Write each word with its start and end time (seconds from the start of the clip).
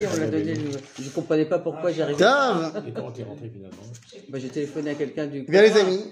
On 0.00 0.16
l'a 0.16 0.28
donné, 0.28 0.54
je 0.96 1.02
ne 1.04 1.08
comprenais 1.10 1.44
pas 1.44 1.58
pourquoi 1.58 1.90
j'arrivais. 1.90 2.20
Grave 2.20 2.84
Et 2.86 2.92
comment 2.92 3.10
t'es 3.10 3.24
rentré 3.24 3.50
finalement 3.52 3.82
Bah, 4.28 4.38
j'ai 4.38 4.48
téléphoné 4.48 4.90
à 4.90 4.94
quelqu'un 4.94 5.26
du. 5.26 5.42
Bien 5.42 5.60
les 5.60 5.72
amis, 5.76 6.04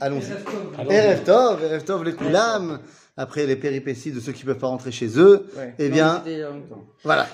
allons-y. 0.00 0.92
Erev 0.92 1.22
Tov, 1.24 1.64
Erev 1.64 1.82
Tov 1.82 2.04
les 2.04 2.12
Koulam, 2.12 2.80
après 3.16 3.46
les 3.46 3.56
péripéties 3.56 4.12
de 4.12 4.20
ceux 4.20 4.32
qui 4.32 4.44
peuvent 4.44 4.58
pas 4.58 4.66
rentrer 4.66 4.92
chez 4.92 5.18
eux, 5.18 5.46
Ouais. 5.56 5.74
eh 5.78 5.88
Non, 5.88 5.94
bien, 5.94 6.22
longtemps. 6.50 6.84
voilà. 7.04 7.26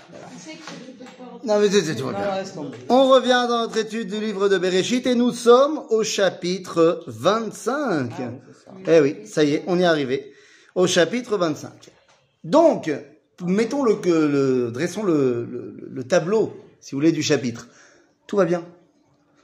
Non 1.42 1.58
mais 1.58 1.68
c'est 1.68 1.80
c'est 1.80 1.96
tout 1.96 2.04
Non, 2.04 2.10
bien. 2.12 2.70
On 2.90 3.08
revient 3.08 3.46
dans 3.48 3.62
notre 3.62 3.78
étude 3.78 4.08
du 4.08 4.20
livre 4.20 4.48
de 4.48 4.56
Bereshit 4.56 5.04
et 5.04 5.16
nous 5.16 5.32
sommes 5.32 5.82
au 5.90 6.04
chapitre 6.04 7.02
25. 7.08 8.12
Ah, 8.20 8.22
oui. 8.76 8.82
Eh 8.86 9.00
oui, 9.00 9.16
ça 9.26 9.42
y 9.42 9.54
est, 9.54 9.64
on 9.66 9.76
y 9.76 9.82
est 9.82 9.86
arrivé. 9.86 10.32
Au 10.76 10.86
chapitre 10.86 11.36
25. 11.38 11.72
Donc, 12.44 12.88
mettons 13.44 13.82
le, 13.84 14.70
dressons 14.70 15.02
le, 15.02 15.44
le, 15.44 15.88
le 15.90 16.04
tableau, 16.04 16.56
si 16.80 16.92
vous 16.94 16.98
voulez, 16.98 17.12
du 17.12 17.22
chapitre. 17.22 17.68
Tout 18.26 18.36
va 18.36 18.44
bien. 18.44 18.64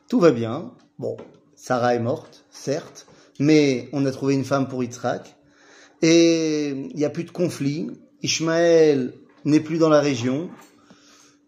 Tout 0.09 0.21
va 0.21 0.31
bien. 0.31 0.73
Bon, 0.99 1.17
Sarah 1.57 1.95
est 1.95 2.01
morte, 2.01 2.45
certes, 2.51 3.07
mais 3.39 3.89
on 3.93 4.05
a 4.07 4.11
trouvé 4.13 4.35
une 4.35 4.45
femme 4.45 4.69
pour 4.69 4.83
Yitzhak. 4.85 5.37
Et 6.03 6.69
il 6.69 6.97
n'y 6.97 7.05
a 7.05 7.11
plus 7.11 7.25
de 7.25 7.31
conflit. 7.31 7.91
Ishmaël 8.23 9.13
n'est 9.45 9.61
plus 9.61 9.79
dans 9.79 9.89
la 9.89 10.01
région. 10.01 10.51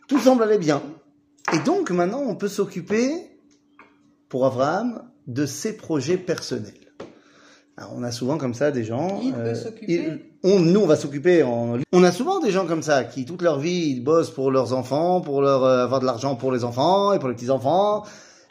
Tout 0.08 0.18
semble 0.18 0.42
aller 0.42 0.58
bien. 0.58 0.82
Et 1.52 1.58
donc 1.60 1.90
maintenant, 1.90 2.22
on 2.26 2.34
peut 2.36 2.48
s'occuper, 2.48 3.10
pour 4.28 4.46
Abraham, 4.46 5.02
de 5.26 5.46
ses 5.46 5.76
projets 5.76 6.16
personnels. 6.16 6.72
Alors, 7.76 7.92
on 7.94 8.02
a 8.02 8.10
souvent 8.10 8.38
comme 8.38 8.54
ça 8.54 8.70
des 8.70 8.84
gens. 8.84 9.20
Il 9.22 9.34
peut 9.34 9.54
s'occuper 9.54 9.92
il- 9.92 10.20
on, 10.46 10.60
nous, 10.60 10.80
on 10.80 10.86
va 10.86 10.96
s'occuper. 10.96 11.42
On 11.42 12.04
a 12.04 12.12
souvent 12.12 12.40
des 12.40 12.50
gens 12.50 12.66
comme 12.66 12.82
ça 12.82 13.04
qui 13.04 13.24
toute 13.24 13.42
leur 13.42 13.58
vie 13.58 13.90
ils 13.90 14.04
bossent 14.04 14.30
pour 14.30 14.50
leurs 14.50 14.72
enfants, 14.72 15.20
pour 15.20 15.42
leur 15.42 15.64
euh, 15.64 15.82
avoir 15.84 16.00
de 16.00 16.06
l'argent 16.06 16.36
pour 16.36 16.52
les 16.52 16.62
enfants 16.62 17.12
et 17.12 17.18
pour 17.18 17.28
les 17.28 17.34
petits 17.34 17.50
enfants. 17.50 18.04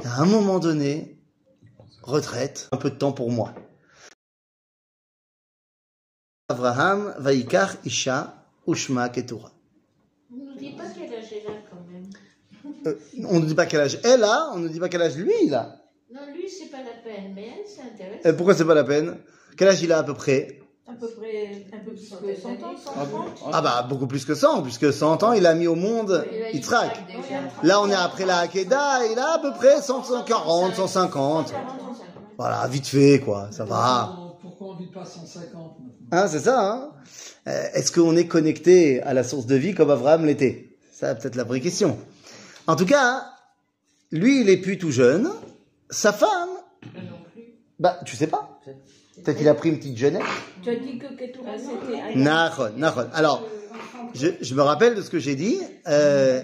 À 0.04 0.22
un 0.22 0.26
moment 0.26 0.60
donné, 0.60 1.18
retraite, 2.04 2.68
un 2.72 2.78
peu 2.78 2.90
de 2.90 2.96
temps 2.96 3.14
pour 3.14 3.32
moi. 3.32 3.54
Abraham 6.50 7.16
vaikar 7.18 7.78
isha 7.86 8.46
ushma 8.68 9.10
ketura. 9.10 9.52
On 10.32 10.36
ne 10.36 10.44
nous 10.52 10.56
dit 10.58 10.74
pas 10.76 10.84
quel 10.94 11.14
âge 11.14 11.32
elle 11.32 11.48
a 11.48 11.58
quand 11.70 11.84
même. 11.92 12.10
Euh, 12.88 12.96
on 13.28 13.40
ne 13.40 13.46
dit 13.46 13.56
pas 13.56 13.66
quel 13.66 13.80
âge 13.80 14.00
elle 14.04 14.24
a, 14.24 14.52
on 14.54 14.60
ne 14.60 14.68
dit 14.68 14.80
pas 14.80 14.90
quel 14.90 15.02
âge 15.02 15.16
lui 15.16 15.34
il 15.44 15.54
a. 15.54 15.82
Non, 16.14 16.22
lui, 16.34 16.48
c'est 16.50 16.70
pas 16.70 16.84
la 16.84 16.94
peine, 17.04 17.34
mais 17.34 17.48
elle, 17.48 17.66
c'est 17.66 17.82
intéressant. 17.82 18.30
Euh, 18.30 18.34
pourquoi 18.34 18.54
c'est 18.54 18.66
pas 18.66 18.76
la 18.76 18.84
peine? 18.84 19.18
Quel 19.58 19.70
âge 19.70 19.82
il 19.82 19.92
a 19.92 20.00
à 20.00 20.04
peu 20.04 20.14
près? 20.14 20.60
Peu 21.08 21.22
près 21.22 21.66
un 21.74 21.80
peu 21.86 21.92
plus 21.94 22.10
que 22.10 22.36
100 22.42 22.50
ans, 22.50 22.76
130. 22.78 23.50
Ah 23.54 23.62
bah 23.62 23.86
beaucoup 23.88 24.08
plus 24.08 24.26
que 24.26 24.36
100, 24.36 24.62
puisque 24.64 24.92
100 24.94 25.24
ans 25.24 25.34
il 25.34 25.46
a 25.46 25.54
mis 25.56 25.68
au 25.68 25.76
monde 25.76 26.26
Yitzhak. 26.54 27.04
Là 27.64 27.82
on 27.82 27.90
est 27.90 27.94
après 27.96 28.26
la 28.26 28.40
Hakeda, 28.40 29.06
il 29.12 29.20
a 29.20 29.34
à 29.36 29.40
peu 29.40 29.52
près 29.54 29.82
140, 29.82 30.76
150. 30.76 31.54
Voilà, 32.38 32.68
vite 32.68 32.88
fait 32.88 33.20
quoi, 33.20 33.48
ça 33.52 33.66
va. 33.66 34.16
Pourquoi 34.42 34.68
on 34.68 34.74
ne 34.74 34.80
dit 34.80 34.92
pas 34.92 35.06
150 35.06 35.54
maintenant 35.54 35.76
Hein, 36.12 36.28
c'est 36.28 36.40
ça, 36.40 36.72
hein 36.72 36.92
Euh, 37.48 37.64
Est-ce 37.74 37.92
qu'on 37.92 38.16
est 38.16 38.28
connecté 38.28 39.02
à 39.04 39.14
la 39.14 39.24
source 39.24 39.46
de 39.48 39.56
vie 39.56 39.74
comme 39.74 39.90
Abraham 39.90 40.26
l'était? 40.26 40.78
Ça, 40.94 41.16
peut-être 41.16 41.36
la 41.36 41.44
vraie 41.44 41.62
question. 41.62 41.98
En 42.68 42.76
tout 42.76 42.86
cas, 42.86 43.26
lui, 44.12 44.42
il 44.42 44.50
est 44.50 44.58
plus 44.58 44.78
tout 44.78 44.92
jeune. 44.92 45.30
Sa 45.90 46.14
femme, 46.14 46.50
bah, 47.80 48.00
tu 48.06 48.16
sais 48.16 48.28
pas. 48.28 48.60
Peut-être 49.24 49.38
qu'il 49.38 49.48
a 49.48 49.54
pris 49.54 49.70
une 49.70 49.78
petite 49.78 49.98
jeunesse. 49.98 50.24
Tu 50.62 50.70
as 50.70 50.76
dit 50.76 50.98
que 50.98 51.08
Ketura, 51.18 51.52
c'était 51.58 52.16
Nahon, 52.18 52.72
Nahon. 52.78 53.08
Alors, 53.14 53.44
je, 54.14 54.28
je 54.42 54.56
me 54.56 54.62
rappelle 54.62 54.96
de 54.96 55.02
ce 55.02 55.10
que 55.10 55.20
j'ai 55.20 55.36
dit. 55.36 55.58
euh, 55.88 56.42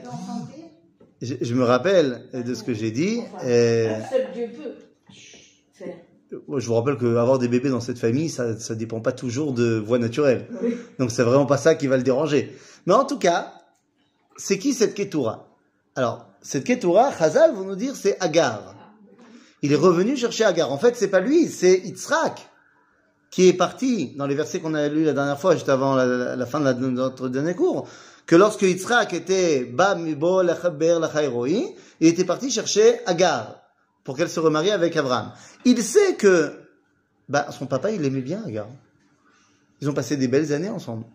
je, 1.22 1.36
je 1.42 1.53
me 1.53 1.64
rappelle 1.64 2.23
de 2.33 2.53
ce 2.53 2.64
que 2.64 2.73
j'ai 2.73 2.92
dit. 2.92 3.22
euh, 3.44 3.95
je 6.58 6.66
vous 6.67 6.75
rappelle 6.75 6.97
qu'avoir 6.97 7.39
des 7.39 7.47
bébés 7.47 7.69
dans 7.69 7.81
cette 7.81 7.99
famille, 7.99 8.30
ça 8.30 8.58
ça 8.58 8.73
dépend 8.76 9.02
pas 9.02 9.11
toujours 9.11 9.54
de 9.54 9.77
voie 9.77 9.99
naturelle. 9.99 10.48
Donc 10.98 11.11
c'est 11.11 11.23
vraiment 11.23 11.45
pas 11.45 11.58
ça 11.58 11.76
qui 11.76 11.87
va 11.87 11.98
le 11.98 12.04
déranger. 12.04 12.55
Mais 12.86 12.93
en 12.93 13.04
tout 13.05 13.20
cas, 13.20 13.54
c'est 14.37 14.58
qui 14.58 14.73
cette 14.73 14.93
Ketura 14.93 15.49
Alors, 15.95 16.26
cette 16.42 16.64
Ketura, 16.64 17.11
Chazal 17.17 17.54
vont 17.54 17.65
nous 17.65 17.76
dire 17.76 17.95
c'est 17.95 18.17
Agar. 18.21 18.76
Il 19.61 19.73
est 19.73 19.76
revenu 19.77 20.15
chercher 20.17 20.45
Agar. 20.45 20.71
En 20.71 20.77
fait, 20.77 20.95
c'est 20.95 21.10
pas 21.10 21.20
lui, 21.20 21.48
c'est 21.48 21.77
Yitzhak 21.80 22.48
qui 23.31 23.47
est 23.47 23.53
parti 23.53 24.14
dans 24.17 24.27
les 24.27 24.36
versets 24.36 24.59
qu'on 24.59 24.73
a 24.73 24.87
lus 24.89 25.05
la 25.05 25.14
dernière 25.14 25.39
fois, 25.39 25.55
juste 25.55 25.69
avant 25.69 25.95
la, 25.95 26.45
fin 26.45 26.59
de, 26.59 26.73
notre 26.73 27.30
dernier 27.30 27.55
cours, 27.55 27.87
que 28.25 28.36
lorsque 28.36 28.61
Yitzhak 28.61 29.14
était 29.14 29.64
Ba 29.64 29.95
Mibo 29.95 30.43
Lachaber 30.43 30.97
Lachairoi, 30.99 31.73
il 32.02 32.08
était 32.08 32.25
parti 32.25 32.52
chercher 32.52 32.99
Agar 33.05 33.61
pour 34.03 34.17
qu'elle 34.17 34.30
se 34.30 34.39
remarie 34.42 34.71
avec 34.71 34.97
Abraham. 34.97 35.31
Il 35.64 35.81
sait 35.81 36.15
que 36.15 36.52
bah, 37.30 37.47
son 37.58 37.67
papa, 37.67 37.92
il 37.92 38.03
aimait 38.03 38.21
bien 38.21 38.43
Agar. 38.45 38.67
Ils 39.80 39.89
ont 39.89 39.93
passé 39.93 40.17
des 40.17 40.27
belles 40.27 40.52
années 40.53 40.69
ensemble. 40.69 41.05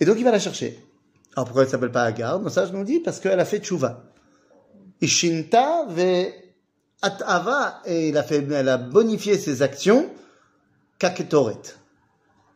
Et 0.00 0.04
donc 0.04 0.16
il 0.18 0.24
va 0.24 0.32
la 0.32 0.40
chercher. 0.40 0.84
Alors 1.36 1.46
pourquoi 1.46 1.62
elle 1.62 1.70
s'appelle 1.70 1.92
pas 1.92 2.02
Agar? 2.02 2.40
Ça 2.50 2.66
je 2.66 2.72
nous 2.72 2.84
dis 2.84 2.98
parce 2.98 3.20
qu'elle 3.20 3.38
a 3.38 3.44
fait 3.44 3.60
tchouva. 3.60 4.02
Ishinta 5.00 5.86
ve 5.88 6.26
atava 7.00 7.80
et 7.86 8.08
il 8.08 8.16
a 8.16 8.24
fait, 8.24 8.44
elle 8.50 8.68
a 8.68 8.76
bonifié 8.76 9.38
ses 9.38 9.62
actions 9.62 10.10
kaketoret. 11.02 11.74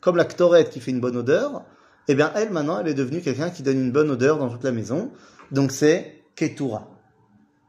Comme 0.01 0.17
la 0.17 0.25
ktoret 0.25 0.69
qui 0.71 0.79
fait 0.79 0.93
une 0.93 1.01
bonne 1.01 1.17
odeur, 1.17 1.65
eh 2.07 2.15
bien 2.15 2.31
elle 2.37 2.51
maintenant 2.51 2.79
elle 2.79 2.87
est 2.87 2.95
devenue 2.95 3.21
quelqu'un 3.21 3.51
qui 3.51 3.65
donne 3.65 3.81
une 3.81 3.91
bonne 3.91 4.09
odeur 4.09 4.39
dans 4.39 4.49
toute 4.49 4.63
la 4.63 4.71
maison. 4.71 5.11
Donc 5.51 5.73
c'est 5.73 6.23
ketura. 6.37 6.87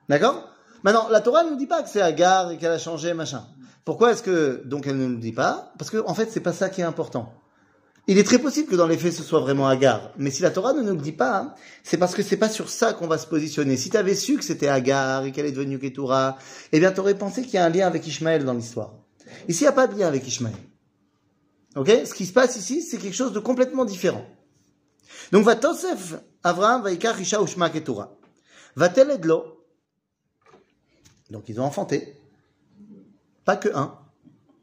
D'accord? 0.07 0.47
Maintenant 0.83 1.09
la 1.09 1.21
Torah 1.21 1.43
ne 1.43 1.49
nous 1.49 1.55
dit 1.55 1.65
pas 1.65 1.81
que 1.81 1.89
c'est 1.89 2.01
Agar 2.01 2.51
et 2.51 2.57
qu'elle 2.57 2.71
a 2.71 2.77
changé 2.77 3.15
machin. 3.15 3.43
Pourquoi 3.85 4.11
est-ce 4.11 4.21
que 4.21 4.61
donc 4.65 4.85
elle 4.85 4.97
ne 4.97 5.07
nous 5.07 5.17
dit 5.17 5.31
pas? 5.31 5.73
Parce 5.79 5.89
que 5.89 5.97
en 6.05 6.13
fait 6.13 6.29
c'est 6.29 6.41
pas 6.41 6.53
ça 6.53 6.69
qui 6.69 6.81
est 6.81 6.83
important. 6.83 7.33
Il 8.05 8.19
est 8.19 8.23
très 8.23 8.37
possible 8.37 8.69
que 8.69 8.75
dans 8.75 8.87
les 8.87 8.97
faits 8.97 9.13
ce 9.13 9.23
soit 9.23 9.39
vraiment 9.39 9.67
Agar, 9.67 10.11
mais 10.17 10.29
si 10.29 10.43
la 10.43 10.51
Torah 10.51 10.73
ne 10.73 10.83
nous 10.83 10.93
le 10.93 11.01
dit 11.01 11.11
pas, 11.11 11.39
hein, 11.39 11.53
c'est 11.83 11.97
parce 11.97 12.13
que 12.13 12.21
c'est 12.21 12.37
pas 12.37 12.49
sur 12.49 12.69
ça 12.69 12.93
qu'on 12.93 13.07
va 13.07 13.17
se 13.17 13.25
positionner. 13.25 13.77
Si 13.77 13.89
tu 13.89 13.97
avais 13.97 14.13
su 14.13 14.37
que 14.37 14.43
c'était 14.43 14.67
Agar 14.67 15.25
et 15.25 15.31
qu'elle 15.31 15.47
est 15.47 15.51
devenue 15.51 15.79
Ketura, 15.79 16.37
eh 16.71 16.79
bien 16.79 16.91
tu 16.91 16.99
aurais 16.99 17.17
pensé 17.17 17.41
qu'il 17.41 17.55
y 17.55 17.57
a 17.57 17.65
un 17.65 17.69
lien 17.69 17.87
avec 17.87 18.05
Ishmaël 18.05 18.45
dans 18.45 18.53
l'histoire. 18.53 18.93
Ici 19.47 19.61
il 19.61 19.65
n'y 19.65 19.69
a 19.69 19.73
pas 19.73 19.87
de 19.87 19.97
lien 19.97 20.07
avec 20.07 20.27
Ishmaël. 20.27 20.55
Ok? 21.75 21.89
Ce 22.05 22.13
qui 22.13 22.25
se 22.25 22.33
passe 22.33 22.55
ici, 22.55 22.81
c'est 22.81 22.97
quelque 22.97 23.15
chose 23.15 23.33
de 23.33 23.39
complètement 23.39 23.85
différent. 23.85 24.25
Donc 25.31 25.43
va 25.43 25.55
Tosef 25.55 26.15
Avraham 26.43 26.83
va 26.83 26.91
Ikar 26.91 27.19
Isha 27.19 27.41
Ushma 27.41 27.69
Ketura. 27.69 28.15
Va 28.75 28.89
Teledlo. 28.89 29.65
Donc 31.29 31.49
ils 31.49 31.59
ont 31.59 31.65
enfanté. 31.65 32.15
Pas 33.45 33.57
que 33.57 33.69
un, 33.73 33.97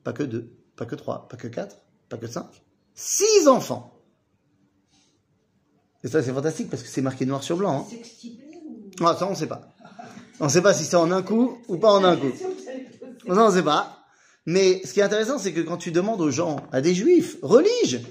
pas 0.02 0.12
que 0.12 0.22
deux, 0.22 0.52
pas 0.76 0.86
que 0.86 0.94
trois, 0.94 1.28
pas 1.28 1.36
que 1.36 1.48
quatre, 1.48 1.76
pas 2.08 2.18
que 2.18 2.26
cinq. 2.26 2.46
Six 2.94 3.48
enfants. 3.48 3.94
Et 6.02 6.08
ça, 6.08 6.22
c'est 6.22 6.32
fantastique 6.32 6.68
parce 6.68 6.82
que 6.82 6.88
c'est 6.88 7.00
marqué 7.00 7.24
noir 7.24 7.42
sur 7.42 7.56
blanc. 7.56 7.88
Hein. 7.90 7.96
Ah, 9.00 9.16
ça, 9.18 9.26
on 9.26 9.30
ne 9.30 9.34
sait 9.34 9.46
pas. 9.46 9.62
On 10.38 10.44
ne 10.44 10.50
sait 10.50 10.60
pas 10.60 10.74
si 10.74 10.84
c'est 10.84 10.96
en 10.96 11.10
un 11.10 11.22
coup 11.22 11.58
ou 11.68 11.78
pas 11.78 11.92
en 11.92 12.04
un 12.04 12.16
coup. 12.16 12.32
Ça, 13.26 13.42
on 13.42 13.48
ne 13.48 13.54
sait 13.54 13.62
pas. 13.62 13.93
Mais 14.46 14.82
ce 14.84 14.92
qui 14.92 15.00
est 15.00 15.04
intéressant, 15.04 15.38
c'est 15.38 15.52
que 15.52 15.60
quand 15.60 15.76
tu 15.76 15.90
demandes 15.90 16.20
aux 16.20 16.30
gens, 16.30 16.56
à 16.70 16.80
des 16.80 16.94
juifs, 16.94 17.38
religieux, 17.42 18.02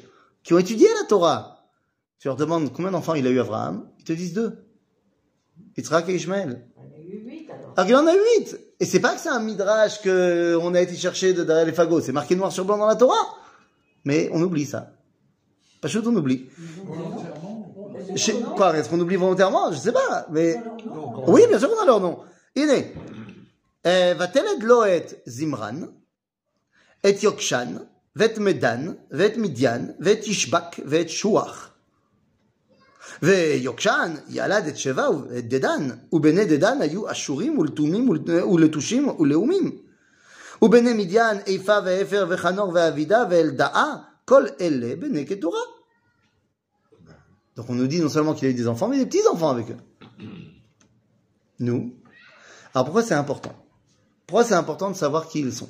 qui 0.43 0.53
ont 0.53 0.59
étudié 0.59 0.87
la 1.01 1.07
Torah, 1.07 1.69
tu 2.19 2.27
leur 2.27 2.37
demandes 2.37 2.71
combien 2.73 2.91
d'enfants 2.91 3.13
il 3.13 3.27
a 3.27 3.29
eu 3.29 3.39
Abraham, 3.39 3.87
ils 3.99 4.03
te 4.03 4.13
disent 4.13 4.33
deux. 4.33 4.65
Yitzhak 5.77 6.09
et 6.09 6.15
Ishmael. 6.15 6.65
Alors 7.75 7.85
qu'il 7.85 7.95
en 7.95 8.07
a 8.07 8.13
huit. 8.13 8.57
Et 8.79 8.85
c'est 8.85 8.99
pas 8.99 9.13
que 9.13 9.19
c'est 9.19 9.29
un 9.29 9.39
midrash 9.39 10.01
que 10.01 10.57
on 10.61 10.73
a 10.73 10.81
été 10.81 10.95
chercher 10.95 11.33
de 11.33 11.43
derrière 11.43 11.65
les 11.65 11.73
fagots. 11.73 12.01
C'est 12.01 12.11
marqué 12.11 12.35
noir 12.35 12.51
sur 12.51 12.65
blanc 12.65 12.77
dans 12.77 12.87
la 12.87 12.95
Torah. 12.95 13.37
Mais 14.05 14.29
on 14.33 14.41
oublie 14.41 14.65
ça. 14.65 14.91
Pas 15.81 15.87
chaud, 15.87 16.01
on 16.05 16.15
oublie. 16.15 16.49
Quoi, 18.55 18.77
est-ce 18.77 18.89
qu'on 18.89 18.99
oublie 18.99 19.15
volontairement? 19.15 19.71
Je 19.71 19.77
sais 19.77 19.91
pas, 19.91 20.27
mais 20.31 20.55
oui, 21.27 21.41
bien 21.47 21.59
sûr 21.59 21.69
qu'on 21.69 21.81
a 21.81 21.85
leur 21.85 21.99
nom. 21.99 22.19
Iné. 22.55 22.93
Eh, 23.85 24.13
Vateled 24.13 24.63
Loet 24.63 25.21
Zimran, 25.27 25.87
את 27.06 27.16
זמרן, 27.16 27.16
את 27.18 27.22
יוקשן, 27.22 27.76
ואת 28.16 28.38
מדן, 28.38 28.92
ואת 29.10 29.36
מדיין, 29.36 29.90
ואת 30.00 30.26
ישבק, 30.26 30.64
ואת 30.86 31.08
שוח. 31.08 31.70
ויוקשן 33.22 34.14
ילד 34.28 34.66
את 34.66 34.76
שבע 34.76 35.08
ואת 35.10 35.48
דדן, 35.48 35.88
ובני 36.12 36.44
דדן 36.44 36.80
היו 36.80 37.10
אשורים 37.10 37.58
ולתומים 37.58 38.08
ול- 38.08 38.44
ולתושים 38.52 39.08
ולאומים. 39.08 39.78
ובני 40.62 40.92
מדיין 40.92 41.38
איפה 41.46 41.72
ואפר 41.84 42.26
וחנור 42.28 42.70
ואבידה 42.74 43.24
ואלדאה, 43.30 43.94
כל 44.24 44.44
אלה 44.60 44.96
בני 44.96 45.24
קטורה. 45.24 45.60
Donc 47.56 47.70
on 47.70 47.74
nous 47.74 47.88
dit 47.88 48.00
non 48.00 48.08
seulement 48.08 48.34
qu'il 48.34 48.46
a 48.46 48.50
eu 48.52 48.54
des 48.54 48.68
enfants, 48.68 48.86
mais 48.88 48.98
des 48.98 49.06
petits-enfants 49.06 49.50
avec 49.50 49.66
eux. 49.70 49.76
Nous. 51.60 51.92
Alors 52.72 52.84
pourquoi 52.86 53.02
c'est 53.02 53.14
important 53.24 53.54
Pourquoi 54.26 54.44
c'est 54.44 54.54
important 54.54 54.90
de 54.92 54.96
savoir 54.96 55.26
qui 55.28 55.40
ils 55.40 55.52
sont 55.52 55.68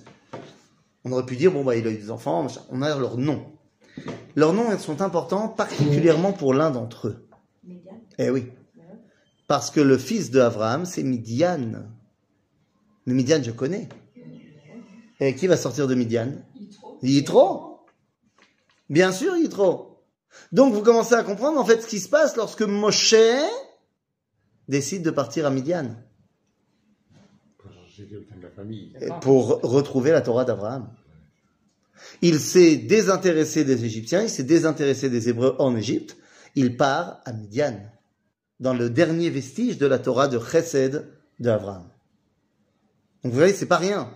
On 1.05 1.11
aurait 1.11 1.25
pu 1.25 1.35
dire, 1.35 1.51
bon, 1.51 1.63
bah, 1.63 1.75
il 1.75 1.85
a 1.88 1.91
eu 1.91 1.97
des 1.97 2.11
enfants, 2.11 2.47
on 2.69 2.81
a 2.81 2.97
leurs 2.97 3.17
noms. 3.17 3.45
Leurs 4.35 4.53
noms 4.53 4.77
sont 4.79 5.01
importants 5.01 5.47
particulièrement 5.47 6.33
pour 6.33 6.53
l'un 6.53 6.71
d'entre 6.71 7.09
eux. 7.09 7.27
Médiane. 7.63 8.00
Eh 8.17 8.29
oui. 8.29 8.47
Parce 9.47 9.69
que 9.69 9.81
le 9.81 9.97
fils 9.97 10.31
de 10.31 10.39
Abraham, 10.39 10.85
c'est 10.85 11.03
Midian. 11.03 11.83
Mais 13.05 13.13
Midian, 13.13 13.41
je 13.44 13.51
connais. 13.51 13.89
Et 15.19 15.35
qui 15.35 15.47
va 15.47 15.57
sortir 15.57 15.88
de 15.88 15.95
Midian 15.95 16.31
Yitro. 17.01 17.85
Bien 18.89 19.11
sûr, 19.11 19.35
Yitro. 19.38 19.99
Donc 20.51 20.73
vous 20.73 20.81
commencez 20.81 21.13
à 21.13 21.23
comprendre 21.23 21.59
en 21.59 21.65
fait 21.65 21.81
ce 21.81 21.88
qui 21.88 21.99
se 21.99 22.09
passe 22.09 22.35
lorsque 22.35 22.63
Moshe 22.63 23.15
décide 24.67 25.03
de 25.03 25.11
partir 25.11 25.45
à 25.45 25.49
Midian 25.49 25.95
Pour 28.03 28.09
chercher 28.09 28.25
quelqu'un 28.25 28.38
de 28.38 28.44
la 28.44 28.50
famille. 28.50 28.94
et 29.01 29.09
pour 29.21 29.61
retrouver 29.61 30.11
la 30.11 30.21
Torah 30.21 30.45
d'Abraham. 30.45 30.89
Il 32.21 32.39
s'est 32.39 32.75
désintéressé 32.77 33.63
des 33.63 33.85
Égyptiens, 33.85 34.23
il 34.23 34.29
s'est 34.29 34.44
désintéressé 34.44 35.09
des 35.09 35.29
Hébreux 35.29 35.55
en 35.59 35.75
Égypte. 35.75 36.17
Il 36.55 36.77
part 36.77 37.21
à 37.25 37.33
Midian, 37.33 37.79
dans 38.59 38.73
le 38.73 38.89
dernier 38.89 39.29
vestige 39.29 39.77
de 39.77 39.88
la 39.88 40.00
Torah 40.00 40.27
de 40.27 40.39
Chesed 40.39 41.07
d'Abraham. 41.39 41.89
Donc 43.23 43.31
vous 43.31 43.38
voyez, 43.38 43.53
c'est 43.53 43.67
pas 43.67 43.77
rien. 43.77 44.11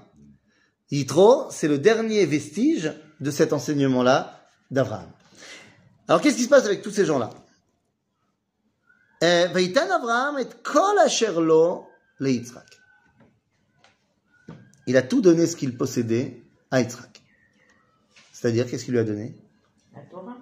Yitro, 0.92 1.48
c'est 1.50 1.68
le 1.68 1.80
dernier 1.80 2.25
vestige 2.25 2.94
de 3.19 3.31
cet 3.31 3.54
enseignement-là 3.54 4.42
d'Abraham. 4.69 5.10
Alors 6.07 6.22
qu'est-ce 6.22 6.38
qui 6.38 6.44
se 6.44 6.50
passe 6.50 6.66
avec 6.66 6.81
tous 6.81 6.92
ces 6.92 7.06
gens-là? 7.06 7.30
Eh, 9.22 9.48
Vaitan 9.51 9.90
Abraham 9.90 10.38
et 10.40 10.45
kol 10.63 11.00
asher 11.00 11.33
lo 11.40 11.88
leItzrak. 12.19 12.77
Il 14.88 14.98
a 14.98 15.01
tout 15.01 15.22
donné 15.22 15.45
ce 15.45 15.56
qu'il 15.56 15.78
possédait 15.78 16.42
à 16.72 16.81
Yitzhak. 16.81 17.22
C'est-à-dire, 18.31 18.68
qu'est-ce 18.68 18.86
qu'il 18.86 18.94
lui 18.94 19.00
a 19.00 19.04
donné? 19.04 19.36
La 19.94 20.01
Torah. 20.01 20.38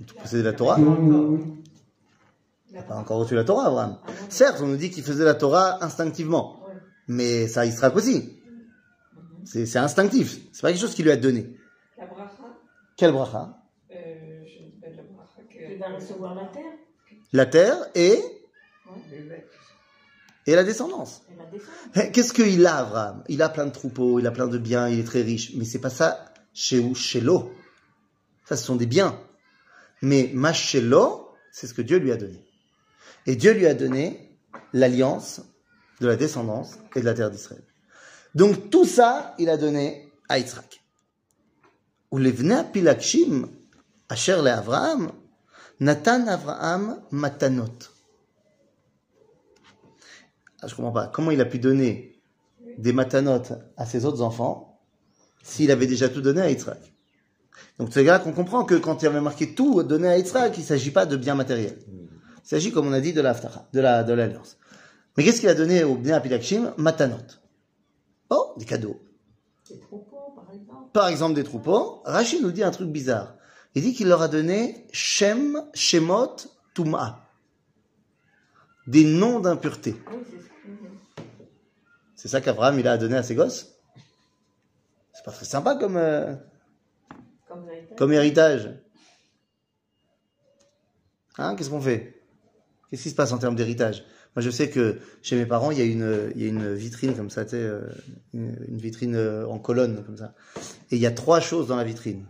Il 0.00 0.06
possédait 0.06 0.42
la 0.42 0.52
Torah? 0.52 0.78
Il 0.78 2.74
n'a 2.74 2.82
pas 2.82 2.96
encore 2.96 3.20
reçu 3.20 3.34
la 3.34 3.44
Torah, 3.44 3.68
Abraham. 3.68 3.98
Ah. 4.04 4.10
Certes, 4.28 4.60
on 4.60 4.66
nous 4.66 4.76
dit 4.76 4.90
qu'il 4.90 5.04
faisait 5.04 5.24
la 5.24 5.34
Torah 5.34 5.82
instinctivement, 5.82 6.60
mais 7.06 7.46
ça 7.46 7.64
Yitzhak 7.64 7.94
aussi. 7.96 8.34
C'est 9.44 9.64
c'est 9.64 9.78
instinctif. 9.78 10.40
C'est 10.52 10.60
pas 10.62 10.72
quelque 10.72 10.80
chose 10.80 10.94
qu'il 10.94 11.06
lui 11.06 11.12
a 11.12 11.16
donné. 11.16 11.56
La 11.96 12.06
bracha, 12.06 12.34
Quel 12.96 13.12
bracha? 13.12 13.56
Euh, 13.90 14.44
je 14.46 14.64
ne 14.64 14.70
sais 14.70 14.76
pas 14.80 14.88
la 14.88 15.02
bracha 15.04 15.42
que. 15.48 15.72
Il 15.72 15.78
va 15.78 15.88
recevoir 15.88 16.34
la 16.34 16.44
terre 16.46 16.72
La 17.32 17.46
terre 17.46 17.76
et. 17.94 18.18
Et 20.48 20.54
la 20.54 20.64
descendance. 20.64 21.20
Eh, 21.94 22.10
Qu'est-ce 22.10 22.32
qu'il 22.32 22.66
a, 22.66 22.78
Abraham? 22.78 23.22
Il 23.28 23.42
a 23.42 23.50
plein 23.50 23.66
de 23.66 23.70
troupeaux, 23.70 24.18
il 24.18 24.26
a 24.26 24.30
plein 24.30 24.46
de 24.46 24.56
biens, 24.56 24.88
il 24.88 24.98
est 24.98 25.04
très 25.04 25.20
riche. 25.20 25.52
Mais 25.56 25.66
c'est 25.66 25.78
pas 25.78 25.90
ça 25.90 26.32
chez 26.54 26.78
où? 26.78 26.94
Chez 26.94 27.20
l'eau. 27.20 27.52
Ça, 28.46 28.56
ce 28.56 28.64
sont 28.64 28.76
des 28.76 28.86
biens. 28.86 29.20
Mais 30.00 30.30
Machelo, 30.32 31.28
c'est 31.52 31.66
ce 31.66 31.74
que 31.74 31.82
Dieu 31.82 31.98
lui 31.98 32.12
a 32.12 32.16
donné. 32.16 32.42
Et 33.26 33.36
Dieu 33.36 33.52
lui 33.52 33.66
a 33.66 33.74
donné 33.74 34.38
l'alliance 34.72 35.42
de 36.00 36.06
la 36.06 36.16
descendance 36.16 36.78
et 36.96 37.00
de 37.00 37.04
la 37.04 37.12
terre 37.12 37.30
d'Israël. 37.30 37.62
Donc 38.34 38.70
tout 38.70 38.86
ça, 38.86 39.34
il 39.38 39.50
a 39.50 39.58
donné 39.58 40.10
à 40.30 40.38
Yitzhak. 40.38 40.80
Ou 42.10 42.20
pilakshim 42.72 43.48
asher 44.08 44.36
le 44.36 44.48
Avraham, 44.48 45.12
Natan 45.80 46.26
Avraham 46.26 47.02
matanot. 47.10 47.97
Ah, 50.60 50.66
je 50.66 50.74
comprends 50.74 50.92
pas. 50.92 51.06
Comment 51.06 51.30
il 51.30 51.40
a 51.40 51.44
pu 51.44 51.58
donner 51.58 52.20
des 52.78 52.92
matanotes 52.92 53.52
à 53.76 53.86
ses 53.86 54.04
autres 54.04 54.22
enfants 54.22 54.80
s'il 55.42 55.70
avait 55.70 55.86
déjà 55.86 56.08
tout 56.08 56.20
donné 56.20 56.40
à 56.40 56.50
Yitzhak? 56.50 56.94
Donc 57.78 57.88
c'est 57.92 58.02
là 58.02 58.18
qu'on 58.18 58.32
comprend 58.32 58.64
que 58.64 58.74
quand 58.74 59.02
il 59.02 59.06
avait 59.06 59.20
marqué 59.20 59.54
tout 59.54 59.82
donné 59.82 60.08
à 60.08 60.18
Yitzhak, 60.18 60.56
il 60.56 60.60
ne 60.60 60.66
s'agit 60.66 60.90
pas 60.90 61.06
de 61.06 61.16
biens 61.16 61.34
matériels. 61.34 61.78
Il 61.86 62.48
s'agit, 62.48 62.72
comme 62.72 62.88
on 62.88 62.92
a 62.92 63.00
dit, 63.00 63.12
de 63.12 63.20
l'Aftacha, 63.20 63.68
de 63.72 63.80
la 63.80 64.02
de 64.02 64.12
l'alliance. 64.12 64.56
Mais 65.16 65.24
qu'est-ce 65.24 65.40
qu'il 65.40 65.48
a 65.48 65.54
donné 65.54 65.84
au 65.84 65.96
Bnei 65.96 66.12
Apilakshim 66.12 66.72
Matanot. 66.76 67.16
Oh, 68.30 68.54
des 68.56 68.64
cadeaux. 68.64 69.00
Des 69.68 69.78
troupeaux, 69.78 70.32
par 70.34 70.54
exemple. 70.54 70.90
Par 70.92 71.08
exemple, 71.08 71.34
des 71.34 71.44
troupeaux. 71.44 72.02
Rachid 72.04 72.42
nous 72.42 72.52
dit 72.52 72.62
un 72.62 72.70
truc 72.70 72.88
bizarre. 72.88 73.34
Il 73.74 73.82
dit 73.82 73.94
qu'il 73.94 74.08
leur 74.08 74.22
a 74.22 74.28
donné 74.28 74.86
Shem, 74.92 75.62
Shemot, 75.74 76.36
Tum'a. 76.74 77.27
Des 78.88 79.04
noms 79.04 79.38
d'impureté. 79.38 79.94
C'est 82.14 82.28
ça. 82.28 82.40
Qu'Abraham 82.40 82.78
il 82.80 82.88
a 82.88 82.96
donné 82.96 83.16
à 83.16 83.22
ses 83.22 83.34
gosses? 83.34 83.74
C'est 85.12 85.24
pas 85.24 85.30
très 85.30 85.44
sympa 85.44 85.76
comme, 85.76 85.98
euh, 85.98 86.34
Comme 87.46 87.68
héritage. 87.68 87.98
comme 87.98 88.12
héritage. 88.14 88.74
Hein, 91.36 91.54
qu'est-ce 91.54 91.68
qu'on 91.68 91.82
fait? 91.82 92.22
Qu'est-ce 92.88 93.02
qui 93.02 93.10
se 93.10 93.14
passe 93.14 93.32
en 93.32 93.38
termes 93.38 93.56
d'héritage? 93.56 94.04
Moi, 94.34 94.42
je 94.42 94.48
sais 94.48 94.70
que 94.70 94.98
chez 95.20 95.36
mes 95.36 95.44
parents, 95.44 95.70
il 95.70 95.78
y 95.78 95.82
a 95.82 95.84
une, 95.84 96.32
il 96.34 96.42
y 96.42 96.46
a 96.46 96.48
une 96.48 96.72
vitrine 96.72 97.14
comme 97.14 97.28
ça, 97.28 97.42
euh, 97.52 97.86
une, 98.32 98.56
une 98.68 98.78
vitrine 98.78 99.16
euh, 99.16 99.46
en 99.46 99.58
colonne 99.58 100.02
comme 100.02 100.16
ça. 100.16 100.34
Et 100.90 100.96
il 100.96 100.98
y 101.02 101.06
a 101.06 101.10
trois 101.10 101.40
choses 101.40 101.68
dans 101.68 101.76
la 101.76 101.84
vitrine. 101.84 102.24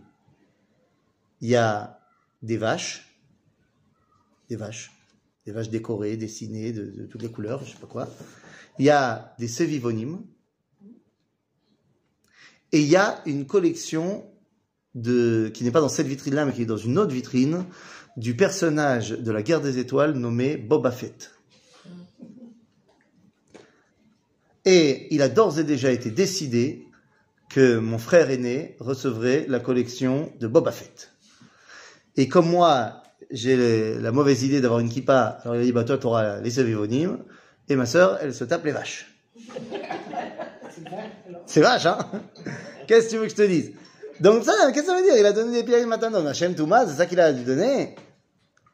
Il 1.39 1.47
y 1.47 1.55
a 1.55 2.01
des 2.41 2.57
vaches, 2.57 3.17
des 4.49 4.57
vaches, 4.57 4.91
des 5.45 5.51
vaches 5.51 5.69
décorées, 5.69 6.17
dessinées 6.17 6.71
de, 6.71 7.05
toutes 7.05 7.21
les 7.21 7.31
couleurs, 7.31 7.63
je 7.63 7.71
sais 7.71 7.79
pas 7.79 7.87
quoi. 7.87 8.07
Il 8.77 8.85
y 8.85 8.89
a 8.89 9.35
des 9.39 9.47
sévivonymes. 9.47 10.21
Et 12.71 12.81
il 12.81 12.87
y 12.87 12.95
a 12.95 13.21
une 13.25 13.47
collection 13.47 14.25
qui 14.93 15.63
n'est 15.63 15.71
pas 15.71 15.81
dans 15.81 15.89
cette 15.89 16.07
vitrine-là, 16.07 16.45
mais 16.45 16.53
qui 16.53 16.63
est 16.63 16.67
dans 16.67 16.77
une 16.77 16.97
autre 16.97 17.13
vitrine, 17.13 17.65
du 18.17 18.35
personnage 18.35 19.11
de 19.11 19.31
la 19.31 19.41
guerre 19.41 19.61
des 19.61 19.77
étoiles 19.77 20.13
nommé 20.13 20.57
Boba 20.57 20.91
Fett. 20.91 21.31
Et 24.65 25.07
il 25.13 25.21
a 25.21 25.29
d'ores 25.29 25.59
et 25.59 25.63
déjà 25.63 25.91
été 25.91 26.11
décidé 26.11 26.85
que 27.49 27.77
mon 27.77 27.97
frère 27.97 28.29
aîné 28.29 28.75
recevrait 28.79 29.45
la 29.47 29.59
collection 29.59 30.31
de 30.39 30.47
Boba 30.47 30.71
Fett. 30.71 31.11
Et 32.17 32.27
comme 32.27 32.49
moi, 32.49 33.01
j'ai 33.29 33.95
la 33.95 34.11
mauvaise 34.11 34.43
idée 34.43 34.61
d'avoir 34.61 34.79
une 34.79 34.89
kippa, 34.89 35.39
alors 35.43 35.55
il 35.55 35.61
a 35.61 35.63
dit, 35.63 35.71
bah 35.71 35.83
toi, 35.83 35.97
t'auras 35.97 36.39
les 36.39 36.51
sévivonymes, 36.51 37.19
et 37.67 37.75
ma 37.75 37.85
sœur, 37.85 38.17
elle 38.21 38.33
se 38.33 38.43
tape 38.43 38.65
les 38.65 38.71
vaches. 38.71 39.13
C'est 41.45 41.61
vache, 41.61 41.85
hein? 41.85 41.97
Qu'est-ce 42.87 43.07
que 43.07 43.11
tu 43.11 43.17
veux 43.17 43.23
que 43.25 43.31
je 43.31 43.35
te 43.35 43.41
dise? 43.41 43.73
Donc 44.19 44.43
ça, 44.43 44.53
qu'est-ce 44.73 44.81
que 44.81 44.91
ça 44.91 44.95
veut 44.95 45.03
dire? 45.03 45.15
Il 45.17 45.25
a 45.25 45.33
donné 45.33 45.61
des 45.61 45.63
pierres 45.63 45.85
matanon. 45.87 46.25
Hashem 46.25 46.55
Touma, 46.55 46.87
c'est 46.87 46.95
ça 46.95 47.05
qu'il 47.05 47.19
a 47.19 47.31
dû 47.31 47.43
donner? 47.43 47.95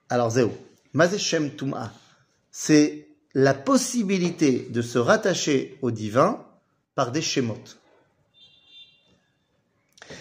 Alors 0.10 0.32
Zéo, 0.32 0.52
Mazé 0.94 1.18
Shem 1.18 1.52
Touma, 1.52 1.92
c'est 2.52 3.08
la 3.34 3.54
possibilité 3.54 4.68
de 4.70 4.82
se 4.82 4.98
rattacher 4.98 5.78
au 5.82 5.92
divin 5.92 6.46
par 6.96 7.12
des 7.12 7.22
schémotes. 7.22 7.78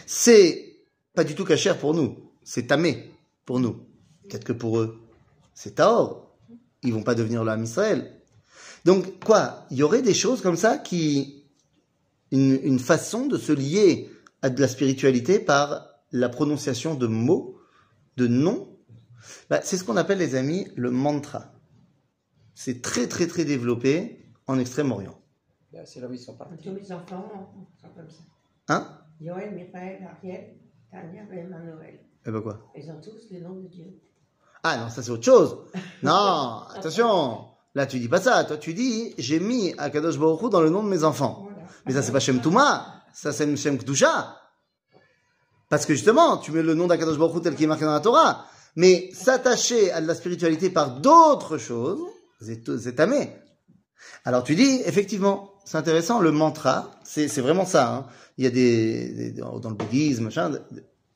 C'est 0.07 0.77
pas 1.15 1.25
du 1.25 1.35
tout 1.35 1.45
cachère 1.45 1.79
pour 1.79 1.95
nous, 1.95 2.31
c'est 2.43 2.67
tamé 2.67 3.11
pour 3.45 3.61
nous. 3.61 3.87
Peut-être 4.29 4.45
que 4.45 4.53
pour 4.53 4.79
eux, 4.79 5.01
c'est 5.55 5.77
taor. 5.77 6.35
Ils 6.83 6.93
vont 6.93 7.03
pas 7.03 7.15
devenir 7.15 7.45
l'âme 7.45 7.65
Israël. 7.65 8.13
Donc 8.85 9.25
quoi 9.25 9.67
Il 9.71 9.79
y 9.79 9.83
aurait 9.83 10.03
des 10.03 10.15
choses 10.15 10.43
comme 10.43 10.57
ça 10.57 10.79
qui 10.79 11.45
une, 12.31 12.59
une 12.63 12.79
façon 12.79 13.27
de 13.27 13.39
se 13.39 13.53
lier 13.53 14.11
à 14.43 14.51
de 14.51 14.61
la 14.61 14.69
spiritualité 14.69 15.39
par 15.39 15.89
la 16.13 16.29
prononciation 16.29 16.95
de 16.95 17.07
mots, 17.07 17.59
de 18.17 18.27
noms? 18.27 18.69
Bah, 19.49 19.61
c'est 19.63 19.77
ce 19.77 19.85
qu'on 19.85 19.97
appelle, 19.97 20.19
les 20.19 20.35
amis, 20.35 20.69
le 20.77 20.91
mantra. 20.91 21.53
C'est 22.55 22.83
très, 22.83 23.09
très, 23.09 23.27
très 23.27 23.45
développé 23.45 24.25
en 24.47 24.59
Extrême-Orient. 24.59 25.19
Là, 25.73 25.87
C'est 25.87 26.01
là 26.01 26.09
où 26.09 26.13
ils 26.13 26.19
sont 26.19 26.37
partis. 26.37 26.63
Tous 26.63 26.73
mes 26.73 26.93
enfants 26.93 27.53
sont 27.81 27.89
comme 27.97 28.11
ça. 28.11 28.23
Hein? 28.69 28.99
Yoël, 29.21 29.55
Michael, 29.55 30.07
Ariel, 30.17 30.57
Tania 30.91 31.23
et 31.33 31.39
Emmanuel. 31.39 32.01
Eh 32.27 32.31
ben 32.31 32.41
quoi? 32.41 32.71
Ils 32.77 32.91
ont 32.91 33.01
tous 33.01 33.29
les 33.31 33.41
noms 33.41 33.55
de 33.61 33.67
Dieu. 33.69 34.01
Ah 34.65 34.77
non, 34.79 34.89
ça 34.89 35.03
c'est 35.03 35.11
autre 35.11 35.25
chose. 35.25 35.57
Non, 36.03 36.63
attention. 36.75 37.39
Là, 37.75 37.87
tu 37.87 37.99
dis 37.99 38.09
pas 38.09 38.21
ça. 38.21 38.45
Toi, 38.45 38.57
tu 38.59 38.75
dis, 38.75 39.15
j'ai 39.19 39.41
mis 39.41 39.75
Akadosh 39.79 40.19
Baruch 40.19 40.43
Hu 40.43 40.51
dans 40.51 40.61
le 40.61 40.69
nom 40.71 40.83
de 40.83 40.89
mes 40.89 41.03
enfants. 41.03 41.41
Voilà. 41.45 41.59
Mais 41.87 41.93
ça, 41.95 42.03
c'est 42.03 42.13
pas 42.13 42.21
Shem 42.21 42.41
Touma. 42.41 43.03
Ça, 43.15 43.33
c'est 43.33 43.57
Shem 43.57 43.79
Kdusha. 43.79 44.37
Parce 45.71 45.87
que 45.87 45.95
justement, 45.95 46.37
tu 46.37 46.53
mets 46.53 46.63
le 46.63 46.75
nom 46.75 46.87
d'Akadosh 46.87 47.17
Baruch 47.19 47.37
Hu 47.37 47.41
tel 47.41 47.55
qu'il 47.55 47.65
est 47.65 47.69
marqué 47.69 47.85
dans 47.85 47.93
la 47.93 48.01
Torah. 48.01 48.45
Mais 48.77 49.09
s'attacher 49.15 49.91
à 49.93 50.01
de 50.01 50.07
la 50.07 50.15
spiritualité 50.15 50.69
par 50.71 51.01
d'autres 51.01 51.59
choses, 51.59 52.01
c'est 52.41 52.63
c'est 52.79 52.95
tamé. 52.97 53.31
Alors 54.25 54.43
tu 54.45 54.55
dis, 54.55 54.83
effectivement, 54.85 55.53
c'est 55.65 55.79
intéressant, 55.79 56.21
le 56.21 56.33
mantra, 56.33 56.91
c'est 57.05 57.29
c'est 57.29 57.41
vraiment 57.41 57.65
ça. 57.67 57.93
hein. 57.95 58.07
Il 58.37 58.45
y 58.45 58.47
a 58.47 58.51
des, 58.51 59.09
des- 59.15 59.31
dans 59.33 59.59
dans 59.61 59.71
le 59.71 59.77
bouddhisme, 59.77 60.25
machin, 60.25 60.51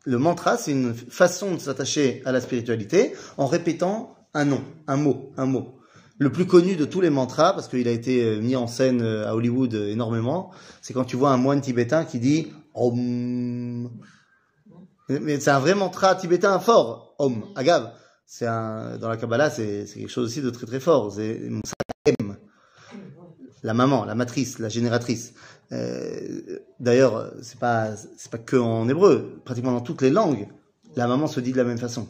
le 0.05 0.19
mantra, 0.19 0.57
c'est 0.57 0.73
une 0.73 0.95
façon 0.95 1.55
de 1.55 1.59
s'attacher 1.59 2.23
à 2.25 2.33
la 2.33 2.41
spiritualité 2.41 3.13
en 3.37 3.47
répétant 3.47 4.17
un 4.35 4.45
nom, 4.45 4.63
un 4.87 4.97
mot, 4.97 5.33
un 5.37 5.47
mot. 5.47 5.79
Le 6.19 6.33
plus 6.33 6.47
connu 6.47 6.75
de 6.75 6.85
tous 6.85 7.01
les 7.01 7.11
mantras, 7.11 7.53
parce 7.53 7.69
qu'il 7.69 7.87
a 7.87 7.93
été 7.93 8.25
euh, 8.25 8.41
mis 8.41 8.57
en 8.57 8.67
scène 8.67 9.03
euh, 9.03 9.29
à 9.29 9.37
Hollywood 9.37 9.73
euh, 9.75 9.93
énormément, 9.93 10.51
c'est 10.83 10.93
quand 10.93 11.05
tu 11.05 11.17
vois 11.17 11.31
un 11.31 11.37
moine 11.37 11.61
tibétain 11.61 12.05
qui 12.05 12.19
dit 12.19 12.49
Om. 12.75 13.89
Mais 15.09 15.39
c'est 15.41 15.51
un 15.51 15.61
vrai 15.61 15.75
mantra 15.75 16.15
tibétain 16.17 16.59
fort, 16.59 17.15
Om, 17.19 17.45
agave. 17.55 17.93
C'est 18.27 18.45
dans 18.45 19.09
la 19.09 19.17
Kabbalah, 19.17 19.49
c'est 19.49 19.87
quelque 19.95 20.09
chose 20.09 20.27
aussi 20.27 20.43
de 20.43 20.51
très 20.51 20.67
très 20.67 20.81
fort. 20.81 21.13
C'est 21.13 21.49
la 23.63 23.75
maman, 23.75 24.05
la 24.05 24.15
matrice, 24.15 24.59
la 24.59 24.69
génératrice. 24.69 25.35
Euh, 25.73 26.41
D'ailleurs, 26.81 27.33
c'est 27.43 27.59
pas 27.59 27.95
c'est 28.17 28.31
pas 28.31 28.39
que 28.39 28.57
en 28.57 28.89
hébreu. 28.89 29.41
Pratiquement 29.45 29.73
dans 29.73 29.81
toutes 29.81 30.03
les 30.03 30.11
langues, 30.11 30.49
la 30.97 31.07
maman 31.07 31.27
se 31.27 31.41
dit 31.41 31.53
de 31.53 31.57
la 31.59 31.65
même 31.65 31.79
façon. 31.79 32.09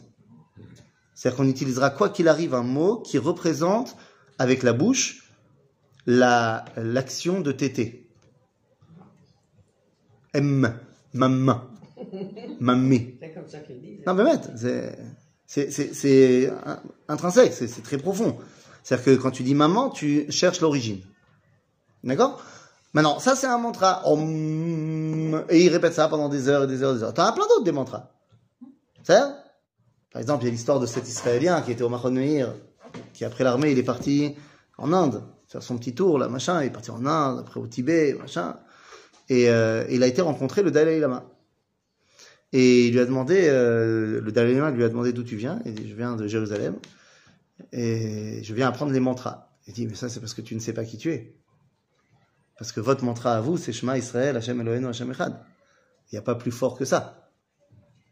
C'est-à-dire 1.15 1.37
qu'on 1.37 1.47
utilisera 1.49 1.89
quoi 1.89 2.09
qu'il 2.09 2.27
arrive 2.29 2.53
un 2.53 2.63
mot 2.63 2.97
qui 2.97 3.17
représente 3.17 3.97
avec 4.37 4.63
la 4.63 4.73
bouche 4.73 5.25
la 6.05 6.63
l'action 6.77 7.41
de 7.41 7.51
téter. 7.51 8.07
M, 10.33 10.73
maman, 11.13 11.61
mamie. 12.59 13.15
C'est 13.19 13.33
comme 13.33 13.47
ça 13.47 13.59
qu'ils 13.59 13.81
disent. 13.81 13.99
Non, 14.05 14.13
mais 14.13 14.23
mec, 14.23 14.41
c'est, 14.55 14.97
c'est, 15.45 15.71
c'est, 15.71 15.93
c'est 15.93 16.49
in- 16.65 16.81
intrinsèque, 17.07 17.53
c'est 17.53 17.83
très 17.83 17.97
profond. 17.97 18.37
C'est-à-dire 18.83 19.05
que 19.05 19.21
quand 19.21 19.31
tu 19.31 19.43
dis 19.43 19.55
maman, 19.55 19.89
tu 19.89 20.31
cherches 20.31 20.61
l'origine. 20.61 20.99
D'accord? 22.03 22.41
Maintenant, 22.93 23.19
ça 23.19 23.35
c'est 23.35 23.47
un 23.47 23.57
mantra. 23.57 24.03
Et 25.49 25.65
il 25.65 25.69
répète 25.69 25.93
ça 25.93 26.07
pendant 26.07 26.29
des 26.29 26.47
heures 26.47 26.63
et 26.63 26.67
des 26.67 26.81
heures 26.81 26.93
et 26.93 26.97
des 26.97 27.03
heures. 27.03 27.13
T'en 27.13 27.25
as 27.25 27.31
plein 27.33 27.47
d'autres 27.47 27.63
des 27.63 27.71
mantras. 27.71 28.11
C'est 29.03 29.19
Par 30.11 30.21
exemple, 30.21 30.43
il 30.43 30.47
y 30.47 30.49
a 30.49 30.51
l'histoire 30.51 30.79
de 30.79 30.85
cet 30.85 31.07
Israélien 31.07 31.61
qui 31.61 31.71
était 31.71 31.83
au 31.83 31.89
Mahon 31.89 32.11
Meir, 32.11 32.53
qui 33.13 33.25
après 33.25 33.43
l'armée, 33.43 33.71
il 33.71 33.77
est 33.77 33.83
parti 33.83 34.35
en 34.77 34.93
Inde, 34.93 35.23
faire 35.47 35.61
son 35.61 35.77
petit 35.77 35.93
tour, 35.93 36.17
là, 36.17 36.27
machin. 36.29 36.61
Il 36.63 36.67
est 36.67 36.71
parti 36.71 36.91
en 36.91 37.05
Inde, 37.05 37.39
après 37.39 37.59
au 37.59 37.67
Tibet, 37.67 38.13
machin. 38.13 38.55
Et 39.29 39.49
euh, 39.49 39.85
il 39.89 40.01
a 40.01 40.07
été 40.07 40.21
rencontrer 40.21 40.63
le 40.63 40.71
Dalai 40.71 40.99
Lama. 40.99 41.25
Et 42.51 42.87
il 42.87 42.93
lui 42.93 42.99
a 42.99 43.05
demandé, 43.05 43.47
euh, 43.47 44.19
le 44.21 44.31
Dalai 44.31 44.55
Lama 44.55 44.71
lui 44.71 44.83
a 44.83 44.89
demandé 44.89 45.13
d'où 45.13 45.23
tu 45.23 45.35
viens. 45.35 45.61
Il 45.65 45.75
dit, 45.75 45.87
je 45.87 45.95
viens 45.95 46.15
de 46.15 46.27
Jérusalem. 46.27 46.75
Et 47.71 48.41
je 48.43 48.53
viens 48.55 48.67
apprendre 48.67 48.91
les 48.91 48.99
mantras. 48.99 49.51
Il 49.67 49.73
dit, 49.73 49.85
mais 49.85 49.93
ça, 49.93 50.09
c'est 50.09 50.19
parce 50.19 50.33
que 50.33 50.41
tu 50.41 50.55
ne 50.55 50.59
sais 50.59 50.73
pas 50.73 50.83
qui 50.83 50.97
tu 50.97 51.11
es. 51.11 51.38
Parce 52.59 52.73
que 52.73 52.81
votre 52.81 53.05
mantra 53.05 53.37
à 53.37 53.41
vous, 53.41 53.57
c'est 53.57 53.71
Shema 53.71 53.97
Israël, 53.97 54.35
Hashem 54.35 54.59
Eloheinu, 54.59 54.87
Hashem 54.87 55.09
Echad. 55.11 55.33
Il 56.11 56.15
n'y 56.15 56.19
a 56.19 56.21
pas 56.21 56.35
plus 56.35 56.51
fort 56.51 56.77
que 56.77 56.83
ça. 56.83 57.29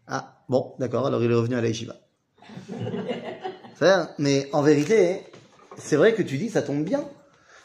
Ah, 0.07 0.41
bon, 0.47 0.73
d'accord, 0.79 1.05
alors 1.05 1.21
il 1.21 1.29
est 1.29 1.35
revenu 1.35 1.55
à 1.55 1.61
la 1.61 1.67
yeshiva. 1.67 1.95
Mais 4.17 4.49
en 4.53 4.61
vérité, 4.61 5.23
c'est 5.77 5.97
vrai 5.97 6.13
que 6.13 6.21
tu 6.21 6.37
dis, 6.37 6.49
ça 6.49 6.61
tombe 6.61 6.85
bien. 6.85 7.03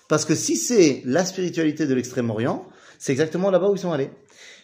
Parce 0.09 0.25
que 0.25 0.35
si 0.35 0.57
c'est 0.57 1.03
la 1.05 1.25
spiritualité 1.25 1.87
de 1.87 1.95
l'extrême-orient, 1.95 2.67
c'est 2.99 3.13
exactement 3.13 3.53
là-bas 3.53 3.71
où 3.71 3.77
ils 3.77 3.81
sont 3.81 3.93
allés. 3.93 4.11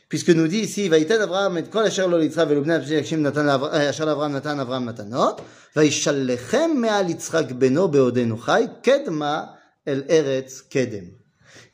Puisque 0.08 0.30
nous 0.30 0.48
dit 0.48 0.58
ici, 0.58 0.88
Vaïted 0.88 1.20
Abraham 1.20 1.58
et 1.58 1.70
kol 1.70 1.84
asher 1.84 2.08
lo 2.08 2.18
litzra 2.18 2.46
velo 2.46 2.62
bnei 2.62 2.96
Avshim 2.98 3.20
natan 3.20 3.46
eh, 3.46 3.88
asher 3.88 4.08
Abraham 4.08 4.32
natan 4.32 4.58
Abraham 4.58 4.84
matanot, 4.86 5.36
vaïshallechem 5.76 6.78
me'al 6.80 7.10
Yitzhak 7.10 7.52
beno 7.52 7.88
beodenu 7.88 8.38
chai, 8.44 8.68
kedma 8.82 9.54
el 9.86 10.04
eretz 10.08 10.62
kedem. 10.68 11.18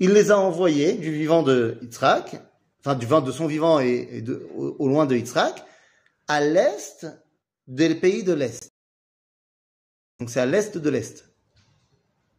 Il 0.00 0.12
les 0.12 0.30
a 0.30 0.38
envoyés 0.38 0.94
du 0.94 1.12
vivant 1.12 1.42
de 1.42 1.78
Yitzhak, 1.82 2.36
enfin 2.80 2.94
du 2.94 3.06
vivant 3.06 3.20
de 3.20 3.32
son 3.32 3.46
vivant 3.46 3.80
et, 3.80 4.08
et 4.10 4.22
de- 4.22 4.46
au, 4.56 4.76
au 4.78 4.88
loin 4.88 5.06
de 5.06 5.14
Yitzhak, 5.16 5.64
à 6.28 6.40
l'est 6.40 7.06
des 7.66 7.94
pays 7.94 8.22
de 8.24 8.32
l'est. 8.32 8.70
Donc 10.20 10.30
c'est 10.30 10.40
à 10.40 10.46
l'est 10.46 10.76
de 10.76 10.90
l'est. 10.90 11.24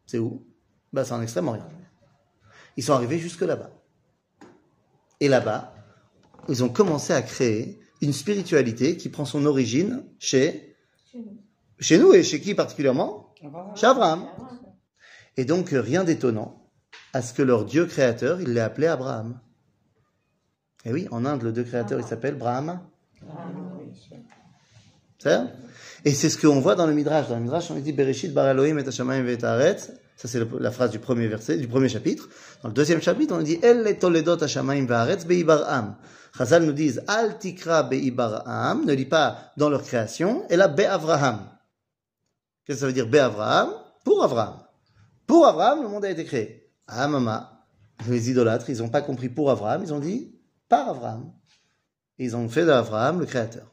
C'est 0.05 0.19
où? 0.19 0.45
Bah, 0.93 1.03
C'est 1.03 1.13
en 1.13 1.21
Extrême-Orient. 1.21 1.67
Ils 2.77 2.83
sont 2.83 2.93
arrivés 2.93 3.19
jusque 3.19 3.41
là-bas. 3.41 3.71
Et 5.19 5.27
là-bas, 5.27 5.73
ils 6.49 6.63
ont 6.63 6.69
commencé 6.69 7.13
à 7.13 7.21
créer 7.21 7.79
une 8.01 8.13
spiritualité 8.13 8.97
qui 8.97 9.09
prend 9.09 9.25
son 9.25 9.45
origine 9.45 10.05
chez, 10.19 10.75
chez 11.79 11.97
nous 11.97 12.13
et 12.13 12.23
chez 12.23 12.41
qui 12.41 12.53
particulièrement? 12.53 13.33
Chez 13.75 13.87
Abraham. 13.87 14.27
Et 15.37 15.45
donc, 15.45 15.69
rien 15.69 16.03
d'étonnant 16.03 16.64
à 17.15 17.21
ce 17.21 17.33
que 17.33 17.41
leur 17.41 17.63
Dieu 17.63 17.85
créateur, 17.85 18.41
il 18.41 18.51
l'ait 18.51 18.59
appelé 18.59 18.87
Abraham. 18.87 19.39
Et 20.83 20.91
oui, 20.91 21.07
en 21.11 21.23
Inde, 21.23 21.43
le 21.43 21.53
Dieu 21.53 21.63
créateur, 21.63 21.97
il 21.97 22.05
s'appelle 22.05 22.35
Brahma. 22.35 22.81
Et 26.03 26.11
c'est 26.13 26.29
ce 26.29 26.37
qu'on 26.37 26.59
voit 26.59 26.75
dans 26.75 26.85
le 26.85 26.91
Midrash. 26.91 27.29
Dans 27.29 27.37
le 27.37 27.43
Midrash, 27.43 27.71
on 27.71 27.75
dit 27.75 27.93
Bereshit 27.93 28.33
bar 28.33 28.49
Elohim 28.49 28.79
et 28.79 28.85
Hashamayim 28.85 29.25
et. 29.29 29.39
Ça, 29.39 30.27
c'est 30.27 30.41
la 30.59 30.71
phrase 30.71 30.91
du 30.91 30.99
premier 30.99 31.27
verset, 31.29 31.57
du 31.57 31.69
premier 31.69 31.87
chapitre. 31.87 32.27
Dans 32.61 32.67
le 32.67 32.73
deuxième 32.73 33.01
chapitre, 33.01 33.33
on 33.33 33.41
dit 33.41 33.59
El 33.63 33.83
le 33.83 33.97
toledot 33.97 34.43
Hashamayim 34.43 34.91
Haaretz 34.91 35.25
beibar'am. 35.25 35.95
Chazal 36.37 36.65
nous 36.65 36.73
disent 36.73 37.01
Al 37.07 37.39
tikra 37.39 37.83
beibar'am. 37.83 38.83
Ne 38.85 38.91
lis 38.91 39.05
pas 39.05 39.53
dans 39.55 39.69
leur 39.69 39.83
création. 39.83 40.43
Et 40.49 40.57
là, 40.57 40.67
Be'avraham. 40.67 41.47
Qu'est-ce 42.65 42.75
que 42.75 42.81
ça 42.81 42.87
veut 42.87 42.93
dire 42.93 43.07
Be'avraham 43.07 43.69
Pour 44.03 44.21
Avraham. 44.21 44.57
Pour 45.25 45.47
Abraham, 45.47 45.81
le 45.81 45.87
monde 45.87 46.03
a 46.03 46.09
été 46.09 46.25
créé. 46.25 46.64
Ah, 46.87 47.07
maman, 47.07 47.47
les 48.07 48.29
idolâtres, 48.29 48.69
ils 48.69 48.79
n'ont 48.79 48.89
pas 48.89 49.01
compris 49.01 49.29
pour 49.29 49.49
Abraham, 49.49 49.83
ils 49.83 49.93
ont 49.93 49.99
dit 49.99 50.35
par 50.69 50.89
Abraham. 50.89 51.33
Ils 52.17 52.35
ont 52.35 52.47
fait 52.47 52.65
d'Abraham 52.65 53.19
le 53.19 53.25
créateur. 53.25 53.71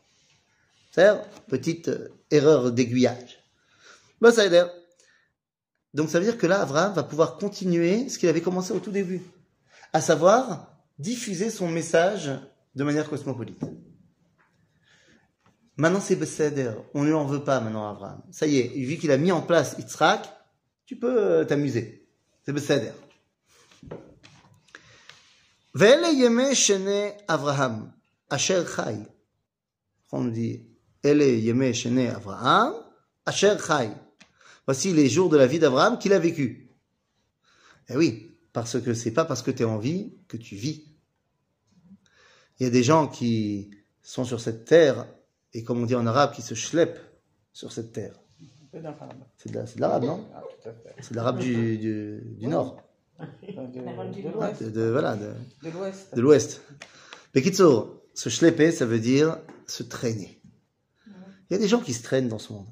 C'est-à-dire, 0.90 1.22
petite 1.48 1.88
euh, 1.88 2.08
erreur 2.30 2.72
d'aiguillage. 2.72 3.38
Aide. 4.38 4.70
Donc, 5.94 6.10
ça 6.10 6.18
veut 6.18 6.24
dire 6.24 6.38
que 6.38 6.46
là, 6.46 6.60
Abraham 6.60 6.92
va 6.92 7.02
pouvoir 7.02 7.36
continuer 7.36 8.08
ce 8.08 8.18
qu'il 8.18 8.28
avait 8.28 8.40
commencé 8.40 8.72
au 8.72 8.78
tout 8.78 8.90
début. 8.90 9.22
À 9.92 10.00
savoir, 10.00 10.72
diffuser 10.98 11.50
son 11.50 11.68
message 11.68 12.30
de 12.74 12.84
manière 12.84 13.08
cosmopolite. 13.08 13.62
Maintenant, 15.76 16.00
c'est 16.00 16.16
Besséder. 16.16 16.72
On 16.94 17.02
ne 17.02 17.06
lui 17.06 17.14
en 17.14 17.26
veut 17.26 17.42
pas 17.42 17.60
maintenant, 17.60 17.90
Abraham. 17.90 18.22
Ça 18.30 18.46
y 18.46 18.58
est, 18.58 18.68
vu 18.68 18.96
qu'il 18.96 19.10
a 19.10 19.16
mis 19.16 19.32
en 19.32 19.42
place 19.42 19.76
Yitzhak, 19.78 20.28
tu 20.86 20.96
peux 20.96 21.22
euh, 21.22 21.44
t'amuser. 21.44 22.08
C'est 22.44 22.52
Besséder. 22.52 22.92
Vele 25.74 26.12
yeme 26.14 26.54
shene 26.54 27.12
Avraham, 27.28 27.92
asher 28.30 28.64
chai. 28.66 28.98
On 30.12 30.24
dit, 30.26 30.66
Ele 31.02 31.40
yeme 31.40 31.72
shene 31.72 32.08
Avraham, 32.10 32.74
asher 33.26 33.56
chai. 33.58 33.90
Voici 34.66 34.92
les 34.92 35.08
jours 35.08 35.28
de 35.28 35.36
la 35.36 35.46
vie 35.46 35.58
d'Abraham 35.58 35.98
qu'il 35.98 36.12
a 36.12 36.18
vécu. 36.18 36.68
Eh 37.88 37.96
oui, 37.96 38.30
parce 38.52 38.80
que 38.80 38.94
c'est 38.94 39.10
pas 39.10 39.24
parce 39.24 39.42
que 39.42 39.50
tu 39.50 39.62
es 39.62 39.66
en 39.66 39.78
vie 39.78 40.14
que 40.28 40.36
tu 40.36 40.54
vis. 40.56 40.84
Il 42.60 42.64
y 42.64 42.66
a 42.66 42.70
des 42.70 42.82
gens 42.84 43.08
qui 43.08 43.70
sont 44.02 44.24
sur 44.24 44.40
cette 44.40 44.64
terre, 44.66 45.06
et 45.52 45.64
comme 45.64 45.82
on 45.82 45.86
dit 45.86 45.94
en 45.96 46.06
arabe, 46.06 46.32
qui 46.32 46.42
se 46.42 46.54
schleppent 46.54 47.00
sur 47.52 47.72
cette 47.72 47.92
terre. 47.92 48.14
C'est 49.38 49.50
de 49.50 49.54
la- 49.54 49.66
c'est 49.66 49.76
de 49.76 49.80
l'arabe, 49.80 50.04
non? 50.04 50.28
C'est 51.00 51.10
de 51.10 51.16
l'arabe 51.16 51.38
du, 51.40 51.78
du, 51.78 52.20
du 52.38 52.46
nord. 52.46 52.80
Ouais, 53.22 54.52
de, 54.60 54.70
de- 54.70 54.90
voilà, 54.90 55.16
de, 55.16 55.32
De 55.62 55.70
l'Ouest. 55.70 56.14
de 56.14 56.20
l'ouest. 56.20 56.60
Bekitsour, 57.34 58.00
se 58.14 58.28
schlepper, 58.28 58.72
ça 58.72 58.86
veut 58.86 58.98
dire 59.00 59.38
se 59.66 59.82
traîner. 59.82 60.40
Il 61.48 61.52
y 61.52 61.56
a 61.56 61.58
des 61.58 61.68
gens 61.68 61.80
qui 61.80 61.92
se 61.92 62.02
traînent 62.02 62.28
dans 62.28 62.38
ce 62.38 62.52
monde. 62.52 62.66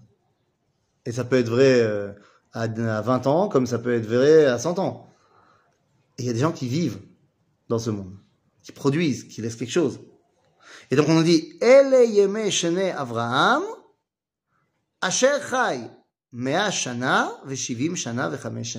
Et 1.07 1.12
ça 1.12 1.25
peut 1.25 1.37
être 1.38 1.49
vrai 1.49 1.80
euh, 1.80 2.12
à, 2.52 2.62
à 2.62 3.00
20 3.02 3.26
ans, 3.26 3.49
comme 3.49 3.66
ça 3.66 3.78
peut 3.78 3.95
être 3.95 4.07
vrai 4.07 4.47
à 4.47 4.59
100 4.59 4.78
ans. 4.78 5.09
Et 6.19 6.23
il 6.23 6.26
y 6.26 6.30
a 6.30 6.33
des 6.33 6.40
gens 6.40 6.52
qui 6.52 6.69
vivent 6.69 7.00
dans 7.69 7.78
ce 7.78 7.90
monde, 7.90 8.14
qui 8.62 8.73
produisent, 8.73 9.25
qui 9.25 9.40
laissent 9.42 9.57
quelque 9.57 9.71
chose. 9.73 10.00
Et 10.90 10.97
donc 10.97 11.09
on 11.09 11.14
nous 11.14 11.23
dit, 11.23 11.54
Ele 11.61 12.07
yeme 12.11 12.50
shene 12.50 12.90
Avraham, 12.97 13.62
asher 15.00 15.38
chai, 15.49 15.80
mea 16.33 16.71
shana, 16.71 17.30
veshivim 17.47 17.95
shana, 17.97 18.28
vechamesh. 18.28 18.78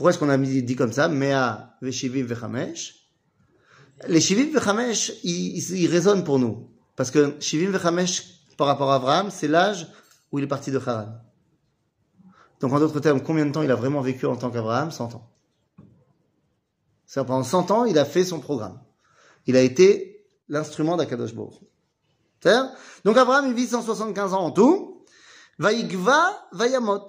Pourquoi 0.00 0.12
est-ce 0.12 0.18
qu'on 0.18 0.30
a 0.30 0.38
dit 0.38 0.76
comme 0.76 0.94
ça 0.94 1.08
Mea 1.08 1.76
veshivim 1.82 2.24
vechamesh 2.24 3.06
Les 4.08 4.22
shivim 4.22 4.50
vechamesh, 4.50 5.12
ils, 5.24 5.74
ils, 5.74 5.88
résonnent 5.88 6.24
pour 6.24 6.38
nous. 6.38 6.70
Parce 6.96 7.10
que 7.10 7.36
shivim 7.38 7.70
vechamesh, 7.70 8.46
par 8.56 8.66
rapport 8.66 8.90
à 8.92 8.94
Abraham, 8.94 9.30
c'est 9.30 9.46
l'âge 9.46 9.88
où 10.32 10.38
il 10.38 10.44
est 10.46 10.48
parti 10.48 10.70
de 10.70 10.78
Haran. 10.78 11.20
Donc 12.60 12.72
en 12.72 12.80
d'autres 12.80 12.98
termes, 13.00 13.22
combien 13.22 13.44
de 13.44 13.52
temps 13.52 13.60
il 13.60 13.70
a 13.70 13.74
vraiment 13.74 14.00
vécu 14.00 14.24
en 14.24 14.36
tant 14.36 14.50
qu'Abraham 14.50 14.90
100 14.90 15.16
ans. 15.16 15.30
C'est 17.04 17.22
pendant 17.26 17.44
100 17.44 17.70
ans, 17.70 17.84
il 17.84 17.98
a 17.98 18.06
fait 18.06 18.24
son 18.24 18.40
programme. 18.40 18.80
Il 19.46 19.54
a 19.54 19.60
été 19.60 20.24
l'instrument 20.48 20.96
d'Akadosh. 20.96 21.32
C'est-à-dire 22.40 22.70
Donc 23.04 23.18
Abraham, 23.18 23.48
il 23.48 23.52
vit 23.52 23.66
175 23.66 24.32
ans 24.32 24.44
en 24.44 24.50
tout. 24.50 25.04
Vaïgva, 25.58 26.48
Vayamot. 26.52 27.04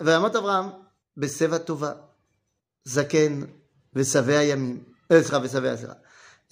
Vayamot 0.00 0.34
Abraham. 0.34 0.85
Beseva 1.16 1.58
Tova, 1.60 2.14
Zaken, 2.86 3.48
Vesavea 3.94 4.44
Yamim, 4.44 4.80
Ezra 5.08 5.40
Vesavea 5.40 5.76
Zera. 5.76 5.98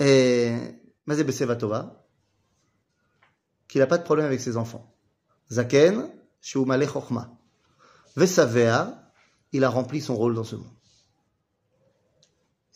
Mais 0.00 1.16
c'est 1.32 1.46
qu'il 3.68 3.80
n'a 3.80 3.86
pas 3.86 3.98
de 3.98 4.04
problème 4.04 4.26
avec 4.26 4.40
ses 4.40 4.56
enfants. 4.56 4.94
Zaken, 5.50 6.08
Shumale 6.40 6.88
Chochma. 6.88 7.30
Vesavea, 8.16 9.12
il 9.52 9.64
a 9.64 9.68
rempli 9.68 10.00
son 10.00 10.16
rôle 10.16 10.34
dans 10.34 10.44
ce 10.44 10.56
monde. 10.56 10.70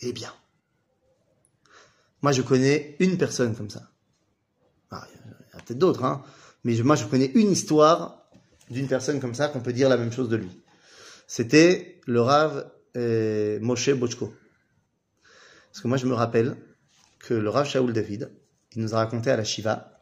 Eh 0.00 0.12
bien. 0.12 0.32
Moi, 2.22 2.32
je 2.32 2.42
connais 2.42 2.96
une 2.98 3.16
personne 3.16 3.54
comme 3.54 3.70
ça. 3.70 3.82
Ah, 4.90 5.06
il 5.12 5.16
y 5.16 5.54
en 5.54 5.58
a 5.58 5.62
peut-être 5.62 5.78
d'autres. 5.78 6.04
Hein. 6.04 6.22
Mais 6.64 6.76
moi, 6.82 6.96
je 6.96 7.04
connais 7.06 7.26
une 7.34 7.50
histoire 7.52 8.28
d'une 8.70 8.88
personne 8.88 9.20
comme 9.20 9.34
ça 9.34 9.48
qu'on 9.48 9.60
peut 9.60 9.72
dire 9.72 9.88
la 9.88 9.96
même 9.96 10.12
chose 10.12 10.28
de 10.28 10.36
lui. 10.36 10.50
C'était 11.28 12.00
le 12.06 12.22
Rav 12.22 12.72
euh, 12.96 13.60
Moshe 13.60 13.90
Bochko. 13.90 14.32
Parce 15.70 15.82
que 15.82 15.86
moi, 15.86 15.98
je 15.98 16.06
me 16.06 16.14
rappelle 16.14 16.56
que 17.18 17.34
le 17.34 17.50
Rav 17.50 17.68
Shaul 17.68 17.92
David, 17.92 18.32
il 18.74 18.82
nous 18.82 18.94
a 18.94 18.96
raconté 18.96 19.30
à 19.30 19.36
la 19.36 19.44
Shiva 19.44 20.00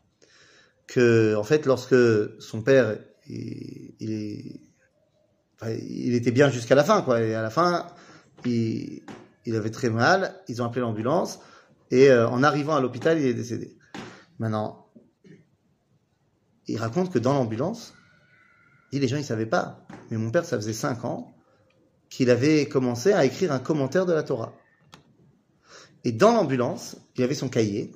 que, 0.87 1.35
en 1.35 1.43
fait, 1.43 1.67
lorsque 1.67 1.97
son 2.41 2.63
père, 2.63 2.97
il, 3.29 4.61
était 5.61 6.31
bien 6.31 6.49
jusqu'à 6.49 6.77
la 6.77 6.85
fin, 6.85 7.03
quoi. 7.03 7.21
Et 7.21 7.35
à 7.35 7.43
la 7.43 7.51
fin, 7.51 7.89
il, 8.45 9.03
avait 9.49 9.71
très 9.71 9.91
mal. 9.91 10.41
Ils 10.47 10.63
ont 10.63 10.65
appelé 10.65 10.83
l'ambulance. 10.83 11.41
Et 11.91 12.09
euh, 12.09 12.29
en 12.29 12.45
arrivant 12.45 12.77
à 12.77 12.81
l'hôpital, 12.81 13.19
il 13.19 13.27
est 13.27 13.35
décédé. 13.35 13.77
Maintenant, 14.39 14.87
il 16.69 16.79
raconte 16.79 17.13
que 17.13 17.19
dans 17.19 17.35
l'ambulance, 17.35 17.95
les 18.99 19.09
gens 19.09 19.17
ils 19.17 19.25
savaient 19.25 19.47
pas, 19.47 19.87
mais 20.11 20.17
mon 20.17 20.31
père 20.31 20.45
ça 20.45 20.57
faisait 20.57 20.73
cinq 20.73 21.05
ans 21.05 21.35
qu'il 22.09 22.31
avait 22.31 22.67
commencé 22.67 23.13
à 23.13 23.25
écrire 23.25 23.53
un 23.53 23.59
commentaire 23.59 24.07
de 24.07 24.13
la 24.13 24.23
Torah. 24.23 24.55
Et 26.05 26.13
dans 26.13 26.33
l'ambulance, 26.33 26.97
il 27.17 27.25
avait 27.25 27.35
son 27.35 27.49
cahier 27.49 27.93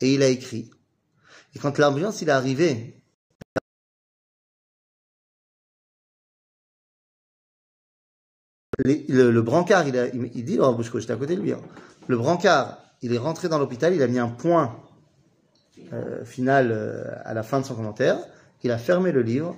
et 0.00 0.14
il 0.14 0.22
a 0.22 0.28
écrit. 0.28 0.70
Et 1.54 1.58
quand 1.58 1.78
l'ambulance 1.78 2.22
il 2.22 2.28
est 2.28 2.32
arrivé, 2.32 3.00
le, 8.84 9.40
brancard, 9.40 9.86
il, 9.88 9.98
a, 9.98 10.06
il, 10.06 10.44
dit, 10.44 10.58
oh, 10.60 10.76
j'étais 10.80 11.12
à 11.12 11.16
côté 11.16 11.36
de 11.36 11.42
lui, 11.42 11.52
hein. 11.52 11.60
le 12.06 12.16
brancard, 12.16 12.78
il 13.02 13.12
est 13.12 13.18
rentré 13.18 13.48
dans 13.48 13.58
l'hôpital, 13.58 13.94
il 13.94 14.02
a 14.02 14.06
mis 14.06 14.18
un 14.18 14.28
point 14.28 14.76
euh, 15.92 16.24
final 16.24 16.70
euh, 16.72 17.04
à 17.24 17.34
la 17.34 17.42
fin 17.42 17.60
de 17.60 17.66
son 17.66 17.74
commentaire, 17.74 18.18
il 18.62 18.70
a 18.70 18.78
fermé 18.78 19.12
le 19.12 19.22
livre, 19.22 19.56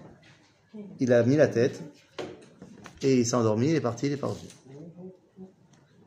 il 1.00 1.12
a 1.12 1.22
mis 1.22 1.36
la 1.36 1.48
tête, 1.48 1.82
et 3.02 3.20
il 3.20 3.26
s'est 3.26 3.34
endormi, 3.34 3.70
il 3.70 3.76
est 3.76 3.80
parti, 3.80 4.06
il 4.06 4.12
est 4.12 4.22
revenu. 4.22 4.48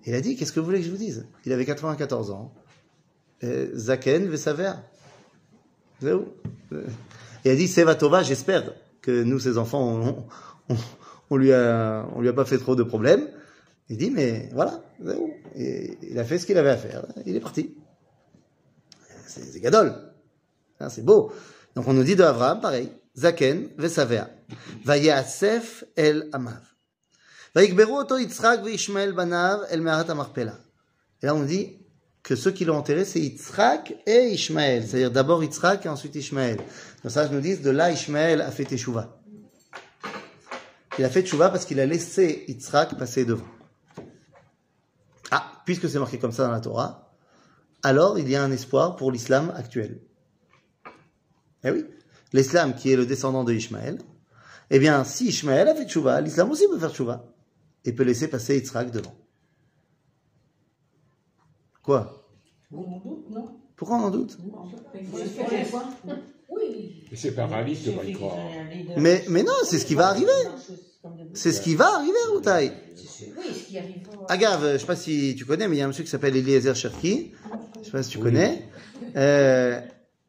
Il 0.05 0.13
a 0.13 0.22
dit, 0.22 0.36
qu'est-ce 0.36 0.51
que 0.51 0.60
vous 0.60 0.65
voulez 0.65 0.79
que 0.79 0.86
je 0.86 0.91
vous 0.91 0.98
dise? 0.98 1.27
Il 1.45 1.51
avait 1.51 1.65
94 1.65 2.31
ans. 2.31 2.53
Zaken 3.41 4.27
Vesaver. 4.27 4.74
Il 6.01 7.51
a 7.51 7.55
dit, 7.55 7.67
Seva 7.67 7.95
Tova, 7.95 8.24
j'espère 8.24 8.74
que 9.01 9.24
nous, 9.24 9.39
ses 9.39 9.57
enfants, 9.57 10.25
on, 10.69 10.75
on, 11.29 11.38
lui 11.38 11.51
a, 11.51 12.07
on 12.15 12.22
lui 12.22 12.29
a 12.29 12.34
pas 12.34 12.45
fait 12.45 12.57
trop 12.57 12.75
de 12.75 12.84
problèmes. 12.84 13.27
Il 13.89 13.98
dit, 13.98 14.12
mais 14.12 14.50
voilà. 14.53 14.81
Et 15.55 15.98
il 16.01 16.17
a 16.19 16.24
fait 16.24 16.39
ce 16.39 16.45
qu'il 16.45 16.57
avait 16.57 16.72
à 16.72 16.77
faire. 16.77 17.05
Il 17.25 17.36
est 17.36 17.39
parti. 17.39 17.75
C'est 19.27 19.43
c'est 19.43 19.60
gadol. 19.60 19.93
Hein, 20.79 20.89
c'est 20.89 21.03
beau. 21.03 21.31
Donc 21.75 21.88
on 21.88 21.93
nous 21.93 22.03
dit 22.03 22.15
de 22.15 22.24
Abraham, 22.24 22.62
pareil. 22.62 22.91
Zaken 23.17 23.69
Vesavea. 23.77 24.29
Vayasef 24.84 25.84
el 25.95 26.29
Amav. 26.34 26.62
Yitzhak 27.55 28.63
veishmael 28.63 29.13
banav 29.13 29.65
el 29.69 29.81
me'arat 29.81 30.10
hamarpela. 30.10 30.60
Et 31.22 31.25
là 31.25 31.36
on 31.36 31.43
dit 31.43 31.77
que 32.25 32.36
ceux 32.36 32.51
qui 32.51 32.65
l'ont 32.65 32.77
enterré, 32.77 33.05
c'est 33.05 33.19
Yitzhak 33.19 33.93
et 34.07 34.29
Ishmaël. 34.31 34.88
C'est-à-dire 34.88 35.12
d'abord 35.12 35.43
Yitzhak 35.43 35.86
et 35.86 35.89
ensuite 35.89 36.15
Ishmaël. 36.15 36.57
Donc 37.03 37.12
ça, 37.12 37.29
nous 37.29 37.39
disent, 37.39 37.62
de 37.62 37.69
là, 37.69 37.91
Ishmaël 37.91 38.41
a 38.41 38.50
fait 38.50 38.65
Teshuvah. 38.65 39.22
Il 40.98 41.05
a 41.05 41.10
fait 41.10 41.22
Teshuvah 41.22 41.50
parce 41.50 41.65
qu'il 41.65 41.79
a 41.79 41.86
laissé 41.86 42.45
Yitzhak 42.48 42.98
passer 42.98 43.25
devant. 43.25 43.45
Ah, 45.29 45.62
puisque 45.65 45.88
c'est 45.88 46.00
marqué 46.00 46.17
comme 46.17 46.31
ça 46.31 46.45
dans 46.45 46.51
la 46.51 46.62
Torah, 46.62 47.13
alors 47.84 48.17
il 48.17 48.27
y 48.27 48.36
a 48.36 48.43
un 48.43 48.51
espoir 48.51 48.95
pour 48.95 49.12
l'islam 49.12 49.53
actuel. 49.55 50.00
Eh 51.63 51.69
oui, 51.69 51.86
l'islam 52.34 52.75
qui 52.75 52.91
est 52.91 52.96
le 52.96 53.05
descendant 53.05 53.44
de 53.44 53.53
Ishmaël, 53.53 54.00
eh 54.70 54.79
bien, 54.79 55.03
si 55.03 55.27
Ishmaël 55.27 55.67
a 55.67 55.75
fait 55.75 55.86
Teshuvah, 55.86 56.22
l'islam 56.22 56.50
aussi 56.51 56.67
peut 56.67 56.79
faire 56.79 56.91
Teshuvah. 56.91 57.25
Et 57.86 57.94
peut 57.94 58.03
laisser 58.03 58.27
passer 58.27 58.55
Yitzhak 58.55 58.89
devant. 58.89 59.13
Quoi? 61.83 62.27
On 62.72 62.79
en 62.79 63.00
doute, 63.00 63.29
non? 63.29 63.46
Pourquoi 63.75 63.98
on 63.98 64.03
en 64.05 64.09
doute? 64.09 64.38
Oui. 66.50 67.03
Mais 67.11 67.18
c'est 67.18 67.35
pas 67.35 67.46
réaliste 67.46 67.85
de 67.85 67.92
pas 67.92 68.03
y 68.03 68.14
croire. 68.14 68.38
mais, 68.98 69.24
mais 69.29 69.44
non, 69.44 69.53
c'est 69.66 69.77
ce 69.77 69.85
qui 69.85 69.94
va 69.94 70.07
arriver. 70.07 70.31
C'est 71.35 71.51
ce 71.51 71.61
qui 71.61 71.75
va 71.75 71.96
arriver, 71.98 72.18
Routaï. 72.31 72.72
Oui, 73.38 73.53
ce 73.53 73.68
qui 73.68 73.77
arrive. 73.77 74.07
Agave, 74.27 74.74
je 74.74 74.77
sais 74.79 74.85
pas 74.85 74.96
si 74.96 75.35
tu 75.38 75.46
connais, 75.46 75.68
mais 75.68 75.75
il 75.75 75.79
y 75.79 75.81
a 75.83 75.85
un 75.85 75.90
monsieur 75.90 76.03
qui 76.03 76.09
s'appelle 76.09 76.35
Eliezer 76.35 76.75
Cherki. 76.75 77.33
Je 77.79 77.85
sais 77.85 77.92
pas 77.92 78.01
si 78.01 78.09
tu 78.09 78.18
connais. 78.20 78.68
Euh, 79.16 79.79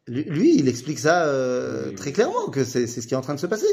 lui, 0.09 0.57
il 0.57 0.69
explique 0.69 0.99
ça 0.99 1.25
euh, 1.27 1.93
très 1.93 2.13
clairement, 2.13 2.49
que 2.49 2.65
c'est 2.65 2.87
c'est 2.87 3.01
ce 3.01 3.07
qui 3.07 3.15
est 3.15 3.17
en 3.17 3.23
train 3.23 3.35
de 3.35 3.41
se 3.41 3.47
passer. 3.47 3.67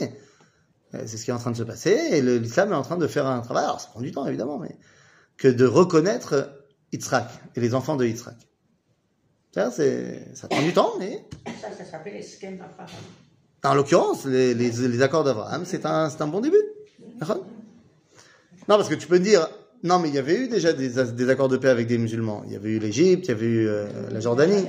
Euh, 0.95 1.03
C'est 1.05 1.17
ce 1.17 1.25
qui 1.25 1.31
est 1.31 1.33
en 1.33 1.39
train 1.39 1.51
de 1.51 1.57
se 1.57 1.63
passer, 1.63 1.91
et 2.11 2.21
l'islam 2.21 2.71
est 2.71 2.75
en 2.75 2.81
train 2.83 2.97
de 2.97 3.07
faire 3.07 3.25
un 3.27 3.41
travail, 3.41 3.63
alors 3.65 3.81
ça 3.81 3.89
prend 3.89 4.01
du 4.01 4.11
temps 4.11 4.25
évidemment, 4.27 4.59
mais 4.59 4.75
que 5.37 5.47
de 5.47 5.65
reconnaître 5.65 6.49
Yitzhak 6.91 7.27
et 7.55 7.59
les 7.59 7.73
enfants 7.73 7.95
de 7.95 8.05
Yitzhak. 8.05 8.35
Ça, 9.53 9.69
c'est- 9.71 10.27
ça 10.35 10.47
prend 10.47 10.61
du 10.61 10.73
temps, 10.73 10.93
mais 10.99 11.23
Ça, 11.61 11.69
ça 11.77 11.85
s'appelle 11.85 12.15
Eskem 12.15 12.53
Abraham. 12.61 12.89
en 13.63 13.73
l'occurrence, 13.75 14.25
les, 14.25 14.53
les, 14.53 14.69
les 14.71 15.01
accords 15.01 15.23
d'Abraham, 15.23 15.63
c'est 15.65 15.85
un, 15.85 16.09
c'est 16.09 16.21
un 16.21 16.27
bon 16.27 16.41
début. 16.41 16.57
Non, 18.69 18.77
parce 18.77 18.89
que 18.89 18.95
tu 18.95 19.07
peux 19.07 19.19
dire, 19.19 19.47
non, 19.83 19.99
mais 19.99 20.09
il 20.09 20.15
y 20.15 20.17
avait 20.19 20.35
eu 20.37 20.47
déjà 20.47 20.73
des, 20.73 20.89
des 20.89 21.29
accords 21.29 21.49
de 21.49 21.57
paix 21.57 21.69
avec 21.69 21.87
des 21.87 21.97
musulmans. 21.97 22.43
Il 22.47 22.53
y 22.53 22.55
avait 22.55 22.69
eu 22.69 22.79
l'Égypte, 22.79 23.25
il 23.25 23.29
y 23.29 23.31
avait 23.33 23.45
eu 23.45 23.67
euh, 23.67 23.87
la 24.09 24.19
Jordanie. 24.19 24.65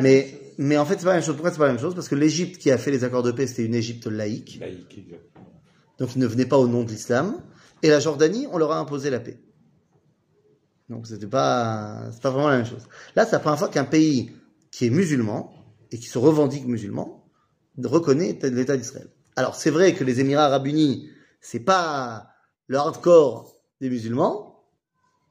Mais, 0.00 0.28
chose. 0.28 0.38
Mais 0.58 0.76
en 0.76 0.84
fait, 0.84 0.98
c'est 0.98 1.04
pas 1.04 1.10
la 1.10 1.16
même 1.16 1.24
chose. 1.24 1.34
Pourquoi 1.34 1.50
c'est 1.50 1.58
pas 1.58 1.66
la 1.66 1.72
même 1.72 1.80
chose? 1.80 1.94
Parce 1.94 2.08
que 2.08 2.14
l'Égypte 2.14 2.58
qui 2.58 2.70
a 2.70 2.78
fait 2.78 2.90
les 2.90 3.04
accords 3.04 3.22
de 3.22 3.32
paix, 3.32 3.46
c'était 3.46 3.64
une 3.64 3.74
Égypte 3.74 4.06
laïque. 4.06 4.58
Laïque, 4.60 4.98
exactement. 4.98 5.50
Donc, 5.98 6.14
ils 6.16 6.18
ne 6.18 6.26
venaient 6.26 6.46
pas 6.46 6.58
au 6.58 6.66
nom 6.66 6.82
de 6.82 6.90
l'islam. 6.90 7.40
Et 7.82 7.88
la 7.88 8.00
Jordanie, 8.00 8.46
on 8.50 8.58
leur 8.58 8.72
a 8.72 8.78
imposé 8.78 9.10
la 9.10 9.20
paix. 9.20 9.38
Donc, 10.88 11.06
c'était 11.06 11.26
pas, 11.26 12.10
c'est 12.12 12.22
pas 12.22 12.30
vraiment 12.30 12.48
la 12.48 12.56
même 12.56 12.66
chose. 12.66 12.82
Là, 13.16 13.24
c'est 13.24 13.32
la 13.32 13.40
première 13.40 13.58
fois 13.58 13.68
qu'un 13.68 13.84
pays 13.84 14.32
qui 14.70 14.86
est 14.86 14.90
musulman 14.90 15.52
et 15.90 15.98
qui 15.98 16.06
se 16.06 16.18
revendique 16.18 16.66
musulman 16.66 17.24
reconnaît 17.82 18.38
l'État 18.42 18.76
d'Israël. 18.76 19.08
Alors, 19.36 19.54
c'est 19.54 19.70
vrai 19.70 19.94
que 19.94 20.04
les 20.04 20.20
Émirats 20.20 20.46
Arabes 20.46 20.66
Unis, 20.66 21.08
c'est 21.40 21.60
pas 21.60 22.28
le 22.66 22.78
hardcore 22.78 23.54
des 23.80 23.90
musulmans, 23.90 24.64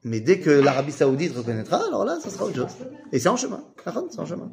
mais 0.02 0.20
dès 0.20 0.38
que 0.38 0.50
l'Arabie 0.50 0.92
Saoudite 0.92 1.34
reconnaîtra, 1.34 1.86
alors 1.86 2.04
là, 2.04 2.18
ça 2.20 2.30
sera 2.30 2.44
autre 2.44 2.56
chose. 2.56 2.72
Et 3.12 3.18
c'est 3.18 3.28
en 3.28 3.36
chemin. 3.36 3.64
C'est 4.10 4.20
en 4.20 4.26
chemin. 4.26 4.52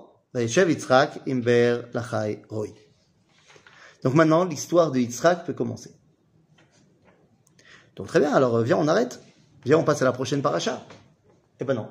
Donc 4.03 4.13
maintenant, 4.13 4.45
l'histoire 4.45 4.91
de 4.91 4.99
Yitzhak 4.99 5.45
peut 5.45 5.53
commencer. 5.53 5.93
Donc 7.95 8.07
très 8.07 8.19
bien, 8.19 8.33
alors 8.33 8.55
euh, 8.55 8.63
viens, 8.63 8.77
on 8.77 8.87
arrête. 8.87 9.21
Viens, 9.65 9.77
on 9.77 9.83
passe 9.83 10.01
à 10.01 10.05
la 10.05 10.11
prochaine 10.11 10.41
paracha. 10.41 10.85
Eh 11.59 11.65
ben 11.65 11.73
non. 11.73 11.89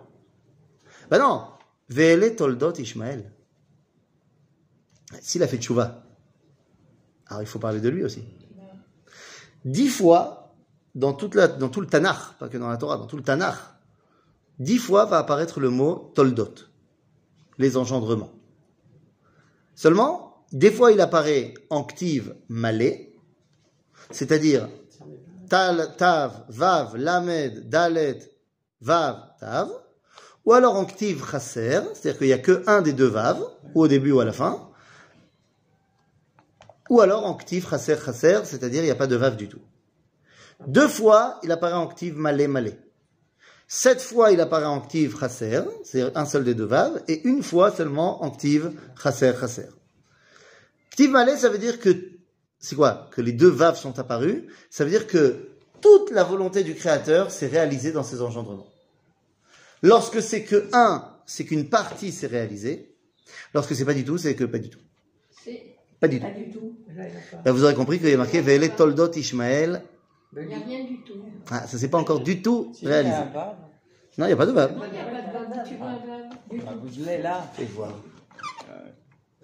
Ben 1.10 1.18
non. 1.18 1.46
Ve'ele 1.88 2.34
toldot 2.34 2.72
Ishmael. 2.72 3.32
S'il 5.20 5.42
a 5.42 5.48
fait 5.48 5.58
tchouva, 5.58 6.04
alors 7.26 7.42
il 7.42 7.46
faut 7.46 7.58
parler 7.58 7.80
de 7.80 7.88
lui 7.88 8.04
aussi. 8.04 8.24
Dix 9.64 9.88
fois, 9.88 10.54
dans, 10.94 11.12
dans 11.12 11.68
tout 11.68 11.80
le 11.80 11.86
Tanakh, 11.86 12.38
pas 12.38 12.48
que 12.48 12.56
dans 12.56 12.68
la 12.68 12.76
Torah, 12.76 12.96
dans 12.96 13.06
tout 13.06 13.16
le 13.16 13.22
Tanakh, 13.22 13.56
dix 14.58 14.78
fois 14.78 15.04
va 15.04 15.18
apparaître 15.18 15.60
le 15.60 15.70
mot 15.70 16.12
toldot 16.14 16.54
les 17.60 17.76
engendrements. 17.76 18.32
Seulement, 19.74 20.44
des 20.52 20.72
fois 20.72 20.90
il 20.92 21.00
apparaît 21.00 21.54
en 21.70 21.84
ktiv 21.84 22.34
malé, 22.48 23.14
c'est-à-dire 24.10 24.68
Tal, 25.48 25.96
Tav, 25.96 26.44
Vav, 26.48 26.96
Lamed, 26.96 27.68
Dalet, 27.68 28.20
Vav, 28.80 29.32
Tav, 29.40 29.68
ou 30.44 30.52
alors 30.52 30.76
en 30.76 30.84
Ktiv 30.84 31.28
Chaser, 31.28 31.80
c'est-à-dire 31.92 32.18
qu'il 32.18 32.26
n'y 32.28 32.32
a 32.32 32.38
que 32.38 32.62
un 32.68 32.82
des 32.82 32.92
deux 32.92 33.08
Vav, 33.08 33.42
ou 33.74 33.82
au 33.82 33.88
début 33.88 34.12
ou 34.12 34.20
à 34.20 34.24
la 34.24 34.32
fin, 34.32 34.70
ou 36.88 37.00
alors 37.00 37.26
en 37.26 37.34
Ktiv 37.34 37.68
Chaser, 37.68 37.96
Chaser, 37.96 38.44
c'est-à-dire 38.44 38.82
il 38.82 38.86
n'y 38.86 38.92
a 38.92 38.96
pas 38.96 39.08
de 39.08 39.16
Vav 39.16 39.36
du 39.36 39.48
tout. 39.48 39.60
Deux 40.66 40.88
fois, 40.88 41.40
il 41.42 41.50
apparaît 41.50 41.74
en 41.74 41.88
Ktiv 41.88 42.16
Malé, 42.16 42.46
Malé. 42.46 42.78
Sept 43.72 44.00
fois, 44.00 44.32
il 44.32 44.40
apparaît 44.40 44.64
en 44.64 44.80
Ktiv 44.80 45.16
Chaser, 45.16 45.60
c'est 45.84 46.16
un 46.16 46.24
seul 46.24 46.42
des 46.42 46.54
deux 46.54 46.64
Vav, 46.64 47.04
et 47.06 47.22
une 47.22 47.40
fois 47.40 47.70
seulement 47.70 48.24
en 48.24 48.32
Ktiv 48.32 48.72
Chaser, 49.00 49.32
Chaser. 49.38 49.68
Ktiv 50.90 51.10
Malé, 51.10 51.36
ça 51.36 51.50
veut 51.50 51.58
dire 51.58 51.78
que 51.78 51.96
c'est 52.58 52.74
quoi 52.74 53.08
Que 53.12 53.20
les 53.20 53.30
deux 53.30 53.48
vaves 53.48 53.78
sont 53.78 53.96
apparus. 54.00 54.42
Ça 54.70 54.84
veut 54.84 54.90
dire 54.90 55.06
que 55.06 55.50
toute 55.80 56.10
la 56.10 56.24
volonté 56.24 56.64
du 56.64 56.74
Créateur 56.74 57.30
s'est 57.30 57.46
réalisée 57.46 57.92
dans 57.92 58.02
ces 58.02 58.22
engendrements. 58.22 58.66
Lorsque 59.82 60.20
c'est 60.20 60.42
que 60.42 60.68
un, 60.72 61.08
c'est 61.24 61.44
qu'une 61.44 61.68
partie 61.68 62.10
s'est 62.10 62.26
réalisée. 62.26 62.92
Lorsque 63.54 63.76
c'est 63.76 63.84
pas 63.84 63.94
du 63.94 64.04
tout, 64.04 64.18
c'est 64.18 64.34
que 64.34 64.44
pas 64.44 64.58
du 64.58 64.68
tout. 64.68 64.80
Pas 66.00 66.08
du 66.08 66.18
tout. 66.18 66.26
Du 66.26 66.50
tout. 66.50 66.76
Là, 67.44 67.52
vous 67.52 67.62
aurez 67.62 67.74
compris 67.74 68.00
qu'il 68.00 68.08
y 68.08 68.14
a 68.14 68.16
marqué 68.16 68.40
Ve'ele 68.40 68.74
Toldot 68.74 69.12
Ishmael. 69.12 69.84
Il 70.36 70.46
n'y 70.46 70.54
a 70.54 70.58
rien 70.58 70.84
du 70.84 70.98
tout. 71.02 71.14
Ah, 71.50 71.66
ça 71.66 71.76
s'est 71.78 71.88
pas 71.88 71.98
encore 71.98 72.20
du 72.20 72.40
tout 72.42 72.70
Si, 72.74 72.84
il 72.84 72.88
y 72.88 72.92
a 72.92 72.98
un 72.98 73.02
réalisé. 73.02 73.22
Non, 74.18 74.26
il 74.26 74.28
n'y 74.28 74.32
a 74.32 74.36
pas 74.36 74.46
de 74.46 74.52
vav. 74.52 74.72
Il 74.72 74.92
n'y 74.92 74.98
a 74.98 75.04
pas 75.04 75.10
de 75.10 75.54
bave, 75.54 75.66
tu 75.68 75.74
vois, 75.76 75.86
bave. 75.88 76.64
Ah, 76.68 76.72
vous 76.80 77.04
l'avez 77.04 77.22
là. 77.22 77.46
Fais 77.54 77.64
voir. 77.64 77.92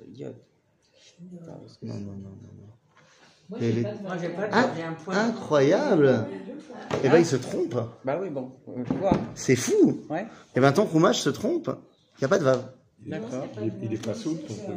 Idiot. 0.08 0.28
Ah, 1.48 1.50
Non, 1.82 1.94
non, 1.94 2.00
non, 2.00 2.12
non. 2.12 2.50
non. 2.58 2.66
Moi, 3.48 3.58
Et 3.60 3.66
j'ai 3.66 3.72
les- 3.72 3.82
pas 3.82 3.92
de 3.92 4.02
Moi, 4.02 4.16
j'ai 4.20 4.28
bave. 4.28 4.36
pas 4.36 4.46
de 4.48 4.52
Ah, 4.52 4.70
j'ai 4.76 4.82
un 4.82 4.92
point. 4.92 5.16
incroyable 5.16 6.26
Eh 7.04 7.08
ben, 7.08 7.18
il 7.18 7.26
se 7.26 7.36
trompe. 7.36 7.74
Bah 8.04 8.18
oui, 8.20 8.28
bon, 8.30 8.52
euh. 8.68 8.84
C'est 9.34 9.56
fou. 9.56 10.02
Ouais, 10.10 10.26
Eh 10.54 10.60
ben, 10.60 10.72
ton 10.72 10.84
roumage 10.84 11.20
se 11.20 11.30
trompe. 11.30 11.70
Il 12.16 12.20
n'y 12.20 12.24
a 12.24 12.28
pas 12.28 12.38
de 12.38 12.44
vav. 12.44 12.64
d'accord. 13.06 13.44
Il 13.60 13.68
est, 13.68 13.72
il 13.82 13.92
est 13.94 14.04
pas 14.04 14.14
souple, 14.14 14.42
ton 14.46 14.54
truc. 14.54 14.76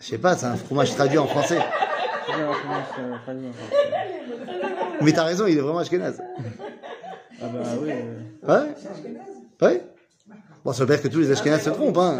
Je 0.00 0.04
sais 0.06 0.18
pas, 0.18 0.36
c'est 0.36 0.46
un 0.46 0.56
fromage 0.56 0.92
traduit 0.94 1.18
en 1.18 1.26
français. 1.26 1.58
Mais 5.02 5.12
t'as 5.12 5.24
raison, 5.24 5.46
il 5.46 5.58
est 5.58 5.60
vraiment 5.60 5.78
ashkenaz. 5.78 6.20
Ah 7.42 7.46
bah 7.48 7.60
oui. 7.82 7.90
euh, 7.90 8.48
Ouais 8.48 8.74
Ouais 9.60 9.82
Bon, 10.64 10.72
ça 10.72 10.84
veut 10.84 10.94
dire 10.94 11.02
que 11.02 11.08
tous 11.08 11.18
les 11.20 11.30
ashkenaz 11.30 11.60
se 11.62 11.70
trompent, 11.70 11.98
hein. 11.98 12.18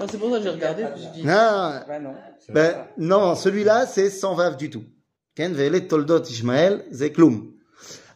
Ah, 0.00 0.04
c'est 0.10 0.18
pour 0.18 0.30
ça 0.30 0.38
que 0.38 0.42
j'ai 0.42 0.50
regardé, 0.50 0.84
puis 0.94 1.02
je 1.04 1.08
dis. 1.20 1.22
Non, 1.24 1.32
Bah 1.86 1.98
non. 2.00 2.14
ben, 2.48 2.74
non, 2.98 3.34
celui-là, 3.34 3.86
c'est 3.86 4.10
sans 4.10 4.34
vav 4.34 4.56
du 4.56 4.68
tout. 4.70 4.84
Ken 5.34 5.52
ve'ele 5.52 5.86
toldot 5.86 6.22
Ishmael 6.24 6.84
zeklum. 6.90 7.52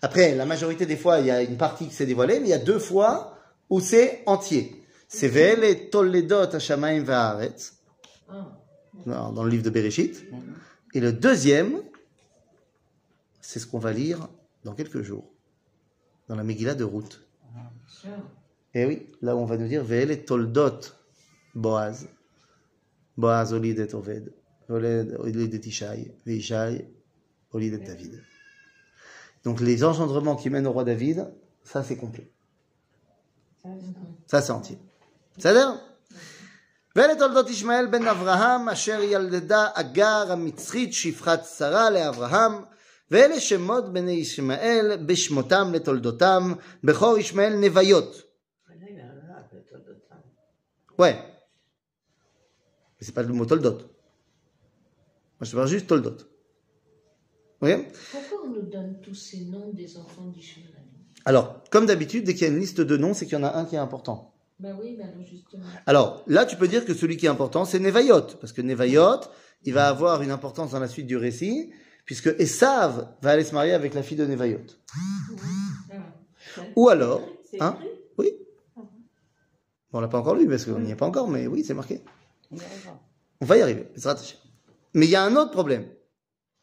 Après, 0.02 0.34
la 0.34 0.46
majorité 0.46 0.86
des 0.86 0.96
fois, 0.96 1.20
il 1.20 1.26
y 1.26 1.30
a 1.30 1.42
une 1.42 1.56
partie 1.56 1.86
qui 1.86 1.94
s'est 1.94 2.06
dévoilée, 2.06 2.40
mais 2.40 2.46
il 2.46 2.50
y 2.50 2.54
a 2.54 2.58
deux 2.58 2.78
fois 2.78 3.34
où 3.68 3.80
c'est 3.80 4.22
entier. 4.26 4.82
C'est 5.08 5.28
ve'ele 5.28 5.90
tolledot 5.90 6.54
hashamayim 6.54 7.04
va'aretz, 7.04 7.74
Ah. 8.28 8.46
Dans 9.06 9.32
dans 9.32 9.44
le 9.44 9.50
livre 9.50 9.62
de 9.62 9.70
Bereshit. 9.70 10.24
Et 10.94 11.00
le 11.00 11.12
deuxième, 11.12 11.82
c'est 13.40 13.58
ce 13.58 13.66
qu'on 13.66 13.78
va 13.78 13.92
lire 13.92 14.28
dans 14.64 14.74
quelques 14.74 15.02
jours, 15.02 15.30
dans 16.28 16.36
la 16.36 16.44
Megillah 16.44 16.74
de 16.74 16.84
Ruth. 16.84 17.22
Ah. 17.56 17.70
Et 18.74 18.84
oui, 18.84 19.06
là 19.22 19.34
où 19.34 19.40
on 19.40 19.46
va 19.46 19.56
nous 19.56 19.68
dire 19.68 19.84
Ve'ele 19.84 20.24
toldot 20.24 20.80
Boaz. 21.54 22.08
Boaz 23.16 23.52
olid 23.52 23.78
et 23.78 23.94
Oved. 23.94 24.32
Olid 24.68 25.54
et 25.54 25.68
Ishai. 25.68 26.14
Ve'ishai 26.24 26.86
olid 27.52 27.74
et 27.74 27.78
David. 27.78 28.22
Donc 29.44 29.60
les 29.60 29.84
engendrements 29.84 30.36
qui 30.36 30.50
mènent 30.50 30.66
au 30.66 30.72
roi 30.72 30.84
David, 30.84 31.32
ça 31.64 31.82
c'est 31.82 31.96
complet. 31.96 32.30
Ça 34.26 34.40
c'est 34.42 34.52
entier. 34.52 34.78
C'est-à-dire 35.38 35.80
ואלה 36.95 37.15
תולדות 37.15 37.49
ישמעאל 37.49 37.87
בן 37.87 38.07
אברהם, 38.07 38.69
אשר 38.69 39.03
ילדה 39.03 39.67
אגר 39.73 40.31
המצרית 40.31 40.93
שפחת 40.93 41.45
שרה 41.45 41.89
לאברהם, 41.89 42.51
ואלה 43.11 43.39
שמות 43.39 43.93
בני 43.93 44.11
ישמעאל 44.11 44.97
בשמותם 45.05 45.71
לתולדותם, 45.73 46.53
בכור 46.83 47.17
ישמעאל 47.17 47.55
נוויות. 47.55 48.21
Là, 48.67 48.89
il 48.89 48.97
y 48.97 48.99
a 48.99 49.05
un 49.05 49.15
là, 49.27 49.47
peut-être 49.49 49.85
d'autres 49.85 50.07
femmes. 50.09 50.29
Ouais. 50.99 51.15
Mais 52.95 53.05
c'est 53.05 53.13
pas 53.13 53.23
le 53.23 53.33
mot 53.33 53.45
toldot. 53.45 53.77
Moi, 55.37 55.41
je 55.41 55.51
te 55.51 55.55
parle 55.55 55.67
juste 55.67 55.87
toldot. 55.87 56.17
Vous 57.59 57.67
voyez 57.67 57.87
Pourquoi 58.11 58.37
on 58.45 58.49
nous 58.49 58.61
donne 58.61 59.01
tous 59.01 59.15
ces 59.15 59.45
noms 59.45 59.71
des 59.73 59.97
enfants 59.97 60.27
d'Ishmael 60.27 60.73
Alors, 61.25 61.63
comme 61.71 61.85
d'habitude, 61.85 62.25
dès 62.25 62.33
qu'il 62.33 62.47
y 62.47 62.49
a 62.49 62.53
une 62.53 62.59
liste 62.59 62.81
de 62.81 62.97
noms, 62.97 63.13
c'est 63.13 63.25
qu'il 63.25 63.37
y 63.37 63.41
en 63.41 63.43
a 63.43 63.53
un 63.55 63.65
qui 63.65 63.75
est 63.75 63.79
important. 63.79 64.33
Ben 64.60 64.76
oui, 64.78 64.96
ben 64.98 65.08
alors 65.08 65.24
justement. 65.24 65.64
Alors, 65.86 66.22
là, 66.26 66.44
tu 66.44 66.56
peux 66.56 66.68
dire 66.68 66.84
que 66.84 66.92
celui 66.92 67.16
qui 67.16 67.26
est 67.26 67.30
important, 67.30 67.64
c'est 67.64 67.78
Nevayot. 67.78 68.36
Parce 68.40 68.52
que 68.52 68.60
Nevayot, 68.60 69.20
il 69.64 69.72
va 69.72 69.88
avoir 69.88 70.20
une 70.22 70.30
importance 70.30 70.72
dans 70.72 70.80
la 70.80 70.88
suite 70.88 71.06
du 71.06 71.16
récit, 71.16 71.72
puisque 72.04 72.28
Esav 72.38 73.08
va 73.22 73.30
aller 73.30 73.44
se 73.44 73.54
marier 73.54 73.72
avec 73.72 73.94
la 73.94 74.02
fille 74.02 74.18
de 74.18 74.26
Nevayot. 74.26 74.60
Ah. 75.90 76.60
Ou 76.76 76.88
alors, 76.90 77.26
hein 77.58 77.78
Oui. 78.18 78.32
Bon, 78.76 78.84
on 79.98 80.00
l'a 80.00 80.08
pas 80.08 80.18
encore 80.18 80.34
lu, 80.34 80.46
parce 80.46 80.66
qu'on 80.66 80.78
n'y 80.78 80.90
est 80.90 80.96
pas 80.96 81.06
encore, 81.06 81.28
mais 81.28 81.46
oui, 81.46 81.64
c'est 81.64 81.74
marqué. 81.74 82.02
On 83.40 83.46
va 83.46 83.56
y 83.56 83.62
arriver. 83.62 83.88
Mais 84.92 85.06
il 85.06 85.10
y 85.10 85.16
a 85.16 85.24
un 85.24 85.36
autre 85.36 85.52
problème. 85.52 85.86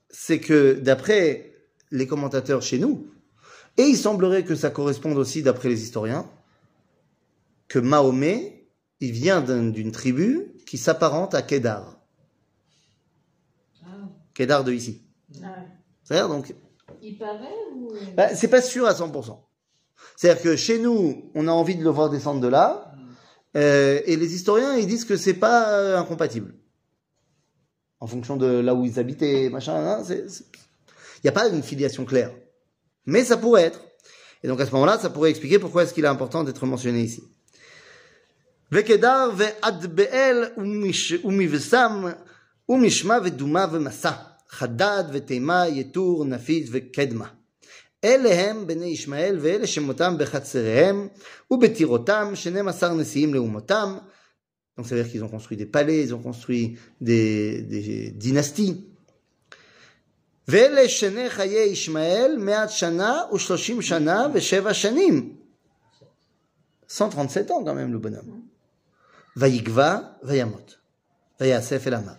C'est 0.09 0.39
que 0.39 0.73
d'après 0.73 1.53
les 1.89 2.05
commentateurs 2.05 2.61
chez 2.61 2.77
nous, 2.77 3.07
et 3.77 3.83
il 3.83 3.97
semblerait 3.97 4.43
que 4.43 4.55
ça 4.55 4.69
corresponde 4.69 5.17
aussi 5.17 5.41
d'après 5.41 5.69
les 5.69 5.81
historiens, 5.83 6.29
que 7.67 7.79
Mahomet, 7.79 8.67
il 8.99 9.11
vient 9.11 9.41
d'un- 9.41 9.69
d'une 9.69 9.91
tribu 9.91 10.53
qui 10.65 10.77
s'apparente 10.77 11.33
à 11.35 11.41
Kedar. 11.41 11.99
Ah. 13.83 13.87
Kedar 14.33 14.63
de 14.63 14.73
ici. 14.73 15.01
Ah, 15.43 15.55
C'est-à-dire 16.03 16.29
donc, 16.29 16.53
Il 17.01 17.17
paraît 17.17 17.47
ou. 17.75 17.89
bah, 18.15 18.35
c'est 18.35 18.47
pas 18.47 18.61
sûr 18.61 18.85
à 18.87 18.93
100%. 18.93 19.43
C'est-à-dire 20.15 20.41
que 20.41 20.55
chez 20.55 20.79
nous, 20.79 21.29
on 21.35 21.47
a 21.47 21.51
envie 21.51 21.75
de 21.75 21.83
le 21.83 21.89
voir 21.89 22.09
descendre 22.09 22.39
de 22.41 22.47
là, 22.47 22.91
euh, 23.55 24.01
et 24.05 24.15
les 24.15 24.33
historiens, 24.35 24.75
ils 24.75 24.87
disent 24.87 25.05
que 25.05 25.17
c'est 25.17 25.33
pas 25.33 25.73
euh, 25.79 25.97
incompatible. 25.97 26.55
En 27.99 28.07
fonction 28.07 28.37
de 28.37 28.45
là 28.45 28.75
où 28.75 28.85
ils 28.85 28.99
habitaient, 28.99 29.49
machin, 29.49 29.75
hein, 29.75 30.03
il 30.09 30.21
n'y 31.23 31.29
a 31.29 31.33
pas 31.33 31.47
une 31.49 31.63
filiation 31.63 32.05
claire. 32.05 32.31
Mais 33.05 33.23
ça 33.23 33.37
pourrait 33.37 33.63
être. 33.63 33.81
Et 34.43 34.47
donc 34.47 34.59
à 34.61 34.65
ce 34.67 34.71
moment-là, 34.71 34.99
ça 34.99 35.09
pourrait 35.09 35.31
expliquer 35.31 35.57
pourquoi 35.57 35.83
est-ce 35.83 35.93
qu'il 35.93 36.05
est 36.05 36.09
important 36.09 36.43
d'être 36.43 36.65
mentionné 36.67 37.01
ici. 37.01 37.23
וקדר 38.72 39.30
ועד 39.36 39.96
באל 39.96 40.44
ומש, 40.56 41.12
ומבשם 41.12 42.04
ומשמע 42.68 43.18
ודומה 43.24 43.66
ומסע, 43.72 44.12
חדד 44.48 45.04
ותימה, 45.12 45.68
יתור, 45.68 46.24
נפיץ 46.24 46.68
וקדמה. 46.72 47.26
אלה 48.04 48.34
הם 48.34 48.66
בני 48.66 48.86
ישמעאל 48.86 49.38
ואלה 49.40 49.66
שמותם 49.66 50.14
בחצריהם 50.18 51.08
ובטירותם, 51.50 52.32
12 52.34 52.94
נשיאים 52.94 53.34
לאומותם. 53.34 53.96
Donc 54.76 54.86
ça 54.86 54.94
veut 54.94 55.02
dire 55.02 55.10
qu'ils 55.10 55.22
ont 55.22 55.28
construit 55.28 55.58
des 55.58 55.66
palais, 55.66 56.02
ils 56.02 56.14
ont 56.14 56.22
construit 56.22 56.78
des, 57.00 57.62
des 57.62 58.10
dynasties. 58.10 58.74
ואלה 60.48 60.88
שני 60.88 61.30
חיי 61.30 61.68
ישמעאל 61.68 62.36
מעט 62.38 62.70
שנה 62.70 63.22
ושלושים 63.34 63.82
שנה 63.82 64.26
ושבע 64.34 64.74
שנים. 64.74 65.36
137 66.88 67.50
ans 67.50 67.64
quand 67.64 67.74
même 67.74 67.92
le 67.92 67.98
bonhomme. 67.98 68.35
Vaïgva, 69.37 70.17
Vayamot. 70.23 70.65
Vayasef 71.39 71.85
et 71.85 71.89
Lama. 71.91 72.17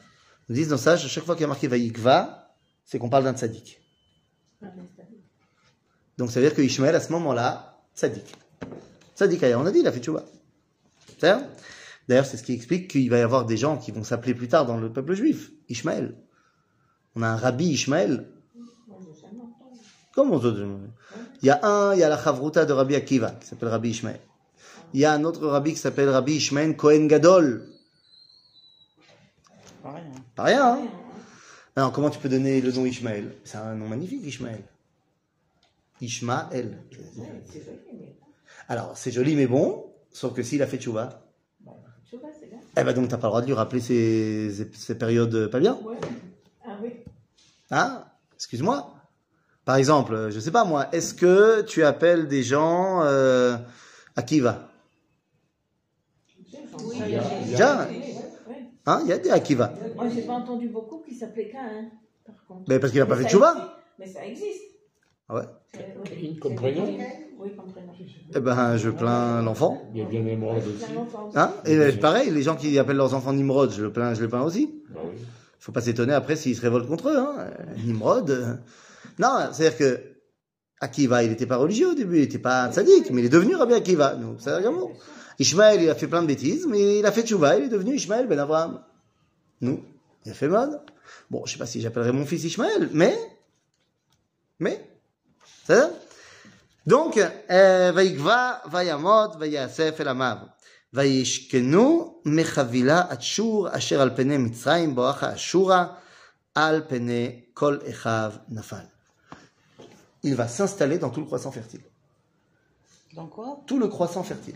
Nous 0.49 0.55
disent 0.55 0.69
dans 0.69 0.77
ça, 0.77 0.93
à 0.93 0.97
chaque 0.97 1.25
fois 1.25 1.35
qu'il 1.35 1.43
y 1.43 1.45
a 1.45 1.49
marqué 1.49 1.67
Vaïgva, 1.67 2.55
c'est 2.85 3.01
qu'on 3.01 3.11
parle 3.11 3.25
d'un 3.25 3.35
tzaddik. 3.35 3.81
Donc 6.17 6.31
ça 6.31 6.39
veut 6.39 6.47
dire 6.47 6.55
que 6.55 6.63
Ishmael, 6.63 6.95
à 6.95 7.01
ce 7.01 7.11
moment-là, 7.13 7.83
tzaddik. 7.97 8.25
Tzaddik, 9.17 9.43
on 9.57 9.67
a 9.67 9.73
dit, 9.73 9.81
il 9.81 9.89
a 9.89 9.93
fait 9.93 10.01
tchouba. 10.01 10.25
D'ailleurs, 11.21 12.25
c'est 12.25 12.37
ce 12.37 12.45
qui 12.45 12.53
explique 12.53 12.89
qu'il 12.89 13.11
va 13.11 13.19
y 13.19 13.23
avoir 13.23 13.45
des 13.47 13.57
gens 13.57 13.79
qui 13.79 13.91
vont 13.91 14.05
s'appeler 14.05 14.35
plus 14.35 14.47
tard 14.47 14.65
dans 14.65 14.77
le 14.77 14.93
peuple 14.93 15.15
juif, 15.15 15.51
Ishmael. 15.69 16.15
On 17.17 17.23
a 17.23 17.29
un 17.29 17.37
rabbi 17.37 17.67
Ishmael. 17.71 18.29
Comment 20.15 20.41
ça 20.41 20.53
Il 21.43 21.47
y 21.47 21.51
a 21.51 21.67
un, 21.67 21.95
il 21.95 21.99
y 21.99 22.05
a 22.05 22.09
la 22.09 22.23
chavruta 22.23 22.65
de 22.65 22.73
Rabbi 22.73 22.95
Akiva, 22.95 23.33
qui 23.33 23.49
s'appelle 23.49 23.69
Rabbi 23.71 23.91
Ishmael. 23.91 24.21
Il 24.95 25.01
y 25.01 25.05
a 25.05 25.13
un 25.13 25.25
autre 25.25 25.47
rabbi 25.47 25.73
qui 25.73 25.79
s'appelle 25.79 26.09
Rabbi 26.09 26.35
Ishmael 26.37 26.77
Kohen 26.77 27.09
Gadol. 27.09 27.69
Pas 29.83 29.93
rien. 29.93 30.03
Pas 30.35 30.43
rien, 30.45 30.67
hein 30.75 30.89
Alors, 31.77 31.93
comment 31.93 32.11
tu 32.11 32.19
peux 32.19 32.29
donner 32.29 32.61
le 32.61 32.73
nom 32.73 32.85
Ishmael? 32.87 33.35
C'est 33.45 33.59
un 33.59 33.75
nom 33.75 33.87
magnifique, 33.89 34.25
Ishmael. 34.25 34.63
Ishmael. 36.01 36.79
Alors, 38.69 38.97
c'est 38.97 39.11
joli 39.11 39.35
mais 39.35 39.47
bon, 39.47 39.87
sauf 40.13 40.33
que 40.35 40.43
s'il 40.43 40.63
a 40.63 40.67
fait 40.67 40.79
tchouva, 40.79 41.23
eh 42.77 42.85
ben 42.85 42.93
donc 42.93 43.09
t'as 43.09 43.17
pas 43.17 43.27
le 43.27 43.31
droit 43.31 43.41
de 43.41 43.47
lui 43.47 43.55
rappeler 43.55 43.81
ces, 43.81 44.53
ces, 44.55 44.71
ces 44.73 44.97
périodes 44.97 45.49
pas 45.49 45.59
bien? 45.59 45.77
Ouais. 45.85 45.97
Ah 46.65 46.77
oui. 46.83 46.93
Hein? 47.71 48.05
Excuse-moi. 48.37 48.95
Par 49.65 49.77
exemple, 49.77 50.29
je 50.31 50.39
sais 50.39 50.51
pas 50.53 50.65
moi, 50.65 50.89
est-ce 50.93 51.13
que 51.15 51.63
tu 51.63 51.83
appelles 51.83 52.29
des 52.29 52.43
gens 52.43 53.03
euh, 53.03 53.57
Akiva 54.17 54.69
Oui, 56.39 56.99
Ça, 56.99 57.07
il 57.09 57.13
y 57.15 57.17
a- 57.17 57.23
j'ai- 57.47 57.48
Déjà 57.59 57.89
ouais. 58.49 58.55
Hein 58.87 59.01
Il 59.05 59.09
y 59.09 59.13
a 59.13 59.19
des 59.19 59.31
Akiva. 59.31 59.73
Moi, 59.97 60.09
j'ai 60.15 60.23
pas 60.23 60.33
entendu 60.35 60.69
beaucoup 60.69 61.03
qui 61.07 61.15
s'appelaient 61.15 61.49
Cain, 61.51 61.91
par 62.25 62.37
contre. 62.47 62.65
Mais 62.69 62.79
parce 62.79 62.93
qu'il 62.93 63.01
a 63.01 63.07
pas 63.07 63.17
fait 63.17 63.25
ça 63.25 63.29
tchouva. 63.29 63.51
existe. 63.51 63.69
Mais 63.99 64.07
ça 64.07 64.27
existe. 64.27 64.63
Ah 65.29 65.35
ouais 65.35 65.43
oui. 66.23 66.39
Comme 66.41 66.55
prénom 66.55 66.85
Oui, 67.39 67.51
comme 67.57 67.71
prénom. 67.71 67.93
Eh 68.35 68.41
ben, 68.41 68.77
je 68.77 68.91
plains 68.91 69.43
l'enfant. 69.43 69.83
Il 69.93 70.01
y 70.01 70.03
a 70.03 70.07
bien 70.07 70.25
Émeraude 70.27 70.63
aussi. 70.67 70.85
Hein 71.35 71.53
Et 71.67 71.93
pareil, 71.93 72.31
les 72.31 72.43
gens 72.43 72.57
qui 72.57 72.79
appellent 72.79 72.97
leurs 72.97 73.15
enfants 73.15 73.33
Nimrod, 73.33 73.71
je 73.73 73.83
le 73.83 73.93
plains, 73.93 74.15
je 74.15 74.23
les 74.23 74.29
plains 74.29 74.43
aussi. 74.43 74.83
Bah 74.91 75.01
oui. 75.05 75.19
faut 75.59 75.73
pas 75.73 75.81
s'étonner 75.81 76.15
après 76.15 76.37
s'ils 76.37 76.57
se 76.57 76.63
révoltent 76.63 76.87
contre 76.89 77.09
eux. 77.11 77.19
Hein. 77.19 77.49
Nimrod. 77.85 78.31
euh. 78.31 78.55
Non, 79.19 79.49
c'est-à-dire 79.53 79.77
que 79.79 80.01
Akiva, 80.81 81.25
il 81.25 81.31
n'était 81.31 81.47
pas 81.47 81.57
religieux 81.57 81.91
au 81.91 81.95
début, 81.95 82.17
il 82.19 82.23
n'était 82.23 82.39
pas 82.39 82.71
tzaddik, 82.73 83.11
mais 83.11 83.23
il 83.23 83.27
est 83.27 83.31
devenu 83.31 83.57
Rabbi 83.57 83.75
Akiva. 83.75 84.15
Donc, 84.15 84.37
c'est 84.39 84.63
Gamour. 84.63 84.93
Ishmaël, 85.40 85.82
il 85.82 85.90
a 85.90 85.96
fait 85.96 86.08
plein 86.08 86.22
de 86.22 86.28
bêtises, 86.28 86.66
mais 86.68 87.00
il 87.00 87.06
a 87.06 87.12
fait 87.12 87.24
tchouva, 87.24 87.58
il 87.58 87.66
est 87.66 87.70
devenu 87.70 87.96
Ishmaël 87.96 88.28
ben 88.28 88.40
Abraham. 88.40 88.82
Nous, 89.62 89.84
il 90.26 90.32
a 90.32 90.36
fait 90.36 90.48
mode. 90.48 90.80
Bon, 91.30 91.46
je 91.46 91.54
sais 91.54 91.60
pas 91.60 91.66
si 91.66 91.82
j'appellerai 91.82 92.12
mon 92.12 92.26
fils 92.26 92.44
Ishmaël, 92.44 92.90
mais, 92.92 93.18
mais, 94.60 94.86
c'est 95.66 95.76
ça 95.76 95.90
Donc, 96.86 97.18
euh, 97.18 97.92
Vaïkva, 97.94 98.64
Vayamot, 98.68 99.38
Vayasef 99.38 100.00
el 100.00 100.08
Amav. 100.08 100.40
וישכנו 100.94 102.20
מחבילה 102.26 103.04
עד 103.10 103.22
שור 103.22 103.68
אשר 103.72 104.02
על 104.02 104.10
פני 104.16 104.38
מצרים 104.38 104.96
בואכה 104.96 105.34
אשורה 105.34 105.88
על 106.56 106.82
פני 106.88 107.42
כל 107.54 107.78
אחיו 107.90 108.32
נפל. 108.50 108.86
Il 110.26 110.36
va 110.36 110.48
s'installer 110.48 111.00
dans 111.00 111.10
tout 111.10 111.20
le 111.20 111.26
croissant 111.26 111.52
fertile. 111.52 111.82
Dans 113.14 113.28
quoi 113.28 113.60
Tout 113.68 113.78
le 113.78 113.88
croissant 113.88 114.24
fertile. 114.24 114.56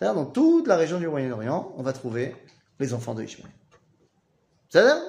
Dans 0.00 0.24
toute 0.24 0.66
la 0.66 0.76
région 0.76 0.98
du 0.98 1.06
Moyen-Orient, 1.08 1.74
on 1.76 1.82
va 1.82 1.92
trouver 1.92 2.34
les 2.78 2.94
enfants 2.94 3.14
de 3.14 3.22
Ishmaël. 3.22 3.52
C'est-à-dire 4.68 5.02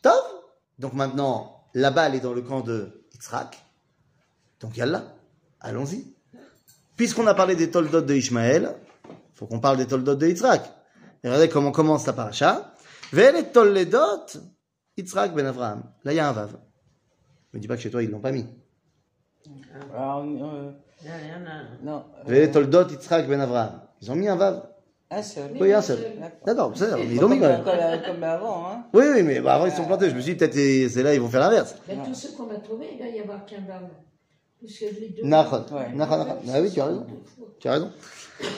Top 0.00 0.24
Donc 0.78 0.94
maintenant, 0.94 1.64
la 1.74 1.90
balle 1.90 2.14
est 2.14 2.20
dans 2.20 2.32
le 2.32 2.40
camp 2.40 2.60
de 2.60 3.06
Yitzhak. 3.12 3.62
Donc 4.60 4.76
Yallah, 4.76 5.04
allons-y. 5.60 6.14
Puisqu'on 6.96 7.26
a 7.26 7.34
parlé 7.34 7.56
des 7.56 7.70
toldot 7.70 8.00
de 8.00 8.14
Ishmaël, 8.14 8.74
faut 9.34 9.46
qu'on 9.46 9.60
parle 9.60 9.76
des 9.76 9.86
toldot 9.86 10.14
de 10.14 10.26
Yitzhak. 10.26 10.62
Regardez 11.22 11.50
comment 11.50 11.72
commence 11.72 12.06
la 12.06 12.14
paracha. 12.14 12.72
Ve'el 13.12 13.36
et 13.36 13.52
tolledot 13.52 14.26
Yitzhak 14.96 15.34
ben 15.34 15.44
Avraham. 15.44 15.92
Là, 16.04 16.12
il 16.12 16.16
y 16.16 16.20
a 16.20 16.28
un 16.28 16.32
vav. 16.32 16.56
Me 17.52 17.58
dis 17.58 17.68
pas 17.68 17.76
que 17.76 17.82
chez 17.82 17.90
toi, 17.90 18.02
ils 18.02 18.10
l'ont 18.10 18.20
pas 18.20 18.32
mis. 18.32 18.46
Alors, 19.92 20.24
euh. 20.24 20.72
Non. 21.82 22.04
euh, 22.28 22.52
toldot 22.52 22.88
Yitzhak 22.88 23.28
ben 23.28 23.40
Avraham. 23.40 23.80
Ils 24.00 24.10
ont 24.10 24.16
mis 24.16 24.28
un 24.28 24.36
vav. 24.36 24.68
Un 25.10 25.22
seul. 25.22 25.52
Oui, 25.60 25.72
un 25.72 25.82
seul. 25.82 25.98
D'accord, 26.44 26.72
c'est 26.74 26.90
ça, 26.90 26.98
ils 26.98 27.20
l'ont 27.20 27.28
mis 27.28 27.38
quand 27.38 27.48
même. 27.48 27.64
Comme, 28.04 28.24
avant, 28.24 28.68
hein. 28.68 28.84
Oui, 28.92 29.04
oui, 29.14 29.22
mais 29.22 29.40
bah, 29.40 29.54
avant 29.54 29.66
ils 29.66 29.70
se 29.70 29.76
sont 29.76 29.84
plantés. 29.84 30.10
Je 30.10 30.16
me 30.16 30.20
suis 30.20 30.32
dit, 30.32 30.38
peut-être 30.38 30.54
c'est 30.54 31.02
là, 31.02 31.14
ils 31.14 31.20
vont 31.20 31.28
faire 31.28 31.40
l'inverse. 31.40 31.76
Ben, 31.86 32.02
tous 32.02 32.14
ceux 32.14 32.32
qu'on 32.32 32.50
a 32.50 32.58
trouvés, 32.58 32.88
il 32.94 32.98
va 32.98 33.08
y 33.08 33.20
avoir 33.20 33.46
qu'un 33.46 33.60
balle. 33.60 33.88
Puisque 34.58 34.80
les 34.80 35.10
deux. 35.10 35.22
Nachon. 35.22 35.64
Ouais. 35.70 35.92
Nachon, 35.92 36.18
nachon. 36.18 36.38
Ah 36.52 36.60
oui, 36.60 36.72
tu 36.72 36.80
as 36.80 36.86
raison. 36.86 37.06
Tu 37.60 37.68
as 37.68 37.72
raison. 37.72 37.92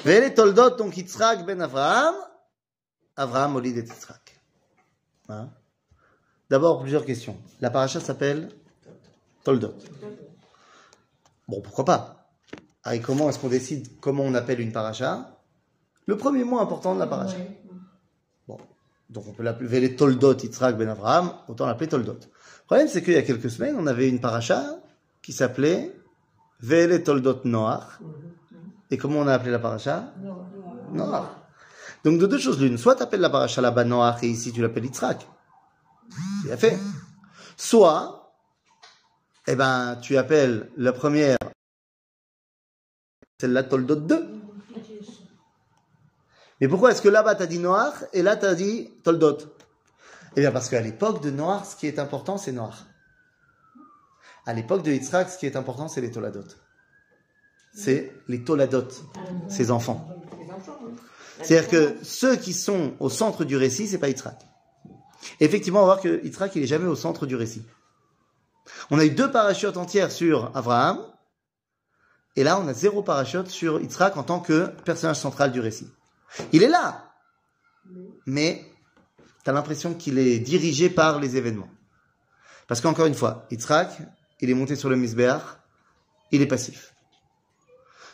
Ve'el 0.04 0.24
et 0.24 0.34
toldot, 0.34 0.70
donc 0.70 0.96
Yitzhak 0.96 1.44
ben 1.44 1.60
Avraham. 1.60 2.14
Avraham 3.16 3.56
olid 3.56 3.76
et 3.76 3.80
Yitzhak. 3.80 4.40
Hein? 5.28 5.50
D'abord, 6.48 6.80
plusieurs 6.80 7.04
questions. 7.04 7.36
La 7.60 7.68
paracha 7.68 8.00
s'appelle 8.00 8.48
Toldot. 9.44 9.74
Bon, 11.46 11.60
pourquoi 11.60 11.84
pas? 11.84 12.17
Ah, 12.84 12.94
et 12.94 13.00
comment 13.00 13.28
est-ce 13.28 13.38
qu'on 13.38 13.48
décide 13.48 14.00
comment 14.00 14.22
on 14.22 14.34
appelle 14.34 14.60
une 14.60 14.72
paracha? 14.72 15.38
Le 16.06 16.16
premier 16.16 16.44
mot 16.44 16.58
important 16.58 16.94
de 16.94 17.00
la 17.00 17.06
paracha. 17.06 17.36
Ouais. 17.36 17.60
Bon, 18.46 18.56
donc 19.10 19.26
on 19.28 19.32
peut 19.32 19.42
l'appeler 19.42 19.80
les 19.80 19.96
Toldot 19.96 20.36
Yitzhak 20.38 20.76
ben 20.76 20.88
Avraham, 20.88 21.32
autant 21.48 21.66
l'appeler 21.66 21.88
Toldot. 21.88 22.14
Le 22.14 22.64
problème, 22.66 22.88
c'est 22.88 23.02
qu'il 23.02 23.14
y 23.14 23.16
a 23.16 23.22
quelques 23.22 23.50
semaines, 23.50 23.76
on 23.78 23.86
avait 23.86 24.08
une 24.08 24.20
paracha 24.20 24.64
qui 25.22 25.32
s'appelait 25.32 25.94
Vele 26.60 27.02
Toldot 27.02 27.40
Noach. 27.44 28.00
Et 28.90 28.96
comment 28.96 29.20
on 29.20 29.26
a 29.26 29.34
appelé 29.34 29.50
la 29.50 29.58
paracha? 29.58 30.14
Noach. 30.92 31.28
Donc 32.04 32.18
de 32.18 32.26
deux 32.26 32.38
choses 32.38 32.60
l'une, 32.60 32.78
soit 32.78 32.94
tu 32.94 33.02
appelles 33.02 33.20
la 33.20 33.30
paracha 33.30 33.60
là-bas 33.60 33.84
Noach 33.84 34.22
et 34.22 34.28
ici 34.28 34.52
tu 34.52 34.62
l'appelles 34.62 34.86
Yitzhak. 34.86 35.26
C'est 36.46 36.56
fait. 36.56 36.78
Soit, 37.56 38.32
eh 39.46 39.56
ben, 39.56 39.96
tu 40.00 40.16
appelles 40.16 40.70
la 40.76 40.92
première, 40.92 41.36
celle-là 43.40 43.62
Toldot 43.62 43.94
2. 43.94 44.26
Mais 46.60 46.66
pourquoi 46.66 46.90
est-ce 46.90 47.02
que 47.02 47.08
là-bas 47.08 47.36
t'as 47.36 47.46
dit 47.46 47.60
Noach 47.60 47.94
et 48.12 48.22
là 48.22 48.36
t'as 48.36 48.54
dit 48.54 48.90
Toldot? 49.04 49.38
Eh 50.36 50.40
bien 50.40 50.50
parce 50.50 50.68
qu'à 50.68 50.80
l'époque 50.80 51.22
de 51.22 51.30
Noach, 51.30 51.64
ce 51.64 51.76
qui 51.76 51.86
est 51.86 52.00
important, 52.00 52.36
c'est 52.36 52.50
Noach. 52.50 52.74
À 54.44 54.54
l'époque 54.54 54.82
de 54.82 54.90
Yitzhak, 54.90 55.30
ce 55.30 55.38
qui 55.38 55.46
est 55.46 55.56
important, 55.56 55.86
c'est 55.88 56.00
les 56.00 56.10
Toladot. 56.10 56.44
C'est 57.74 58.12
les 58.26 58.42
Toladot, 58.42 58.88
ses 59.48 59.70
enfants. 59.70 60.08
C'est-à-dire 61.42 61.68
que 61.68 61.96
ceux 62.02 62.34
qui 62.34 62.52
sont 62.52 62.94
au 62.98 63.08
centre 63.08 63.44
du 63.44 63.56
récit, 63.56 63.86
c'est 63.86 63.98
pas 63.98 64.08
Yitzhak. 64.08 64.38
Effectivement, 65.38 65.84
on 65.84 65.86
va 65.86 65.94
voir 65.94 66.02
que 66.02 66.24
Yitzhak, 66.24 66.56
il 66.56 66.64
est 66.64 66.66
jamais 66.66 66.88
au 66.88 66.96
centre 66.96 67.26
du 67.26 67.36
récit. 67.36 67.62
On 68.90 68.98
a 68.98 69.04
eu 69.04 69.10
deux 69.10 69.30
parachutes 69.30 69.76
entières 69.76 70.10
sur 70.10 70.50
Abraham, 70.56 70.98
et 72.38 72.44
là, 72.44 72.60
on 72.60 72.68
a 72.68 72.72
zéro 72.72 73.02
parachute 73.02 73.48
sur 73.48 73.80
Yitzhak 73.80 74.16
en 74.16 74.22
tant 74.22 74.38
que 74.38 74.68
personnage 74.84 75.16
central 75.16 75.50
du 75.50 75.58
récit. 75.58 75.90
Il 76.52 76.62
est 76.62 76.68
là, 76.68 77.10
mais 78.26 78.64
tu 79.42 79.50
as 79.50 79.52
l'impression 79.52 79.92
qu'il 79.94 80.20
est 80.20 80.38
dirigé 80.38 80.88
par 80.88 81.18
les 81.18 81.36
événements. 81.36 81.68
Parce 82.68 82.80
qu'encore 82.80 83.06
une 83.06 83.16
fois, 83.16 83.44
Yitzhak, 83.50 83.90
il 84.40 84.50
est 84.50 84.54
monté 84.54 84.76
sur 84.76 84.88
le 84.88 84.94
Misbéach, 84.94 85.42
il 86.30 86.40
est 86.40 86.46
passif. 86.46 86.94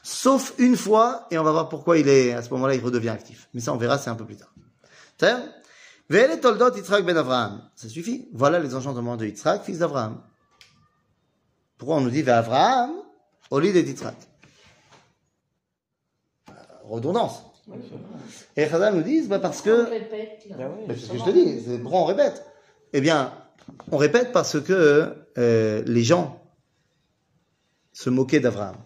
Sauf 0.03 0.55
une 0.57 0.79
fois, 0.79 1.27
et 1.31 1.37
on 1.37 1.45
va 1.45 1.53
voir 1.53 1.69
pourquoi 1.69 1.99
il 1.99 2.09
est, 2.09 2.33
à 2.33 2.43
ce 2.43 2.49
moment-là, 2.49 2.77
il 2.77 2.83
redevient 2.83 3.11
actif. 3.11 3.51
Mais 3.53 3.61
ça, 3.61 3.75
on 3.75 3.77
verra, 3.77 3.99
c'est 3.99 4.09
un 4.09 4.15
peu 4.15 4.25
plus 4.25 4.37
tard. 4.37 4.55
Toldot 6.41 6.75
Yitzhak 6.75 7.05
ben 7.05 7.19
Avraham. 7.19 7.69
Ça 7.75 7.91
suffit. 7.91 8.31
Voilà 8.33 8.59
les 8.59 8.75
enchantements 8.75 9.19
de 9.19 9.27
Yitzhak, 9.27 9.65
fils 9.65 9.81
d'Avraham. 9.81 10.23
Pourquoi 11.77 11.97
on 11.97 12.01
nous 12.01 12.11
dit 12.11 12.23
Ve'Avraham, 12.23 13.05
au 13.50 13.59
lit 13.61 13.72
de 13.72 13.80
Yitzhak 13.80 14.14
Euh, 16.48 16.52
Redondance. 16.85 17.42
Et 18.57 18.68
Chazal 18.68 18.94
nous 18.94 19.02
disent, 19.02 19.28
bah 19.28 19.38
parce 19.38 19.61
On 19.61 19.64
que. 19.64 19.90
Ben 19.90 20.04
c'est 20.90 20.96
ce 21.07 21.12
que 21.12 21.18
je 21.18 21.24
te 21.24 21.30
dis, 21.30 21.62
c'est 21.66 21.78
pourquoi 21.78 22.00
on 22.00 22.04
répète 22.04 22.44
Eh 22.92 23.00
bien, 23.00 23.33
on 23.90 23.96
répète 23.96 24.33
parce 24.33 24.61
que 24.61 25.14
euh, 25.38 25.83
les 25.87 26.02
gens 26.04 26.40
se 27.92 28.11
moquaient 28.11 28.40
d'Abraham, 28.40 28.76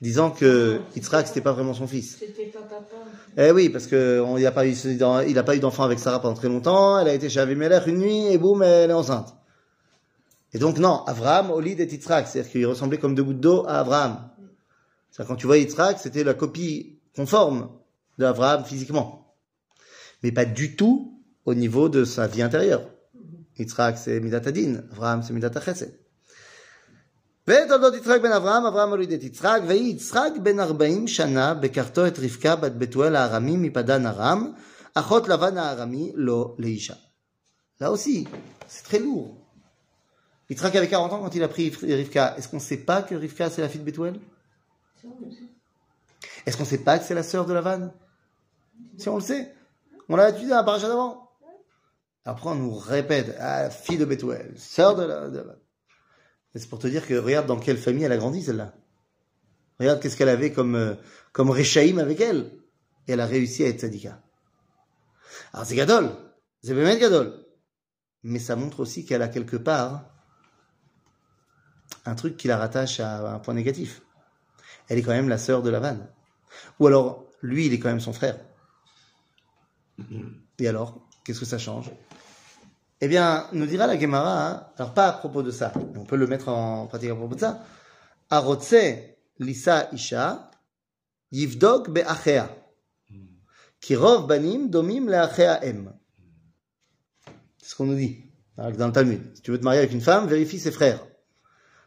disant 0.00 0.30
que 0.30 0.80
Yitzhak 0.96 1.26
c'était 1.26 1.40
pas 1.42 1.52
vraiment 1.52 1.74
son 1.74 1.86
fils. 1.86 2.16
C'était 2.18 2.46
pas 2.46 2.60
papa. 2.62 2.96
Eh 3.36 3.50
oui, 3.50 3.68
parce 3.68 3.86
que 3.86 4.20
on, 4.24 4.38
il 4.38 4.44
n'a 4.44 4.52
pas 4.52 4.66
eu, 4.66 4.72
il 4.72 5.38
a 5.38 5.42
pas 5.42 5.56
eu 5.56 5.60
d'enfant 5.60 5.82
avec 5.84 5.98
Sarah 5.98 6.20
pendant 6.22 6.34
très 6.34 6.48
longtemps. 6.48 6.98
Elle 6.98 7.08
a 7.08 7.12
été 7.14 7.28
chez 7.28 7.40
Avimelech 7.40 7.86
une 7.86 7.98
nuit 7.98 8.26
et 8.28 8.38
boum, 8.38 8.62
elle 8.62 8.90
est 8.90 8.94
enceinte. 8.94 9.34
Et 10.53 10.59
donc 10.59 10.77
non, 10.77 11.03
Abraham 11.05 11.51
au 11.51 11.59
lit 11.59 11.75
de 11.75 11.83
Yitzhak, 11.83 12.27
c'est-à-dire 12.27 12.51
qu'il 12.51 12.65
ressemblait 12.65 12.97
comme 12.97 13.15
deux 13.15 13.23
gouttes 13.23 13.39
d'eau 13.39 13.65
à 13.67 13.79
Abraham. 13.79 14.29
C'est-à-dire 15.11 15.27
quand 15.27 15.35
tu 15.35 15.47
vois 15.47 15.57
Yitzhak, 15.57 15.99
c'était 15.99 16.23
la 16.23 16.33
copie 16.33 16.99
conforme 17.15 17.69
de 18.17 18.25
Abraham 18.25 18.63
physiquement, 18.63 19.35
mais 20.23 20.31
pas 20.31 20.45
du 20.45 20.75
tout 20.75 21.21
au 21.45 21.53
niveau 21.53 21.89
de 21.89 22.05
sa 22.05 22.27
vie 22.27 22.41
intérieure. 22.41 22.89
Yitzhak 23.57 23.97
c'est 23.97 24.19
Midat 24.19 24.41
Adin, 24.45 24.81
Abraham 24.91 25.23
c'est 25.23 25.33
Midat 25.33 25.51
Chesed. 25.59 25.91
ותולדות 27.47 27.95
יצחק 27.95 28.21
בן 28.21 28.31
אברהם, 28.31 28.65
אברהם 28.65 28.89
הוליד 28.89 29.11
את 29.11 29.23
יצחק, 29.23 29.61
ויהי 29.67 29.89
יצחק 29.89 30.31
בן 30.43 30.59
ארבעים 30.59 31.07
שנה, 31.07 31.53
בקרתו 31.53 32.07
את 32.07 32.19
רבקה 32.19 32.55
בת 32.55 32.71
בתואל 32.71 33.15
הארמי 33.15 33.57
מפדן 33.57 34.05
ארם, 34.05 34.51
אחות 34.95 35.27
לבן 35.27 35.57
הארמי 35.57 36.11
לו 36.15 36.55
לאישה. 36.59 36.93
Là 37.81 37.91
aussi, 37.91 38.25
c'est 38.67 38.85
très 38.85 38.99
lourd. 38.99 39.35
Yitzhak 40.50 40.74
avait 40.74 40.88
40 40.88 41.12
ans 41.12 41.20
quand 41.20 41.34
il 41.34 41.42
a 41.44 41.48
pris 41.48 41.70
Rivka. 41.70 42.34
Est-ce 42.36 42.48
qu'on 42.48 42.56
ne 42.56 42.62
sait 42.62 42.78
pas 42.78 43.02
que 43.02 43.14
Rivka 43.14 43.48
c'est 43.50 43.62
la 43.62 43.68
fille 43.68 43.80
de 43.80 43.84
Bethuel 43.86 44.20
Est-ce 46.44 46.56
qu'on 46.56 46.64
ne 46.64 46.68
sait 46.68 46.78
pas 46.78 46.98
que 46.98 47.04
c'est 47.04 47.14
la 47.14 47.22
sœur 47.22 47.46
de 47.46 47.54
Lavan? 47.54 47.92
Si 48.98 49.08
on 49.08 49.16
le 49.16 49.22
sait. 49.22 49.54
On 50.08 50.16
l'a 50.16 50.30
étudié 50.30 50.48
dans 50.48 50.56
la 50.56 50.64
paracha 50.64 50.88
d'avant. 50.88 51.30
Après 52.24 52.50
on 52.50 52.56
nous 52.56 52.74
répète, 52.74 53.36
ah, 53.38 53.70
fille 53.70 53.96
de 53.96 54.04
Bethuel, 54.04 54.52
sœur 54.58 54.96
de, 54.96 55.04
la, 55.04 55.30
de 55.30 55.38
Lavan. 55.38 55.54
C'est 56.56 56.68
pour 56.68 56.80
te 56.80 56.88
dire 56.88 57.06
que 57.06 57.14
regarde 57.14 57.46
dans 57.46 57.58
quelle 57.58 57.78
famille 57.78 58.02
elle 58.02 58.12
a 58.12 58.16
grandi 58.16 58.42
celle-là. 58.42 58.74
Regarde 59.78 60.00
qu'est-ce 60.02 60.16
qu'elle 60.16 60.28
avait 60.28 60.52
comme, 60.52 60.74
euh, 60.74 60.94
comme 61.32 61.50
Rechaïm 61.50 62.00
avec 62.00 62.20
elle. 62.20 62.50
Et 63.06 63.12
elle 63.12 63.20
a 63.20 63.26
réussi 63.26 63.64
à 63.64 63.68
être 63.68 63.80
Tzadika. 63.80 64.20
Alors 65.52 65.64
c'est 65.64 65.76
Gadol. 65.76 66.10
C'est 66.62 66.74
Bémet 66.74 66.98
Gadol. 66.98 67.46
Mais 68.24 68.40
ça 68.40 68.56
montre 68.56 68.80
aussi 68.80 69.06
qu'elle 69.06 69.22
a 69.22 69.28
quelque 69.28 69.56
part 69.56 70.09
un 72.06 72.14
truc 72.14 72.36
qui 72.36 72.48
la 72.48 72.56
rattache 72.56 73.00
à 73.00 73.34
un 73.34 73.38
point 73.38 73.54
négatif. 73.54 74.02
Elle 74.88 74.98
est 74.98 75.02
quand 75.02 75.12
même 75.12 75.28
la 75.28 75.38
sœur 75.38 75.62
de 75.62 75.70
Lavan. 75.70 75.98
Ou 76.78 76.86
alors, 76.86 77.26
lui, 77.42 77.66
il 77.66 77.72
est 77.72 77.78
quand 77.78 77.88
même 77.88 78.00
son 78.00 78.12
frère. 78.12 78.38
Et 80.58 80.68
alors, 80.68 81.06
qu'est-ce 81.24 81.40
que 81.40 81.46
ça 81.46 81.58
change? 81.58 81.90
Eh 83.00 83.08
bien, 83.08 83.46
nous 83.52 83.66
dira 83.66 83.86
la 83.86 83.98
Gemara, 83.98 84.46
hein, 84.46 84.66
alors 84.76 84.92
pas 84.92 85.08
à 85.08 85.12
propos 85.12 85.42
de 85.42 85.50
ça, 85.50 85.72
mais 85.92 85.98
on 85.98 86.04
peut 86.04 86.16
le 86.16 86.26
mettre 86.26 86.48
en 86.48 86.86
pratique 86.86 87.10
à 87.10 87.14
propos 87.14 87.34
de 87.34 87.40
ça. 87.40 87.64
Lisa 89.38 89.88
isha 89.92 90.50
yivdok 91.32 91.90
be'achea. 91.90 92.54
Kirov 93.80 94.26
banim 94.26 94.68
domim 94.68 95.08
le'achea 95.08 95.64
em. 95.64 95.94
C'est 97.56 97.70
ce 97.70 97.74
qu'on 97.74 97.86
nous 97.86 97.94
dit 97.94 98.30
dans 98.56 98.86
le 98.86 98.92
Talmud. 98.92 99.34
Si 99.34 99.40
tu 99.40 99.50
veux 99.50 99.58
te 99.58 99.64
marier 99.64 99.78
avec 99.78 99.92
une 99.92 100.02
femme, 100.02 100.26
vérifie 100.26 100.58
ses 100.58 100.70
frères. 100.70 101.00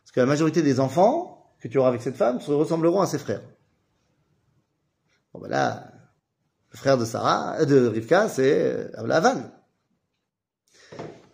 Parce 0.03 0.11
que 0.11 0.19
la 0.19 0.25
majorité 0.25 0.61
des 0.61 0.79
enfants 0.79 1.55
que 1.59 1.67
tu 1.67 1.77
auras 1.77 1.89
avec 1.89 2.01
cette 2.01 2.17
femme 2.17 2.41
se 2.41 2.51
ressembleront 2.51 3.01
à 3.01 3.07
ses 3.07 3.17
frères. 3.17 3.41
Bon, 5.33 5.39
ben 5.39 5.47
là, 5.47 5.91
le 6.71 6.77
frère 6.77 6.97
de 6.97 7.05
Sarah, 7.05 7.55
euh, 7.59 7.65
de 7.65 7.87
Rivka, 7.87 8.27
c'est 8.29 8.61
euh, 8.97 9.07
Lavan. 9.07 9.49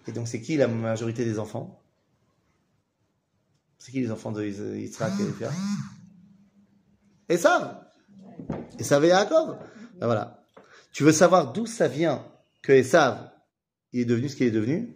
Et 0.08 0.12
donc, 0.12 0.28
c'est 0.28 0.42
qui 0.42 0.56
la 0.56 0.68
majorité 0.68 1.26
des 1.26 1.40
enfants? 1.40 1.82
C'est 3.80 3.92
qui 3.92 4.02
les 4.02 4.12
enfants 4.12 4.32
de 4.32 4.44
et 4.44 4.52
Rivka? 4.52 5.52
Esav. 7.28 7.86
Esav 8.78 9.04
et 9.04 9.10
Yaakov. 9.10 9.58
Ben 10.00 10.06
voilà. 10.06 10.44
Tu 10.92 11.04
veux 11.04 11.12
savoir 11.12 11.54
d'où 11.54 11.66
ça 11.66 11.88
vient 11.88 12.26
que 12.62 12.72
Esav 12.72 13.32
est 13.94 14.06
devenu 14.06 14.30
ce 14.30 14.36
qu'il 14.36 14.48
est 14.48 14.52
devenu? 14.52 14.96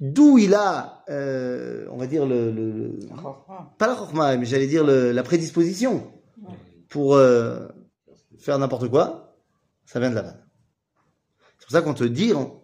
D'où 0.00 0.38
il 0.38 0.54
a, 0.54 1.04
euh, 1.10 1.86
on 1.90 1.98
va 1.98 2.06
dire, 2.06 2.24
le, 2.24 2.50
le- 2.50 2.72
le- 2.72 2.98
pas 3.78 3.86
la 3.86 3.94
chokma, 3.96 4.36
mais 4.38 4.46
j'allais 4.46 4.66
dire 4.66 4.82
le- 4.84 5.12
la 5.12 5.22
prédisposition 5.22 6.10
pour 6.88 7.14
euh, 7.16 7.68
faire 8.38 8.58
n'importe 8.58 8.88
quoi, 8.88 9.36
ça 9.84 10.00
vient 10.00 10.08
de 10.10 10.14
Lavan. 10.14 10.36
C'est 11.58 11.66
pour 11.66 11.72
ça 11.72 11.82
qu'on 11.82 11.92
te 11.94 12.04
dit, 12.04 12.32
on- 12.32 12.62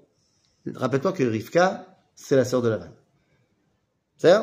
rappelle-toi 0.75 1.13
que 1.13 1.25
Rivka, 1.25 1.87
c'est 2.15 2.37
la 2.37 2.45
sœur 2.47 2.63
de 2.63 2.71
Lavan. 2.71 2.93
C'est 4.17 4.35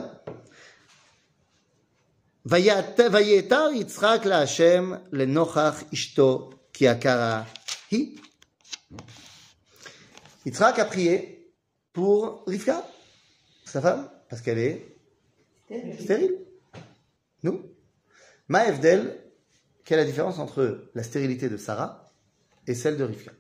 ויתר 3.12 3.68
יצחק 3.74 4.22
להשם 4.26 4.94
לנוכח 5.12 5.84
אשתו 5.94 6.50
כי 6.74 6.90
הכרה 6.90 7.44
היא. 7.92 8.18
Yitzhak 10.46 10.78
a 10.80 10.86
prié 10.86 11.37
pour 11.99 12.45
Rivka, 12.47 12.85
sa 13.65 13.81
femme, 13.81 14.09
parce 14.29 14.41
qu'elle 14.41 14.59
est 14.59 14.97
stérile. 15.99 16.39
Nous. 17.43 17.75
Maëvdel, 18.47 19.21
quelle 19.85 19.99
est 19.99 20.03
la 20.03 20.09
différence 20.09 20.39
entre 20.39 20.91
la 20.95 21.03
stérilité 21.03 21.49
de 21.49 21.57
Sarah 21.57 22.09
et 22.69 22.77
celle 22.77 22.99
de 22.99 23.03
Rivka? 23.03 23.33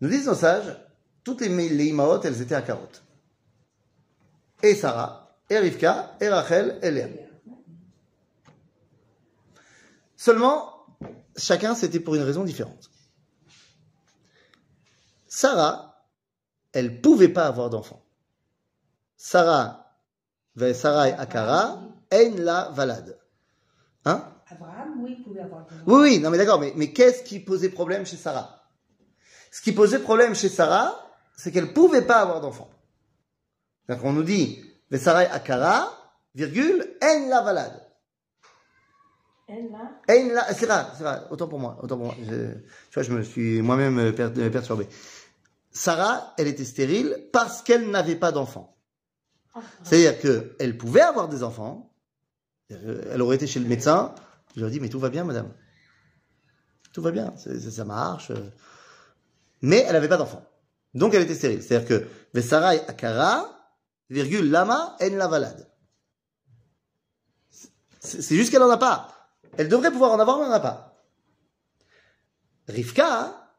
Nous 0.00 0.08
disent 0.08 0.26
nos 0.26 0.34
sages, 0.36 0.78
toutes 1.24 1.40
les, 1.40 1.48
les 1.70 1.86
Imaot, 1.86 2.20
elles 2.20 2.40
étaient 2.40 2.54
à 2.54 2.62
carotte. 2.62 3.02
Et 4.62 4.76
Sarah, 4.76 5.36
et 5.50 5.58
Rivka, 5.58 6.16
et 6.20 6.28
Rachel, 6.28 6.78
et 6.82 6.92
Léa. 6.92 7.08
Seulement, 10.16 10.86
chacun 11.36 11.74
c'était 11.74 11.98
pour 11.98 12.14
une 12.14 12.22
raison 12.22 12.44
différente. 12.44 12.88
Sarah, 15.30 15.94
elle 16.72 17.00
pouvait 17.00 17.28
pas 17.28 17.46
avoir 17.46 17.70
d'enfant. 17.70 18.04
Sarah, 19.16 19.94
Sarah 20.74 21.08
et 21.08 21.12
Akara, 21.12 21.80
en 22.12 22.34
la 22.36 22.68
valade. 22.70 23.16
Hein? 24.04 24.24
Abraham, 24.50 25.04
oui, 25.04 25.22
pouvait 25.24 25.40
avoir 25.40 25.64
des 25.66 25.74
enfants. 25.76 25.84
Oui, 25.86 26.00
oui, 26.00 26.18
non 26.18 26.30
mais 26.30 26.38
d'accord, 26.38 26.60
mais, 26.60 26.72
mais 26.74 26.92
qu'est-ce 26.92 27.22
qui 27.22 27.38
posait 27.38 27.68
problème 27.68 28.04
chez 28.04 28.16
Sarah? 28.16 28.60
Ce 29.52 29.62
qui 29.62 29.70
posait 29.72 30.00
problème 30.00 30.34
chez 30.34 30.48
Sarah, 30.48 30.98
c'est 31.36 31.52
qu'elle 31.52 31.72
pouvait 31.72 32.02
pas 32.02 32.20
avoir 32.22 32.40
d'enfant. 32.40 32.68
Donc 33.88 34.00
on 34.02 34.12
nous 34.12 34.24
dit, 34.24 34.64
Sarah 34.98 35.22
et 35.24 35.28
Akara, 35.28 35.92
virgule, 36.34 36.96
en 37.02 37.28
la 37.28 37.40
valade. 37.42 37.86
Ein 40.08 40.28
la- 40.32 40.52
c'est 40.54 40.66
vrai, 40.66 40.84
c'est 40.96 41.02
vrai, 41.02 41.22
autant 41.30 41.48
pour 41.48 41.58
moi, 41.58 41.76
autant 41.82 41.96
pour 41.96 42.06
moi. 42.06 42.14
Je, 42.22 42.52
tu 42.54 42.94
vois, 42.94 43.02
je 43.02 43.12
me 43.12 43.22
suis 43.22 43.60
moi-même 43.62 43.98
euh, 43.98 44.12
euh, 44.16 44.50
perturbé. 44.50 44.86
Sarah, 45.72 46.34
elle 46.36 46.48
était 46.48 46.64
stérile 46.64 47.28
parce 47.32 47.62
qu'elle 47.62 47.90
n'avait 47.90 48.16
pas 48.16 48.32
d'enfant. 48.32 48.76
C'est-à-dire 49.82 50.20
qu'elle 50.20 50.76
pouvait 50.76 51.00
avoir 51.00 51.28
des 51.28 51.42
enfants. 51.42 51.92
Elle 52.68 53.20
aurait 53.22 53.36
été 53.36 53.46
chez 53.46 53.60
le 53.60 53.66
médecin. 53.66 54.14
Je 54.54 54.60
lui 54.60 54.68
ai 54.68 54.70
dit, 54.70 54.80
mais 54.80 54.88
tout 54.88 55.00
va 55.00 55.10
bien, 55.10 55.24
madame. 55.24 55.52
Tout 56.92 57.02
va 57.02 57.10
bien, 57.10 57.34
ça 57.36 57.84
marche. 57.84 58.32
Mais 59.62 59.84
elle 59.86 59.92
n'avait 59.92 60.08
pas 60.08 60.16
d'enfant. 60.16 60.44
Donc 60.94 61.14
elle 61.14 61.22
était 61.22 61.34
stérile. 61.34 61.62
C'est-à-dire 61.62 61.88
que 61.88 62.08
Vesarai 62.34 62.80
Akara, 62.88 63.48
virgule, 64.08 64.50
Lama, 64.50 64.96
en 65.00 65.16
la 65.16 65.28
valade. 65.28 65.68
C'est 68.00 68.34
juste 68.34 68.50
qu'elle 68.50 68.60
n'en 68.60 68.70
a 68.70 68.78
pas. 68.78 69.30
Elle 69.56 69.68
devrait 69.68 69.90
pouvoir 69.90 70.12
en 70.12 70.18
avoir, 70.18 70.38
mais 70.38 70.44
elle 70.44 70.50
n'en 70.50 70.56
a 70.56 70.60
pas. 70.60 71.04
Rivka, 72.68 73.50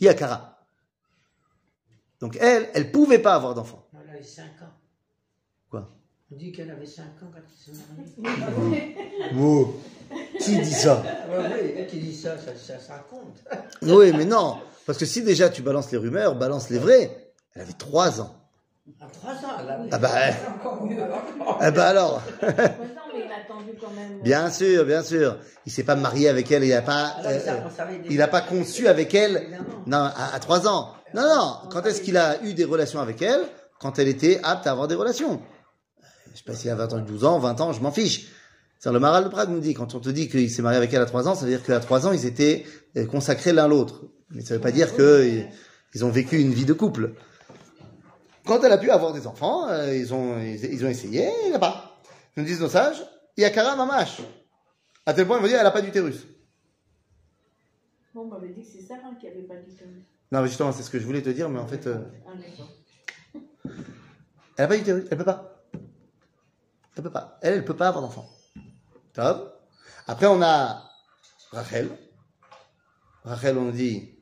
Yakara. 0.00 0.55
Donc 2.26 2.36
elle, 2.40 2.68
elle 2.74 2.90
pouvait 2.90 3.20
pas 3.20 3.36
avoir 3.36 3.54
d'enfant. 3.54 3.86
Elle 3.94 4.10
avait 4.16 4.20
5 4.24 4.42
ans. 4.42 4.74
Quoi? 5.70 5.88
On 6.32 6.34
dit 6.34 6.50
qu'elle 6.50 6.72
avait 6.72 6.84
5 6.84 7.02
ans 7.04 7.30
quand 7.32 7.38
elle 7.38 7.44
s'est 7.56 7.80
mariée. 8.20 8.96
Oh, 9.40 9.76
qui 10.40 10.58
dit 10.58 10.72
ça? 10.72 11.04
Ah 11.06 11.36
oui, 11.38 11.72
quand 11.76 11.86
tu 11.88 11.98
dis 11.98 12.16
ça, 12.16 12.36
ça, 12.36 12.50
ça, 12.56 12.80
ça 12.80 13.06
compte. 13.08 13.44
Oui, 13.82 14.12
mais 14.12 14.24
non. 14.24 14.56
Parce 14.86 14.98
que 14.98 15.06
si 15.06 15.22
déjà 15.22 15.50
tu 15.50 15.62
balances 15.62 15.92
les 15.92 15.98
rumeurs, 15.98 16.34
balance 16.34 16.68
les 16.68 16.78
vrais. 16.78 17.32
Elle 17.54 17.62
avait 17.62 17.74
trois 17.74 18.20
ans. 18.20 18.34
À 19.00 19.06
3 19.06 19.32
ans, 19.32 19.36
elle 19.60 19.70
avait. 19.70 19.88
Ah 19.92 19.98
bah, 19.98 20.10
Encore 20.56 20.84
mieux. 20.84 20.96
ah 21.60 21.70
bah 21.70 21.86
alors. 21.86 22.22
Quand 23.80 23.90
même. 23.90 24.20
Bien 24.22 24.50
sûr, 24.50 24.84
bien 24.84 25.02
sûr. 25.02 25.38
Il 25.64 25.70
s'est 25.70 25.84
pas 25.84 25.96
marié 25.96 26.28
avec 26.28 26.50
elle, 26.50 26.64
il 26.64 26.72
a 26.72 26.82
pas, 26.82 27.08
Alors, 27.18 27.30
euh, 27.30 27.38
ça, 27.76 27.86
il 28.08 28.22
a 28.22 28.26
pas 28.28 28.40
conçu 28.40 28.88
avec 28.88 29.14
elle. 29.14 29.36
Évidemment. 29.36 29.64
Non, 29.86 29.98
à, 29.98 30.34
à 30.34 30.38
trois 30.40 30.66
ans. 30.66 30.94
Non, 31.14 31.22
non. 31.22 31.68
Quand 31.70 31.84
est-ce 31.86 32.02
qu'il 32.02 32.16
a 32.16 32.42
eu 32.42 32.54
des 32.54 32.64
relations 32.64 33.00
avec 33.00 33.22
elle? 33.22 33.40
Quand 33.80 33.98
elle 33.98 34.08
était 34.08 34.40
apte 34.42 34.66
à 34.66 34.72
avoir 34.72 34.88
des 34.88 34.94
relations. 34.94 35.40
Je 36.32 36.38
sais 36.38 36.44
pas 36.44 36.54
s'il 36.54 36.70
a 36.70 36.74
20 36.74 36.92
ans, 36.92 36.98
12 37.00 37.24
ans, 37.24 37.38
20 37.38 37.60
ans, 37.60 37.72
je 37.72 37.80
m'en 37.80 37.90
fiche. 37.90 38.32
C'est 38.78 38.92
le 38.92 39.00
Maral 39.00 39.24
de 39.24 39.28
Prague 39.28 39.48
nous 39.48 39.60
dit, 39.60 39.74
quand 39.74 39.94
on 39.94 40.00
te 40.00 40.10
dit 40.10 40.28
qu'il 40.28 40.50
s'est 40.50 40.62
marié 40.62 40.76
avec 40.76 40.92
elle 40.92 41.00
à 41.00 41.06
3 41.06 41.28
ans, 41.28 41.34
ça 41.34 41.46
veut 41.46 41.50
dire 41.50 41.64
qu'à 41.64 41.80
3 41.80 42.06
ans, 42.06 42.12
ils 42.12 42.26
étaient 42.26 42.64
euh, 42.96 43.06
consacrés 43.06 43.52
l'un 43.52 43.68
l'autre. 43.68 44.04
Mais 44.30 44.42
ça 44.42 44.54
veut 44.54 44.60
pas 44.60 44.72
dire 44.72 44.94
qu'ils 44.94 45.48
ils 45.94 46.04
ont 46.04 46.10
vécu 46.10 46.38
une 46.38 46.52
vie 46.52 46.66
de 46.66 46.72
couple. 46.72 47.14
Quand 48.44 48.62
elle 48.62 48.72
a 48.72 48.78
pu 48.78 48.90
avoir 48.90 49.12
des 49.12 49.26
enfants, 49.26 49.68
euh, 49.68 49.96
ils, 49.96 50.12
ont, 50.12 50.38
ils, 50.38 50.62
ils 50.72 50.84
ont 50.84 50.88
essayé, 50.88 51.28
il 51.46 51.52
n'a 51.52 51.58
pas. 51.58 51.98
Nous 52.36 52.44
disent 52.44 52.60
nos 52.60 52.68
sages, 52.68 53.02
Yakara 53.36 53.76
Mamash. 53.76 54.20
À 55.06 55.14
tel 55.14 55.26
point, 55.26 55.38
ils 55.38 55.42
vont 55.42 55.48
dire, 55.48 55.58
elle 55.58 55.64
n'a 55.64 55.70
pas 55.70 55.82
d'utérus. 55.82 56.26
Bon, 58.14 58.22
on 58.22 58.26
m'avait 58.26 58.48
dit 58.48 58.62
que 58.62 58.68
c'est 58.68 58.82
Sarah 58.82 59.14
qui 59.20 59.28
avait 59.28 59.42
pas 59.42 59.56
dit 59.56 59.74
tout. 59.74 59.84
Non, 60.32 60.42
mais 60.42 60.48
justement, 60.48 60.72
c'est 60.72 60.82
ce 60.82 60.90
que 60.90 60.98
je 60.98 61.06
voulais 61.06 61.22
te 61.22 61.30
dire, 61.30 61.48
mais 61.48 61.58
en 61.58 61.66
fait, 61.66 61.86
euh, 61.86 61.98
elle 64.56 64.64
n'a 64.64 64.68
pas 64.68 64.76
d'utérus, 64.76 65.04
elle 65.10 65.18
peut 65.18 65.24
pas. 65.24 65.62
Elle 66.96 67.02
peut 67.02 67.10
pas. 67.10 67.38
Elle, 67.42 67.54
elle 67.54 67.64
peut 67.64 67.76
pas 67.76 67.88
avoir 67.88 68.02
d'enfant. 68.02 68.28
Top. 69.12 69.60
Après, 70.06 70.26
on 70.26 70.42
a 70.42 70.90
Rachel. 71.52 71.90
Rachel, 73.24 73.58
on 73.58 73.70
dit, 73.70 74.16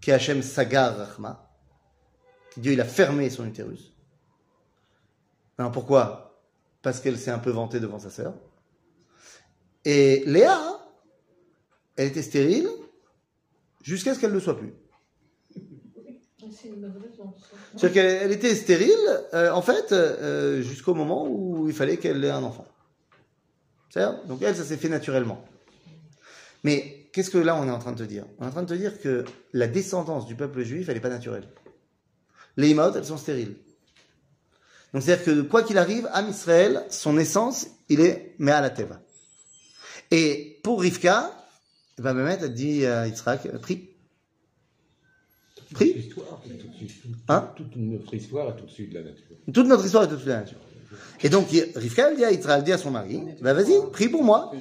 que 0.00 0.12
Hachem 0.12 0.42
Sagar 0.42 0.96
Rachma. 0.96 1.50
Dieu, 2.56 2.72
il 2.72 2.80
a 2.80 2.84
fermé 2.84 3.30
son 3.30 3.46
utérus. 3.46 3.92
Alors 5.58 5.72
pourquoi? 5.72 6.40
Parce 6.82 7.00
qu'elle 7.00 7.18
s'est 7.18 7.30
un 7.30 7.38
peu 7.38 7.50
vantée 7.50 7.80
devant 7.80 7.98
sa 7.98 8.10
sœur. 8.10 8.34
Et 9.84 10.22
Léa, 10.26 10.60
elle 11.96 12.08
était 12.08 12.22
stérile 12.22 12.68
jusqu'à 13.82 14.14
ce 14.14 14.20
qu'elle 14.20 14.30
ne 14.30 14.36
le 14.36 14.40
soit 14.40 14.56
plus. 14.56 14.72
C'est-à-dire 17.76 17.92
qu'elle 17.92 18.22
elle 18.22 18.32
était 18.32 18.54
stérile, 18.54 18.94
euh, 19.34 19.50
en 19.50 19.62
fait, 19.62 19.92
euh, 19.92 20.62
jusqu'au 20.62 20.94
moment 20.94 21.26
où 21.28 21.68
il 21.68 21.74
fallait 21.74 21.96
qu'elle 21.96 22.24
ait 22.24 22.30
un 22.30 22.42
enfant. 22.42 22.66
C'est-à-dire 23.90 24.24
Donc 24.26 24.42
elle, 24.42 24.56
ça 24.56 24.64
s'est 24.64 24.76
fait 24.76 24.88
naturellement. 24.88 25.44
Mais 26.64 27.08
qu'est-ce 27.12 27.30
que 27.30 27.38
là 27.38 27.56
on 27.56 27.66
est 27.66 27.70
en 27.70 27.78
train 27.78 27.92
de 27.92 27.98
te 27.98 28.08
dire? 28.08 28.24
On 28.38 28.44
est 28.44 28.48
en 28.48 28.52
train 28.52 28.62
de 28.62 28.68
te 28.68 28.74
dire 28.74 29.00
que 29.00 29.24
la 29.52 29.66
descendance 29.66 30.26
du 30.26 30.34
peuple 30.34 30.62
juif, 30.62 30.88
elle 30.88 30.94
n'est 30.94 31.00
pas 31.00 31.08
naturelle. 31.08 31.48
Les 32.56 32.70
Imaot, 32.70 32.92
elles 32.94 33.04
sont 33.04 33.16
stériles. 33.16 33.56
Donc 34.92 35.02
c'est-à-dire 35.02 35.24
que 35.24 35.40
quoi 35.42 35.62
qu'il 35.62 35.78
arrive, 35.78 36.08
Am 36.12 36.28
Israël, 36.28 36.84
son 36.90 37.18
essence, 37.18 37.66
il 37.88 38.00
est 38.00 38.34
Me'al 38.38 38.72
Teva. 38.74 39.00
Et 40.10 40.60
pour 40.62 40.80
Rivka, 40.80 41.30
ben 41.98 42.16
a 42.18 42.48
dit 42.48 42.86
à 42.86 43.06
Yitzhak, 43.06 43.48
prie. 43.58 43.90
Tout- 45.74 45.84
Hein 47.28 47.52
toute 47.56 47.76
notre 47.76 48.14
histoire 48.14 48.48
est 48.56 48.62
au-dessus 48.62 48.86
de 48.86 48.94
la 48.94 49.02
nature. 49.02 49.24
Toute 49.52 49.66
notre 49.66 49.84
histoire 49.84 50.04
est 50.04 50.12
au-dessus 50.12 50.24
de 50.26 50.30
la 50.30 50.40
nature. 50.40 50.58
Et 51.22 51.28
donc, 51.28 51.48
Rivka, 51.50 52.10
elle 52.10 52.16
dit 52.16 52.24
à 52.24 52.60
dit 52.62 52.72
à 52.72 52.78
son 52.78 52.90
mari, 52.90 53.20
bah 53.42 53.52
vas-y, 53.52 53.74
prie 53.92 54.08
pour 54.08 54.24
moi. 54.24 54.52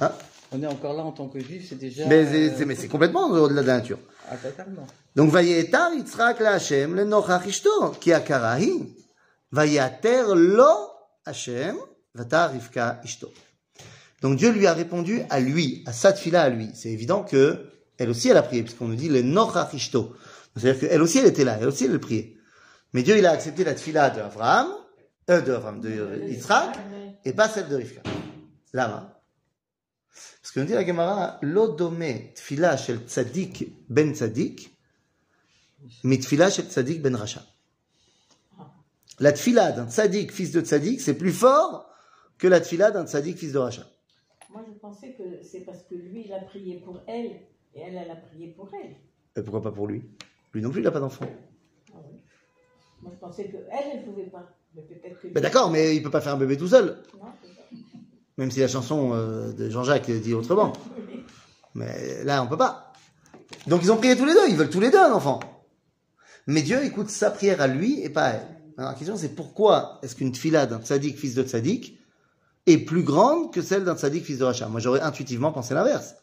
Hein 0.00 0.12
On 0.50 0.62
est 0.62 0.66
encore 0.66 0.94
là 0.94 1.02
en 1.04 1.12
tant 1.12 1.28
que 1.28 1.38
juif, 1.38 1.66
c'est 1.68 1.78
déjà. 1.78 2.06
Mais 2.08 2.24
c'est- 2.26 2.62
euh, 2.64 2.74
c'est 2.76 2.88
complètement 2.88 3.28
au-delà 3.30 3.62
de 3.62 3.66
la 3.66 3.76
nature. 3.78 3.98
Ah, 4.30 4.36
totalement. 4.36 4.86
Donc, 5.14 5.30
vayetar 5.30 5.92
Yitzhak 5.94 6.40
la 6.40 6.52
Hashem 6.54 6.94
le 6.94 7.04
nochach 7.04 7.46
ishto, 7.46 7.90
ki 8.00 8.12
akarahi. 8.12 8.94
Vayater 9.50 10.34
lo 10.34 10.70
Hashem, 11.26 11.76
vata 12.14 12.48
Rivka 12.48 13.00
ishto. 13.04 13.30
Donc, 14.22 14.38
Dieu 14.38 14.50
lui 14.50 14.66
a 14.66 14.72
répondu 14.72 15.22
à 15.30 15.38
lui, 15.40 15.82
à 15.86 15.92
sa 15.92 16.14
fila 16.14 16.42
à 16.42 16.48
lui. 16.48 16.70
C'est 16.74 16.90
évident 16.90 17.22
que 17.22 17.66
elle 17.98 18.10
aussi 18.10 18.28
elle 18.28 18.36
a 18.36 18.42
prié, 18.42 18.62
puisqu'on 18.62 18.88
nous 18.88 18.96
dit 18.96 19.08
le 19.08 19.22
Nochachishto. 19.22 20.14
C'est-à-dire 20.56 20.88
qu'elle 20.88 21.02
aussi 21.02 21.18
elle 21.18 21.26
était 21.26 21.44
là, 21.44 21.58
elle 21.60 21.68
aussi 21.68 21.84
elle 21.84 21.98
priait. 21.98 22.36
Mais 22.92 23.02
Dieu 23.02 23.16
il 23.16 23.26
a 23.26 23.30
accepté 23.30 23.64
la 23.64 23.74
tfila 23.74 24.10
de 24.10 24.20
Abraham, 24.20 24.68
euh, 25.30 25.40
de 25.40 25.52
Abraham, 25.52 25.80
de 25.80 26.20
et 27.24 27.32
pas 27.32 27.48
celle 27.48 27.68
de 27.68 27.76
Rivka. 27.76 28.02
Lama. 28.72 29.22
Parce 30.40 30.52
qu'on 30.52 30.64
dit 30.64 30.72
la 30.72 30.84
Gemara, 30.84 31.38
l'odome 31.42 32.32
tfila 32.34 32.76
shel 32.76 33.04
tzadik 33.06 33.72
ben 33.88 34.12
tzadik, 34.12 34.76
mitfila 36.04 36.50
shel 36.50 36.66
tzadik 36.66 37.00
ben 37.00 37.14
racha. 37.14 37.42
La 39.20 39.32
tfila 39.32 39.72
d'un 39.72 39.86
tzadik, 39.86 40.32
fils 40.32 40.52
de 40.52 40.60
tzadik, 40.60 41.00
c'est 41.00 41.14
plus 41.14 41.32
fort 41.32 41.88
que 42.38 42.48
la 42.48 42.60
tfila 42.60 42.90
d'un 42.90 43.04
tzadik, 43.04 43.38
fils 43.38 43.52
de 43.52 43.58
racha. 43.58 43.86
Moi, 44.50 44.64
je 44.66 44.72
pensais 44.78 45.14
que 45.14 45.22
c'est 45.42 45.60
parce 45.60 45.82
que 45.84 45.94
lui, 45.94 46.24
il 46.26 46.32
a 46.32 46.40
prié 46.40 46.80
pour 46.84 47.00
elle 47.06 47.40
et 47.74 47.80
elle, 47.80 47.96
elle 47.96 48.10
a 48.10 48.16
prié 48.16 48.48
pour 48.48 48.68
elle. 48.74 48.96
Et 49.36 49.42
pourquoi 49.42 49.62
pas 49.62 49.72
pour 49.72 49.86
lui? 49.86 50.02
Lui 50.52 50.62
non 50.62 50.70
plus, 50.70 50.80
il 50.80 50.84
n'a 50.84 50.90
pas 50.90 51.00
d'enfant. 51.00 51.26
Ah 51.92 51.98
oui. 52.10 52.20
Moi, 53.02 53.12
je 53.14 53.18
pensais 53.18 53.44
que 53.44 53.56
elle, 53.56 53.98
elle 53.98 54.04
pouvait 54.04 54.24
pas. 54.24 54.48
Mais 54.74 54.82
que. 54.82 55.28
Ben 55.28 55.40
d'accord, 55.40 55.70
mais 55.70 55.96
il 55.96 56.02
peut 56.02 56.10
pas 56.10 56.20
faire 56.20 56.34
un 56.34 56.38
bébé 56.38 56.56
tout 56.56 56.68
seul. 56.68 57.02
Non. 57.20 57.28
Même 58.38 58.50
si 58.50 58.60
la 58.60 58.68
chanson 58.68 59.12
euh, 59.12 59.52
de 59.52 59.68
Jean-Jacques 59.68 60.10
dit 60.10 60.34
autrement. 60.34 60.72
Mais 61.74 62.24
là, 62.24 62.42
on 62.42 62.46
peut 62.46 62.56
pas. 62.56 62.92
Donc 63.66 63.82
ils 63.82 63.92
ont 63.92 63.96
prié 63.96 64.16
tous 64.16 64.24
les 64.24 64.34
deux, 64.34 64.48
ils 64.48 64.56
veulent 64.56 64.70
tous 64.70 64.80
les 64.80 64.90
deux 64.90 64.98
un 64.98 65.12
enfant. 65.12 65.40
Mais 66.46 66.62
Dieu 66.62 66.82
écoute 66.84 67.10
sa 67.10 67.30
prière 67.30 67.60
à 67.60 67.66
lui 67.66 68.02
et 68.02 68.08
pas 68.08 68.24
à 68.24 68.30
elle. 68.30 68.48
Alors 68.78 68.92
la 68.92 68.96
question 68.96 69.16
c'est 69.16 69.34
pourquoi 69.34 70.00
est-ce 70.02 70.16
qu'une 70.16 70.32
tfila 70.32 70.66
d'un 70.66 70.80
tzaddik, 70.80 71.16
fils 71.16 71.34
de 71.34 71.42
tzaddik, 71.42 71.98
est 72.66 72.78
plus 72.78 73.02
grande 73.02 73.52
que 73.52 73.60
celle 73.60 73.84
d'un 73.84 73.96
tzaddik, 73.96 74.24
fils 74.24 74.38
de 74.38 74.44
Racha 74.44 74.68
Moi 74.68 74.80
j'aurais 74.80 75.00
intuitivement 75.00 75.52
pensé 75.52 75.74
l'inverse. 75.74 76.14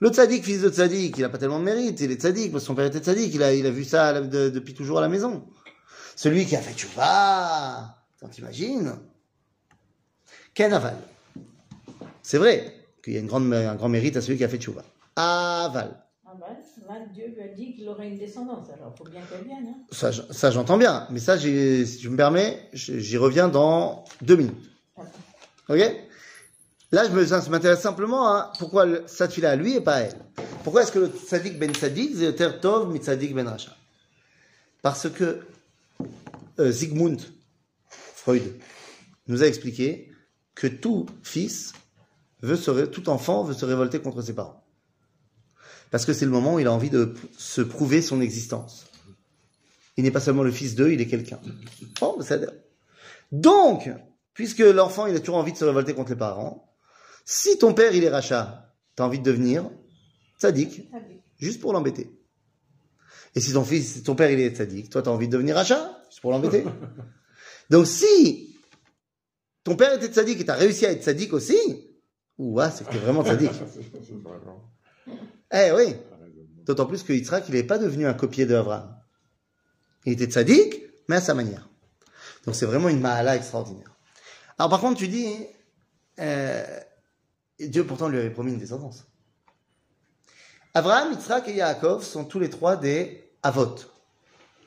Le 0.00 0.10
tzaddik, 0.10 0.44
fils 0.44 0.60
de 0.60 0.68
tzaddik, 0.68 1.16
il 1.16 1.24
a 1.24 1.28
pas 1.28 1.38
tellement 1.38 1.58
de 1.58 1.64
mérite, 1.64 2.00
il 2.00 2.10
est 2.10 2.20
tzaddik, 2.20 2.52
parce 2.52 2.64
que 2.64 2.66
son 2.66 2.74
père 2.74 2.84
était 2.84 2.98
tzaddik, 2.98 3.34
il 3.34 3.42
a, 3.42 3.54
il 3.54 3.66
a 3.66 3.70
vu 3.70 3.84
ça 3.84 4.08
à 4.08 4.12
la- 4.12 4.20
de- 4.20 4.50
depuis 4.50 4.74
toujours 4.74 4.98
à 4.98 5.00
la 5.00 5.08
maison. 5.08 5.46
Celui 6.16 6.44
qui 6.44 6.54
a 6.56 6.60
fait 6.60 6.74
tchouva, 6.74 7.96
t'en 8.20 8.28
t'imagines? 8.28 8.94
Ken 10.54 10.72
aval? 10.72 10.96
C'est 12.22 12.38
vrai 12.38 12.74
qu'il 13.02 13.14
y 13.14 13.16
a 13.16 13.20
une 13.20 13.26
grande, 13.26 13.52
un 13.52 13.74
grand 13.74 13.88
mérite 13.88 14.16
à 14.16 14.20
celui 14.20 14.36
qui 14.36 14.44
a 14.44 14.48
fait 14.48 14.58
tchouva. 14.58 14.82
Aval. 15.16 16.02
Ah 16.26 16.32
là, 16.88 17.06
Dieu 17.12 17.28
lui 17.34 17.42
a 17.42 17.48
dit 17.48 17.74
qu'il 17.74 17.88
aurait 17.88 18.08
une 18.08 18.18
descendance. 18.18 18.68
Alors, 18.72 18.92
il 18.94 18.98
faut 18.98 19.10
bien 19.10 19.20
qu'elle 19.22 19.44
vienne. 19.44 19.66
Hein. 19.68 19.80
Ça, 19.90 20.10
ça 20.12 20.50
j'entends 20.50 20.76
bien, 20.76 21.06
mais 21.10 21.18
ça, 21.20 21.38
si 21.38 21.98
tu 22.00 22.08
me 22.10 22.16
permets, 22.16 22.68
j'y 22.72 23.16
reviens 23.16 23.48
dans 23.48 24.04
deux 24.22 24.36
minutes. 24.36 24.70
Ok? 25.68 25.80
Là, 26.92 27.04
je 27.08 27.50
m'intéresse 27.50 27.80
simplement 27.80 28.28
à 28.28 28.52
pourquoi 28.58 28.86
le- 28.86 29.04
cette 29.06 29.32
fille-là 29.32 29.50
à 29.50 29.56
lui 29.56 29.74
et 29.76 29.80
pas 29.80 29.96
à 29.96 30.00
elle? 30.02 30.18
Pourquoi 30.62 30.82
est-ce 30.82 30.92
que 30.92 31.00
le 31.00 31.08
tzaddik 31.08 31.58
ben 31.58 31.72
tzaddik, 31.74 32.12
c'est 32.16 32.60
tov 32.60 32.92
mi 32.92 32.98
tzaddik 32.98 33.34
ben 33.34 33.46
racha? 33.48 33.76
Parce 34.82 35.08
que 35.10 35.40
euh, 36.60 36.70
Zygmunt 36.70 37.16
Freud 37.88 38.54
nous 39.26 39.42
a 39.42 39.46
expliqué 39.46 40.12
que 40.54 40.66
tout 40.68 41.06
fils 41.22 41.72
veut 42.42 42.56
se, 42.56 42.70
tout 42.86 43.08
enfant 43.08 43.42
veut 43.42 43.54
se 43.54 43.64
révolter 43.64 44.00
contre 44.00 44.22
ses 44.22 44.34
parents. 44.34 44.62
Parce 45.90 46.04
que 46.04 46.12
c'est 46.12 46.24
le 46.24 46.30
moment 46.30 46.54
où 46.54 46.60
il 46.60 46.66
a 46.66 46.72
envie 46.72 46.90
de 46.90 47.14
se 47.36 47.62
prouver 47.62 48.02
son 48.02 48.20
existence. 48.20 48.86
Il 49.96 50.04
n'est 50.04 50.10
pas 50.10 50.20
seulement 50.20 50.42
le 50.42 50.50
fils 50.52 50.74
d'eux, 50.74 50.92
il 50.92 51.00
est 51.00 51.06
quelqu'un. 51.06 51.40
Bon, 52.00 52.20
ça 52.22 52.38
Donc, 53.32 53.90
puisque 54.34 54.58
l'enfant, 54.58 55.06
il 55.06 55.16
a 55.16 55.20
toujours 55.20 55.36
envie 55.36 55.52
de 55.52 55.58
se 55.58 55.64
révolter 55.64 55.94
contre 55.94 56.10
les 56.10 56.16
parents, 56.16 56.75
si 57.26 57.58
ton 57.58 57.74
père, 57.74 57.92
il 57.94 58.04
est 58.04 58.08
rachat, 58.08 58.72
t'as 58.94 59.04
envie 59.04 59.18
de 59.18 59.24
devenir 59.24 59.68
tzaddik, 60.38 60.88
juste 61.38 61.60
pour 61.60 61.72
l'embêter. 61.72 62.16
Et 63.34 63.40
si 63.40 63.52
ton 63.52 63.64
fils, 63.64 63.94
si 63.94 64.02
ton 64.04 64.14
père, 64.14 64.30
il 64.30 64.40
est 64.40 64.56
tzaddik, 64.56 64.88
toi, 64.88 65.02
t'as 65.02 65.10
envie 65.10 65.26
de 65.26 65.32
devenir 65.32 65.56
rachat, 65.56 66.00
juste 66.08 66.20
pour 66.20 66.30
l'embêter. 66.30 66.64
Donc, 67.70 67.86
si 67.86 68.56
ton 69.64 69.74
père 69.74 69.92
était 69.92 70.06
tzaddik 70.06 70.40
et 70.40 70.44
t'as 70.44 70.54
réussi 70.54 70.86
à 70.86 70.92
être 70.92 71.02
tzaddik 71.02 71.32
aussi, 71.32 71.58
ouah, 72.38 72.70
c'est 72.74 72.86
que 72.86 72.92
t'es 72.92 72.98
vraiment 72.98 73.24
tzaddik. 73.24 73.50
Eh 75.52 75.72
oui. 75.72 75.96
D'autant 76.64 76.86
plus 76.86 77.02
que 77.02 77.12
Yitzhak, 77.12 77.48
il 77.48 77.54
n'est 77.54 77.64
pas 77.64 77.78
devenu 77.78 78.06
un 78.06 78.14
copier 78.14 78.46
d'Abraham. 78.46 78.96
Il 80.04 80.12
était 80.12 80.26
tzaddik, 80.26 80.80
mais 81.08 81.16
à 81.16 81.20
sa 81.20 81.34
manière. 81.34 81.68
Donc 82.44 82.54
c'est 82.54 82.66
vraiment 82.66 82.88
une 82.88 83.00
mahala 83.00 83.34
extraordinaire. 83.34 83.96
Alors 84.58 84.70
par 84.70 84.80
contre, 84.80 84.98
tu 84.98 85.08
dis, 85.08 85.28
euh, 86.20 86.64
Dieu 87.58 87.86
pourtant 87.86 88.08
lui 88.08 88.18
avait 88.18 88.30
promis 88.30 88.52
une 88.52 88.58
descendance. 88.58 89.04
Abraham, 90.74 91.12
Yitzhak 91.12 91.48
et 91.48 91.54
Yaakov 91.54 92.04
sont 92.04 92.24
tous 92.24 92.38
les 92.38 92.50
trois 92.50 92.76
des 92.76 93.30
avot. 93.42 93.76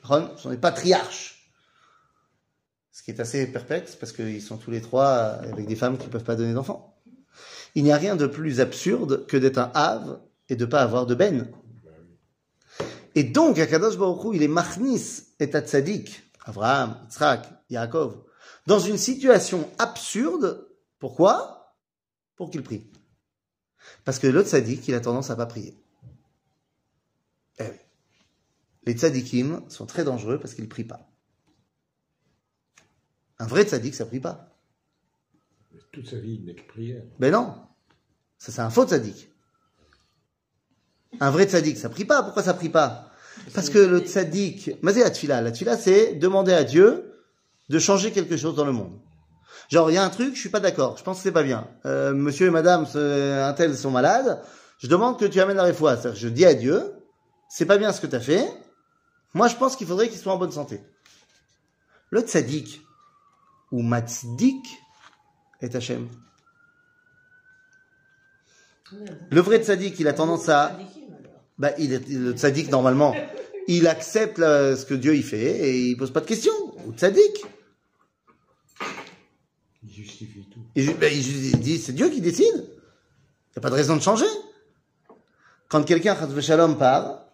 Ron 0.02 0.36
sont 0.36 0.50
des 0.50 0.56
patriarches. 0.56 1.52
Ce 2.90 3.02
qui 3.02 3.12
est 3.12 3.20
assez 3.20 3.46
perplexe 3.46 3.94
parce 3.94 4.12
qu'ils 4.12 4.42
sont 4.42 4.56
tous 4.56 4.70
les 4.70 4.80
trois 4.80 5.08
avec 5.08 5.66
des 5.66 5.76
femmes 5.76 5.98
qui 5.98 6.06
ne 6.06 6.10
peuvent 6.10 6.24
pas 6.24 6.34
donner 6.34 6.52
d'enfants. 6.52 7.00
Il 7.76 7.84
n'y 7.84 7.92
a 7.92 7.96
rien 7.96 8.16
de 8.16 8.26
plus 8.26 8.60
absurde 8.60 9.26
que 9.26 9.36
d'être 9.36 9.58
un 9.58 9.70
Av 9.74 10.20
et 10.48 10.56
de 10.56 10.64
pas 10.64 10.82
avoir 10.82 11.06
de 11.06 11.14
ben. 11.14 11.48
Et 13.14 13.24
donc, 13.24 13.58
Akadosh 13.58 13.96
Baruch 13.96 14.34
il 14.34 14.42
est 14.42 14.48
machnis 14.48 15.22
et 15.38 15.46
tzaddik, 15.46 16.22
Abraham, 16.44 16.98
Yitzhak, 17.04 17.48
Yaakov, 17.70 18.18
dans 18.66 18.80
une 18.80 18.98
situation 18.98 19.68
absurde. 19.78 20.68
Pourquoi? 20.98 21.59
Pour 22.40 22.48
qu'il 22.48 22.62
prie. 22.62 22.86
Parce 24.06 24.18
que 24.18 24.26
le 24.26 24.42
tzaddik, 24.42 24.88
il 24.88 24.94
a 24.94 25.00
tendance 25.00 25.28
à 25.28 25.36
pas 25.36 25.44
prier. 25.44 25.76
Eh 27.58 27.64
oui. 27.64 27.76
Les 28.86 28.94
tzaddikim 28.94 29.60
sont 29.68 29.84
très 29.84 30.04
dangereux 30.04 30.40
parce 30.40 30.54
qu'ils 30.54 30.66
prient 30.66 30.84
pas. 30.84 31.06
Un 33.38 33.46
vrai 33.46 33.64
tzaddik, 33.64 33.94
ça 33.94 34.06
prie 34.06 34.20
pas. 34.20 34.56
Mais 35.70 35.80
Toute 35.92 36.08
sa 36.08 36.16
vie, 36.16 36.36
il 36.40 36.46
n'est 36.46 36.54
que 36.54 36.66
prière. 36.66 37.02
Ben 37.18 37.30
non. 37.30 37.54
Ça, 38.38 38.52
c'est 38.52 38.62
un 38.62 38.70
faux 38.70 38.86
tzaddik. 38.86 39.28
Un 41.20 41.30
vrai 41.30 41.44
tzaddik, 41.44 41.76
ça 41.76 41.90
prie 41.90 42.06
pas. 42.06 42.22
Pourquoi 42.22 42.42
ça 42.42 42.54
prie 42.54 42.70
pas? 42.70 43.12
Parce 43.52 43.68
que 43.68 43.78
le 43.78 43.98
tzaddik, 43.98 44.82
mazé 44.82 45.00
la 45.00 45.10
tfila, 45.10 45.42
la 45.42 45.52
tfila, 45.52 45.76
c'est 45.76 46.14
demander 46.14 46.54
à 46.54 46.64
Dieu 46.64 47.22
de 47.68 47.78
changer 47.78 48.12
quelque 48.12 48.38
chose 48.38 48.54
dans 48.54 48.64
le 48.64 48.72
monde. 48.72 48.98
Genre, 49.70 49.88
il 49.90 49.94
y 49.94 49.98
a 49.98 50.04
un 50.04 50.10
truc, 50.10 50.34
je 50.34 50.40
suis 50.40 50.48
pas 50.48 50.58
d'accord, 50.58 50.96
je 50.98 51.04
pense 51.04 51.18
que 51.18 51.22
c'est 51.22 51.32
pas 51.32 51.44
bien. 51.44 51.68
Euh, 51.86 52.12
monsieur 52.12 52.48
et 52.48 52.50
madame, 52.50 52.86
un 52.94 53.52
tel 53.52 53.76
sont 53.76 53.92
malades, 53.92 54.42
je 54.78 54.88
demande 54.88 55.18
que 55.18 55.24
tu 55.24 55.40
amènes 55.40 55.58
la 55.58 55.62
réfoua. 55.62 55.96
Je 56.12 56.28
dis 56.28 56.44
à 56.44 56.54
Dieu, 56.54 56.92
c'est 57.48 57.66
pas 57.66 57.78
bien 57.78 57.92
ce 57.92 58.00
que 58.00 58.08
tu 58.08 58.16
as 58.16 58.20
fait, 58.20 58.44
moi 59.32 59.46
je 59.46 59.54
pense 59.54 59.76
qu'il 59.76 59.86
faudrait 59.86 60.08
qu'ils 60.08 60.18
soient 60.18 60.32
en 60.32 60.38
bonne 60.38 60.50
santé. 60.50 60.80
Le 62.10 62.22
tzaddik, 62.22 62.82
ou 63.70 63.82
matzdik, 63.82 64.66
est 65.60 65.74
Hachem. 65.76 66.08
Le 69.30 69.40
vrai 69.40 69.62
tzaddik, 69.62 70.00
il 70.00 70.08
a 70.08 70.12
tendance 70.12 70.48
à... 70.48 70.76
Bah, 71.58 71.70
le 71.78 72.32
tzaddik, 72.32 72.70
normalement, 72.70 73.14
il 73.68 73.86
accepte 73.86 74.38
là, 74.38 74.74
ce 74.74 74.84
que 74.84 74.94
Dieu 74.94 75.14
y 75.14 75.22
fait 75.22 75.68
et 75.68 75.80
il 75.80 75.96
pose 75.96 76.12
pas 76.12 76.20
de 76.20 76.26
questions. 76.26 76.52
Ou 76.86 76.92
tzaddik. 76.92 77.44
Il 79.82 79.90
justifie 79.90 80.44
tout. 80.50 80.60
Il, 80.74 80.90
il 80.90 81.60
dit, 81.60 81.78
c'est 81.78 81.92
Dieu 81.92 82.10
qui 82.10 82.20
décide. 82.20 82.54
Il 82.54 83.56
n'y 83.56 83.58
a 83.58 83.60
pas 83.60 83.70
de 83.70 83.74
raison 83.74 83.96
de 83.96 84.02
changer. 84.02 84.26
Quand 85.68 85.82
quelqu'un, 85.84 86.16
shalom, 86.40 86.76
part, 86.76 87.24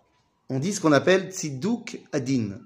on 0.49 0.59
dit 0.59 0.73
ce 0.73 0.81
qu'on 0.81 0.93
appelle 0.93 1.33
tziduk 1.33 2.01
adin. 2.13 2.59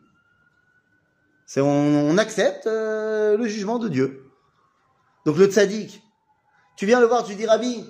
C'est 1.47 1.61
on, 1.61 2.17
accepte 2.19 2.67
euh, 2.67 3.37
le 3.37 3.47
jugement 3.47 3.79
de 3.79 3.89
Dieu. 3.89 4.31
Donc 5.25 5.37
le 5.37 5.47
tzaddik, 5.47 6.03
tu 6.77 6.87
viens 6.87 7.01
le 7.01 7.07
voir, 7.07 7.25
tu 7.25 7.35
dis 7.35 7.47
Rabbi, 7.47 7.85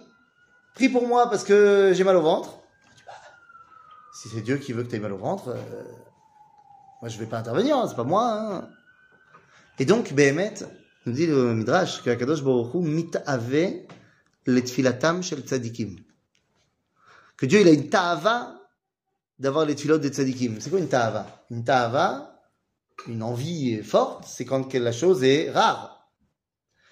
prie 0.75 0.89
pour 0.89 1.07
moi 1.07 1.29
parce 1.29 1.45
que 1.45 1.93
j'ai 1.95 2.05
mal 2.05 2.17
au 2.17 2.23
ventre. 2.23 2.59
Bah, 3.07 3.13
si 4.15 4.29
c'est 4.29 4.41
Dieu 4.41 4.57
qui 4.57 4.73
veut 4.73 4.83
que 4.83 4.89
tu 4.89 4.97
aies 4.97 5.01
mal 5.01 5.13
au 5.13 5.19
ventre, 5.19 5.49
euh, 5.49 5.85
moi 7.03 7.09
je 7.09 7.19
vais 7.19 7.27
pas 7.27 7.39
intervenir, 7.39 7.77
hein, 7.77 7.87
c'est 7.89 7.97
pas 7.97 8.05
moi. 8.05 8.33
hein. 8.33 8.69
Et 9.79 9.85
donc, 9.85 10.13
Behemet, 10.13 10.55
nous 11.07 11.13
dit 11.13 11.27
le 11.27 11.55
Midrash, 11.55 12.03
que 12.03 12.11
Akadosh 12.11 12.43
Baruch 12.43 12.75
Hu 12.75 12.79
mit'ave 12.81 13.87
les 14.47 14.63
tfilatam 14.63 15.23
shel 15.23 15.41
tzadikim. 15.43 15.97
Que 17.37 17.47
Dieu, 17.47 17.61
il 17.61 17.69
a 17.69 17.71
une 17.71 17.89
ta'ava 17.89 18.61
d'avoir 19.39 19.65
les 19.65 19.75
tfilot 19.75 19.99
des 19.99 20.11
tzadikim. 20.11 20.61
C'est 20.61 20.71
quoi 20.71 20.79
une 20.79 20.89
ta'ava? 20.89 21.47
Une 21.51 21.65
ta'ava, 21.65 22.43
une 23.07 23.23
envie 23.23 23.83
forte, 23.83 24.25
c'est 24.27 24.45
quand 24.45 24.75
la 24.75 24.93
chose 24.93 25.25
est 25.25 25.51
rare. 25.51 26.11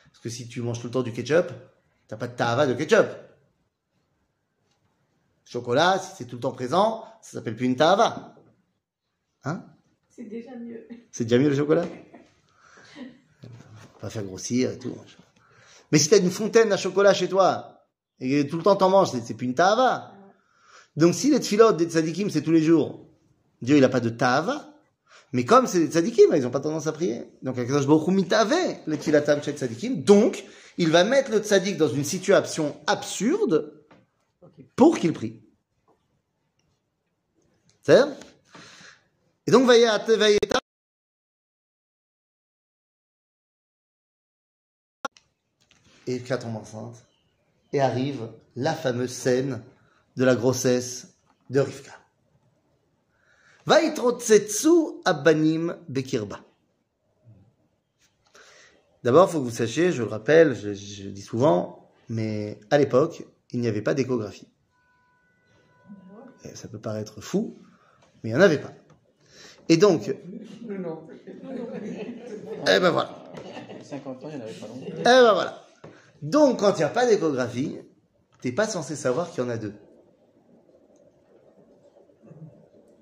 Parce 0.04 0.20
que 0.20 0.30
si 0.30 0.48
tu 0.48 0.62
manges 0.62 0.80
tout 0.80 0.86
le 0.86 0.92
temps 0.92 1.02
du 1.02 1.12
ketchup, 1.12 1.52
t'as 2.06 2.16
pas 2.16 2.28
de 2.28 2.34
ta'ava 2.34 2.66
de 2.66 2.74
ketchup. 2.74 3.08
Chocolat, 5.44 5.98
si 5.98 6.16
c'est 6.16 6.24
tout 6.24 6.36
le 6.36 6.42
temps 6.42 6.52
présent, 6.52 7.04
ça 7.20 7.32
s'appelle 7.32 7.56
plus 7.56 7.66
une 7.66 7.76
ta'ava. 7.76 8.34
Hein? 9.44 9.64
C'est 10.08 10.24
déjà 10.24 10.56
mieux. 10.56 10.88
c'est 11.12 11.24
déjà 11.24 11.38
mieux 11.38 11.50
le 11.50 11.56
chocolat? 11.56 11.86
Pas 14.00 14.10
faire 14.10 14.24
grossir 14.24 14.70
et 14.70 14.78
tout. 14.78 14.96
Mais 15.90 15.98
si 15.98 16.08
t'as 16.08 16.18
une 16.18 16.30
fontaine 16.30 16.72
à 16.72 16.76
chocolat 16.76 17.14
chez 17.14 17.28
toi, 17.28 17.84
et 18.20 18.46
tout 18.46 18.56
le 18.58 18.62
temps 18.62 18.76
t'en 18.76 18.90
manges, 18.90 19.10
c'est 19.24 19.34
plus 19.34 19.46
une 19.46 19.54
tava. 19.54 20.12
Donc 20.96 21.14
si 21.14 21.30
les 21.30 21.40
tfilotes 21.40 21.76
des 21.76 21.86
tzadikim, 21.86 22.30
c'est 22.30 22.42
tous 22.42 22.52
les 22.52 22.62
jours, 22.62 23.06
Dieu, 23.62 23.76
il 23.76 23.80
n'a 23.80 23.88
pas 23.88 24.00
de 24.00 24.10
tava. 24.10 24.74
Mais 25.32 25.44
comme 25.44 25.66
c'est 25.66 25.80
des 25.80 25.92
tzadikim, 25.92 26.34
ils 26.34 26.42
n'ont 26.42 26.50
pas 26.50 26.60
tendance 26.60 26.86
à 26.86 26.92
prier. 26.92 27.24
Donc. 27.42 27.56
Donc, 30.04 30.44
il 30.78 30.90
va 30.90 31.04
mettre 31.04 31.30
le 31.30 31.38
tzadik 31.38 31.76
dans 31.76 31.88
une 31.88 32.04
situation 32.04 32.76
absurde 32.86 33.72
pour 34.76 34.98
qu'il 34.98 35.12
prie. 35.12 35.42
C'est 37.82 38.00
Et 39.46 39.50
donc, 39.50 39.66
Vayat- 39.66 40.04
Vayeta, 40.16 40.58
et 46.08 46.14
Rivka 46.14 46.38
tombe 46.38 46.56
enceinte. 46.56 47.04
Et 47.72 47.80
arrive 47.80 48.30
la 48.56 48.72
fameuse 48.72 49.12
scène 49.12 49.62
de 50.16 50.24
la 50.24 50.34
grossesse 50.34 51.14
de 51.50 51.60
Rivka. 51.60 51.92
Vaitrotsetsu 53.66 55.02
abanim 55.04 55.76
bekirba. 55.88 56.40
D'abord, 59.04 59.28
il 59.28 59.32
faut 59.32 59.38
que 59.38 59.44
vous 59.44 59.50
sachiez, 59.50 59.92
je 59.92 60.02
le 60.02 60.08
rappelle, 60.08 60.54
je, 60.54 60.72
je 60.72 61.04
le 61.04 61.10
dis 61.10 61.22
souvent, 61.22 61.90
mais 62.08 62.58
à 62.70 62.78
l'époque, 62.78 63.24
il 63.52 63.60
n'y 63.60 63.68
avait 63.68 63.82
pas 63.82 63.92
d'échographie. 63.94 64.48
Ça 66.54 66.68
peut 66.68 66.80
paraître 66.80 67.20
fou, 67.20 67.58
mais 68.22 68.30
il 68.30 68.32
n'y 68.32 68.38
en 68.38 68.42
avait 68.42 68.58
pas. 68.58 68.72
Et 69.68 69.76
donc, 69.76 70.08
eh 70.08 70.14
ben 72.80 72.90
voilà. 72.90 73.24
50 73.82 74.24
ans, 74.24 74.28
il 74.30 74.36
n'y 74.36 74.42
en 74.42 74.44
avait 74.44 74.52
pas 74.54 74.66
longtemps. 74.66 74.86
Eh 75.00 75.04
ben 75.04 75.32
voilà. 75.34 75.67
Donc, 76.22 76.60
quand 76.60 76.72
il 76.74 76.78
n'y 76.78 76.84
a 76.84 76.88
pas 76.88 77.06
d'échographie, 77.06 77.78
t'es 78.40 78.52
pas 78.52 78.66
censé 78.66 78.96
savoir 78.96 79.30
qu'il 79.30 79.42
y 79.42 79.46
en 79.46 79.50
a 79.50 79.56
deux. 79.56 79.74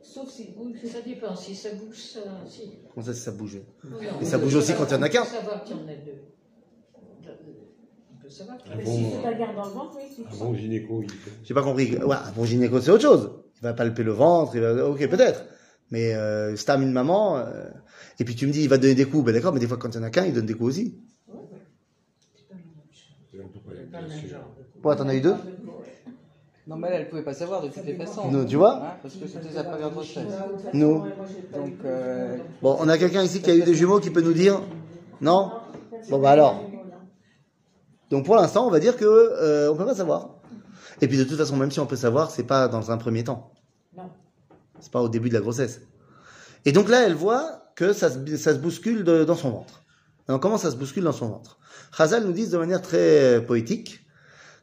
Sauf 0.02 0.30
s'il 0.30 0.54
bouge. 0.54 0.76
Ça 0.90 1.00
dépend, 1.02 1.36
si 1.36 1.54
ça 1.54 1.70
bouge, 1.74 1.98
ça. 1.98 2.20
Si. 2.48 2.78
Comment 2.94 3.06
ça, 3.06 3.12
si 3.12 3.20
ça 3.20 3.32
bougeait 3.32 3.64
Non, 3.84 3.98
Et 4.20 4.24
ça 4.24 4.38
bouge 4.38 4.54
aussi 4.54 4.72
quand 4.74 4.86
il 4.86 4.92
y 4.92 4.94
en 4.94 5.02
a 5.02 5.08
qu'un. 5.08 5.22
On 5.22 5.24
peut 5.24 5.30
savoir 5.30 5.64
qu'il 5.64 5.76
y 5.76 5.78
en 5.78 5.88
a 5.88 5.94
deux. 5.94 6.22
On 8.14 8.22
peut 8.22 8.30
savoir 8.30 8.58
qu'il 8.58 8.72
y 8.72 8.74
en 8.74 8.78
a 8.78 8.78
Mais 8.78 8.86
si 8.86 9.02
bon, 9.02 9.18
tu 9.18 9.24
la 9.24 9.34
gardes 9.34 9.56
dans 9.56 9.66
le 9.66 9.70
ventre, 9.72 9.96
oui, 9.96 10.24
un 10.24 10.36
bon 10.36 10.54
gynéco, 10.54 11.02
il 11.02 11.10
fait. 11.10 11.30
J'ai 11.42 11.54
pas 11.54 11.62
compris. 11.62 11.96
Ouais, 11.98 12.16
un 12.16 12.32
bon 12.32 12.44
gynéco, 12.44 12.80
c'est 12.80 12.90
autre 12.90 13.02
chose. 13.02 13.30
Il 13.56 13.62
va 13.62 13.74
palper 13.74 14.02
le 14.02 14.12
ventre, 14.12 14.54
il 14.54 14.62
va... 14.62 14.88
ok, 14.88 15.06
peut-être. 15.08 15.44
Mais 15.90 16.14
euh, 16.14 16.56
Stam, 16.56 16.82
une 16.82 16.92
maman, 16.92 17.38
euh, 17.38 17.68
et 18.18 18.24
puis 18.24 18.34
tu 18.34 18.46
me 18.46 18.52
dis, 18.52 18.62
il 18.62 18.68
va 18.68 18.78
donner 18.78 18.94
des 18.94 19.04
coups. 19.04 19.24
Ben 19.24 19.32
d'accord, 19.32 19.52
mais 19.52 19.60
des 19.60 19.68
fois, 19.68 19.76
quand 19.76 19.90
il 19.90 19.96
y 19.96 19.98
en 19.98 20.02
a 20.02 20.10
qu'un, 20.10 20.24
il 20.24 20.32
donne 20.32 20.46
des 20.46 20.54
coups 20.54 20.70
aussi. 20.70 20.98
C'est 23.30 23.40
un 23.42 23.48
peu 23.48 23.60
pas 23.60 23.74
la 23.74 23.82
bien 23.82 23.84
sûr. 23.84 23.85
Pourquoi 24.74 24.96
t'en 24.96 25.08
as 25.08 25.14
eu 25.14 25.20
deux 25.20 25.34
Non, 26.66 26.76
mais 26.76 26.88
elle, 26.88 27.02
elle 27.02 27.08
pouvait 27.08 27.22
pas 27.22 27.34
savoir 27.34 27.62
de 27.62 27.68
toutes 27.68 27.84
les 27.84 27.94
façons. 27.94 28.30
Nous, 28.30 28.44
tu 28.44 28.56
vois 28.56 28.76
Hein, 28.76 28.94
Parce 29.02 29.14
que 29.14 29.26
c'était 29.26 29.52
sa 29.54 29.64
première 29.64 29.90
grossesse. 29.90 30.24
Nous. 30.72 31.04
Donc, 31.54 31.74
euh, 31.84 32.36
Bon, 32.62 32.76
on 32.80 32.88
a 32.88 32.98
quelqu'un 32.98 33.22
ici 33.22 33.40
qui 33.40 33.50
a 33.50 33.54
eu 33.54 33.62
des 33.62 33.74
jumeaux 33.74 34.00
qui 34.00 34.10
peut 34.10 34.20
nous 34.22 34.32
dire 34.32 34.60
Non 35.20 35.52
Bon, 36.10 36.18
bah 36.20 36.30
alors. 36.30 36.60
Donc 38.10 38.24
pour 38.24 38.36
l'instant, 38.36 38.66
on 38.66 38.70
va 38.70 38.78
dire 38.78 38.96
que 38.96 39.04
euh, 39.04 39.72
on 39.72 39.76
peut 39.76 39.84
pas 39.84 39.94
savoir. 39.94 40.30
Et 41.00 41.08
puis 41.08 41.18
de 41.18 41.24
toute 41.24 41.36
façon, 41.36 41.56
même 41.56 41.70
si 41.72 41.80
on 41.80 41.86
peut 41.86 41.96
savoir, 41.96 42.30
c'est 42.30 42.44
pas 42.44 42.68
dans 42.68 42.90
un 42.92 42.96
premier 42.96 43.24
temps. 43.24 43.50
Non. 43.96 44.10
C'est 44.78 44.92
pas 44.92 45.02
au 45.02 45.08
début 45.08 45.28
de 45.28 45.34
la 45.34 45.40
grossesse. 45.40 45.80
Et 46.64 46.72
donc 46.72 46.88
là, 46.88 47.02
elle 47.04 47.14
voit 47.14 47.62
que 47.74 47.92
ça 47.92 48.08
se, 48.10 48.36
ça 48.36 48.54
se 48.54 48.58
bouscule 48.58 49.02
de- 49.04 49.24
dans 49.24 49.34
son 49.34 49.50
ventre. 49.50 49.82
Alors 50.28 50.40
comment 50.40 50.58
ça 50.58 50.70
se 50.70 50.76
bouscule 50.76 51.04
dans 51.04 51.12
son 51.12 51.28
ventre 51.28 51.58
Chazal 51.96 52.24
nous 52.24 52.32
dit 52.32 52.48
de 52.48 52.56
manière 52.56 52.82
très 52.82 53.44
poétique 53.44 54.00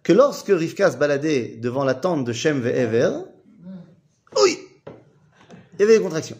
que 0.03 0.11
lorsque 0.11 0.49
Rivka 0.49 0.91
se 0.91 0.97
baladait 0.97 1.57
devant 1.61 1.85
la 1.85 1.93
tente 1.93 2.25
de 2.25 2.33
Shem 2.33 2.59
Ve'ever, 2.59 3.11
oui, 4.41 4.59
il 5.73 5.79
y 5.79 5.83
avait 5.83 5.97
des 5.97 6.03
contractions. 6.03 6.37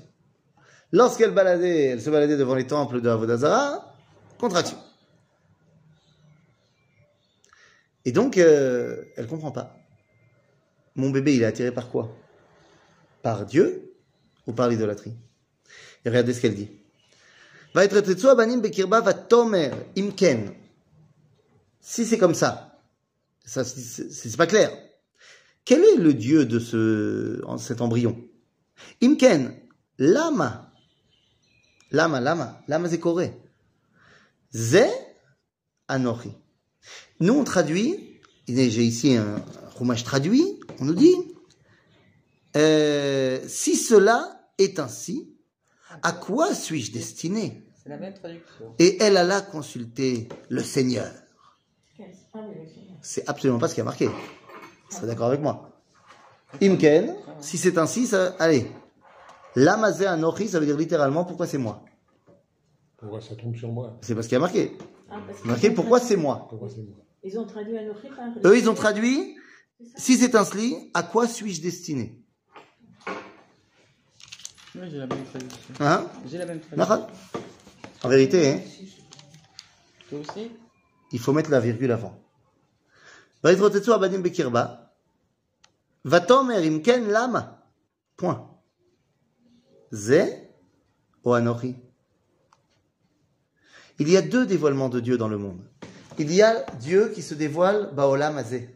Lorsqu'elle 0.91 1.31
baladait, 1.31 1.85
elle 1.85 2.01
se 2.01 2.09
baladait 2.09 2.37
devant 2.37 2.55
les 2.55 2.67
temples 2.67 3.01
de 3.01 3.09
Avodazara, 3.09 3.95
contraction. 4.37 4.77
Et 8.05 8.11
donc, 8.11 8.37
euh, 8.37 9.03
elle 9.15 9.27
comprend 9.27 9.51
pas. 9.51 9.77
Mon 10.95 11.09
bébé, 11.09 11.35
il 11.35 11.41
est 11.41 11.45
attiré 11.45 11.71
par 11.71 11.89
quoi? 11.89 12.15
Par 13.21 13.45
Dieu 13.45 13.95
ou 14.45 14.53
par 14.53 14.67
l'idolâtrie? 14.67 15.15
Et 16.03 16.09
regardez 16.09 16.33
ce 16.33 16.41
qu'elle 16.41 16.55
dit. 16.55 16.69
Si 21.81 22.05
c'est 22.05 22.17
comme 22.17 22.35
ça, 22.35 22.79
ça 23.45 23.63
c'est- 23.63 24.37
pas 24.37 24.47
clair. 24.47 24.71
Quel 25.65 25.83
est 25.83 25.95
le 25.95 26.13
Dieu 26.13 26.45
de 26.45 26.59
ce, 26.59 27.41
cet 27.57 27.81
embryon? 27.81 28.17
Imken, 29.01 29.55
lama. 29.97 30.71
Lama, 31.91 32.19
lama, 32.19 32.59
lama 32.67 32.89
c'est 32.89 32.99
coré. 32.99 33.33
Ze 34.53 34.85
anochi. 35.87 36.31
Nous, 37.19 37.33
on 37.33 37.43
traduit, 37.43 38.19
j'ai 38.47 38.83
ici 38.83 39.15
un 39.15 39.35
roumage 39.75 40.03
traduit, 40.03 40.59
on 40.79 40.85
nous 40.85 40.93
dit, 40.93 41.15
euh, 42.57 43.39
si 43.47 43.75
cela 43.75 44.49
est 44.57 44.79
ainsi, 44.79 45.32
à 46.01 46.11
quoi 46.11 46.53
suis-je 46.53 46.91
destiné? 46.91 47.63
C'est 47.81 47.89
la 47.89 47.97
même 47.97 48.13
traduction. 48.13 48.73
Et 48.79 49.01
elle 49.01 49.17
alla 49.17 49.41
consulter 49.41 50.29
le 50.49 50.61
Seigneur. 50.61 51.11
C'est 53.01 53.27
absolument 53.29 53.59
pas 53.59 53.67
ce 53.67 53.75
qui 53.75 53.81
a 53.81 53.83
marqué. 53.83 54.07
Vous 54.07 54.15
serez 54.89 55.07
d'accord 55.07 55.27
avec 55.27 55.41
moi 55.41 55.69
Imken, 56.61 57.15
si 57.39 57.57
c'est 57.57 57.77
ainsi, 57.77 58.07
ça, 58.07 58.35
allez. 58.39 58.71
Lamazé 59.55 60.05
anochi, 60.05 60.47
ça 60.47 60.59
veut 60.59 60.65
dire 60.65 60.77
littéralement 60.77 61.25
pourquoi 61.25 61.45
c'est 61.45 61.57
moi? 61.57 61.83
Pourquoi 62.97 63.21
ça 63.21 63.35
tombe 63.35 63.55
sur 63.55 63.71
moi? 63.71 63.97
C'est 64.01 64.15
pas 64.15 64.23
ce 64.23 64.29
qui 64.29 64.35
a 64.35 64.39
marqué. 64.39 64.77
Ah, 65.09 65.19
parce 65.27 65.43
Marqué 65.45 65.71
pourquoi 65.71 65.99
c'est 65.99 66.15
moi? 66.15 66.47
Pourquoi 66.49 66.69
c'est 66.69 66.81
moi? 66.81 66.97
Ils 67.23 67.37
ont 67.37 67.45
traduit 67.45 67.73
par. 67.73 68.51
Eux, 68.51 68.57
ils 68.57 68.69
ont 68.69 68.73
traduit, 68.73 69.35
si 69.95 70.17
c'est 70.17 70.35
ainsi, 70.35 70.89
à 70.93 71.03
quoi 71.03 71.27
suis-je 71.27 71.61
destiné? 71.61 72.22
Oui, 74.75 74.89
j'ai 74.89 74.97
la 74.97 75.07
même 75.07 75.23
traduction. 75.25 75.73
Hein 75.79 76.07
J'ai 76.29 76.37
la 76.37 76.45
même 76.45 76.59
traduction. 76.59 77.07
En 78.03 78.09
vérité, 78.09 78.49
hein, 78.49 78.59
Toi 80.09 80.19
aussi 80.19 80.51
il 81.13 81.19
faut 81.19 81.31
mettre 81.31 81.51
la 81.51 81.59
virgule 81.59 81.91
avant. 81.91 82.19
Bekirba. 83.43 84.95
Vatomer 86.03 86.65
imken 86.67 87.07
lama. 87.07 87.63
Point. 88.17 88.49
Ze 89.91 90.23
ou 91.23 91.33
anochi. 91.33 91.75
Il 93.99 94.09
y 94.09 94.17
a 94.17 94.23
deux 94.23 94.47
dévoilements 94.47 94.89
de 94.89 94.99
Dieu 94.99 95.17
dans 95.19 95.27
le 95.27 95.37
monde. 95.37 95.61
Il 96.17 96.33
y 96.33 96.41
a 96.41 96.65
Dieu 96.79 97.11
qui 97.13 97.21
se 97.21 97.35
dévoile 97.35 97.93
baolam 97.93 98.37
azé. 98.37 98.73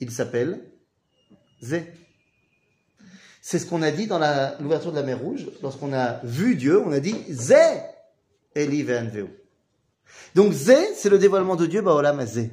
Il 0.00 0.10
s'appelle 0.10 0.70
Zé. 1.62 1.92
C'est 3.48 3.60
ce 3.60 3.66
qu'on 3.66 3.82
a 3.82 3.92
dit 3.92 4.08
dans 4.08 4.18
l'ouverture 4.58 4.90
de 4.90 4.96
la 4.96 5.04
mer 5.04 5.20
Rouge. 5.20 5.46
Lorsqu'on 5.62 5.92
a 5.92 6.14
vu 6.24 6.56
Dieu, 6.56 6.80
on 6.84 6.90
a 6.90 6.98
dit 6.98 7.14
Zé 7.30 7.80
Eli 8.56 8.82
ve'anveu. 8.82 9.28
Donc 10.34 10.52
Zé, 10.52 10.76
c'est 10.96 11.08
le 11.08 11.16
dévoilement 11.16 11.54
de 11.54 11.66
Dieu, 11.66 11.80
Baolam 11.80 12.26
Zé. 12.26 12.50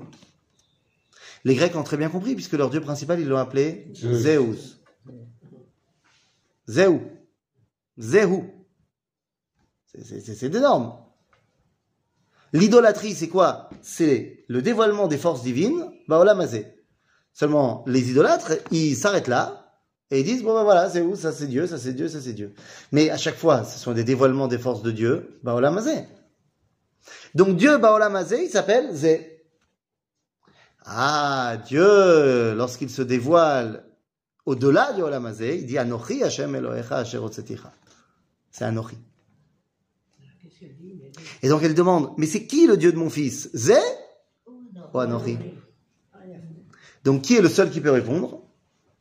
Les 1.45 1.55
Grecs 1.55 1.75
ont 1.75 1.81
très 1.81 1.97
bien 1.97 2.09
compris, 2.09 2.35
puisque 2.35 2.53
leur 2.53 2.69
Dieu 2.69 2.79
principal, 2.79 3.19
ils 3.19 3.27
l'ont 3.27 3.39
appelé 3.39 3.87
Zeus. 3.95 4.83
Zéou. 6.67 7.01
Zéhou. 7.97 8.51
C'est- 9.95 10.43
énorme. 10.43 10.95
L'idolâtrie, 12.53 13.15
c'est 13.15 13.29
quoi? 13.29 13.71
C'est 13.81 14.45
le 14.47 14.61
dévoilement 14.61 15.07
des 15.07 15.17
forces 15.17 15.41
divines, 15.41 15.91
Baolam 16.07 16.45
Zé. 16.45 16.67
Seulement, 17.33 17.83
les 17.87 18.11
idolâtres, 18.11 18.51
ils 18.69 18.95
s'arrêtent 18.95 19.27
là, 19.27 19.62
et 20.13 20.19
ils 20.19 20.23
disent, 20.23 20.43
bon 20.43 20.53
ben 20.53 20.63
voilà, 20.63 20.89
c'est 20.91 21.01
où? 21.01 21.15
Ça 21.15 21.31
c'est 21.31 21.47
Dieu, 21.47 21.65
ça 21.65 21.79
c'est 21.79 21.93
Dieu, 21.93 22.07
ça 22.07 22.21
c'est 22.21 22.33
Dieu. 22.33 22.53
Mais 22.91 23.09
à 23.09 23.17
chaque 23.17 23.35
fois, 23.35 23.63
ce 23.63 23.79
sont 23.79 23.93
des 23.93 24.03
dévoilements 24.03 24.47
des 24.47 24.59
forces 24.59 24.83
de 24.83 24.91
Dieu, 24.91 25.39
Baolam 25.41 25.79
Zé. 25.81 26.05
Donc 27.33 27.57
Dieu, 27.57 27.79
Baolam 27.79 28.15
Hazé, 28.15 28.43
il 28.45 28.49
s'appelle 28.49 28.93
Zé. 28.93 29.43
Ah, 30.85 31.57
Dieu, 31.65 32.53
lorsqu'il 32.53 32.89
se 32.89 33.01
dévoile 33.01 33.85
au-delà 34.45 34.93
du 34.93 35.01
Olam 35.01 35.25
Hazé, 35.25 35.57
il 35.57 35.65
dit 35.65 35.77
Anochi 35.77 36.23
Hashem 36.23 36.53
Elohecha 36.55 36.97
Asher. 36.97 37.19
C'est 38.51 38.65
Anochi. 38.65 38.97
Et 41.41 41.49
donc 41.49 41.63
elle 41.63 41.73
demande, 41.73 42.13
mais 42.17 42.27
c'est 42.27 42.45
qui 42.45 42.67
le 42.67 42.77
Dieu 42.77 42.91
de 42.91 42.97
mon 42.97 43.09
fils? 43.09 43.49
Zé? 43.55 43.79
Ou 44.93 44.99
Anochi? 44.99 45.39
Donc 47.03 47.23
qui 47.23 47.35
est 47.35 47.41
le 47.41 47.49
seul 47.49 47.71
qui 47.71 47.81
peut 47.81 47.91
répondre 47.91 48.43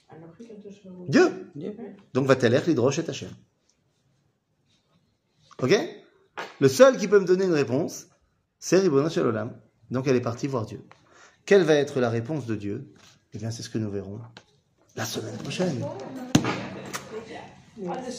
Alors, 0.08 0.36
que 0.36 0.42
quelque 0.42 0.70
chose- 0.70 0.91
Dieu. 1.08 1.50
Dieu. 1.54 1.74
Donc 2.14 2.26
va 2.26 2.36
t'aller 2.36 2.60
l'hydroche 2.66 2.98
et 2.98 3.08
Hashem. 3.08 3.30
Ok? 5.60 5.78
Le 6.60 6.68
seul 6.68 6.96
qui 6.96 7.08
peut 7.08 7.20
me 7.20 7.24
donner 7.24 7.44
une 7.44 7.52
réponse, 7.52 8.06
c'est 8.58 8.78
Ribono 8.78 9.08
Shel 9.10 9.26
Olam. 9.26 9.52
Donc 9.90 10.06
elle 10.06 10.16
est 10.16 10.20
partie 10.20 10.46
voir 10.46 10.66
Dieu. 10.66 10.84
Quelle 11.44 11.62
va 11.62 11.74
être 11.74 12.00
la 12.00 12.08
réponse 12.10 12.46
de 12.46 12.54
Dieu? 12.54 12.92
Eh 13.32 13.38
bien, 13.38 13.50
c'est 13.50 13.62
ce 13.62 13.70
que 13.70 13.78
nous 13.78 13.90
verrons 13.90 14.20
la 14.96 15.04
semaine 15.04 15.36
prochaine. 15.38 15.84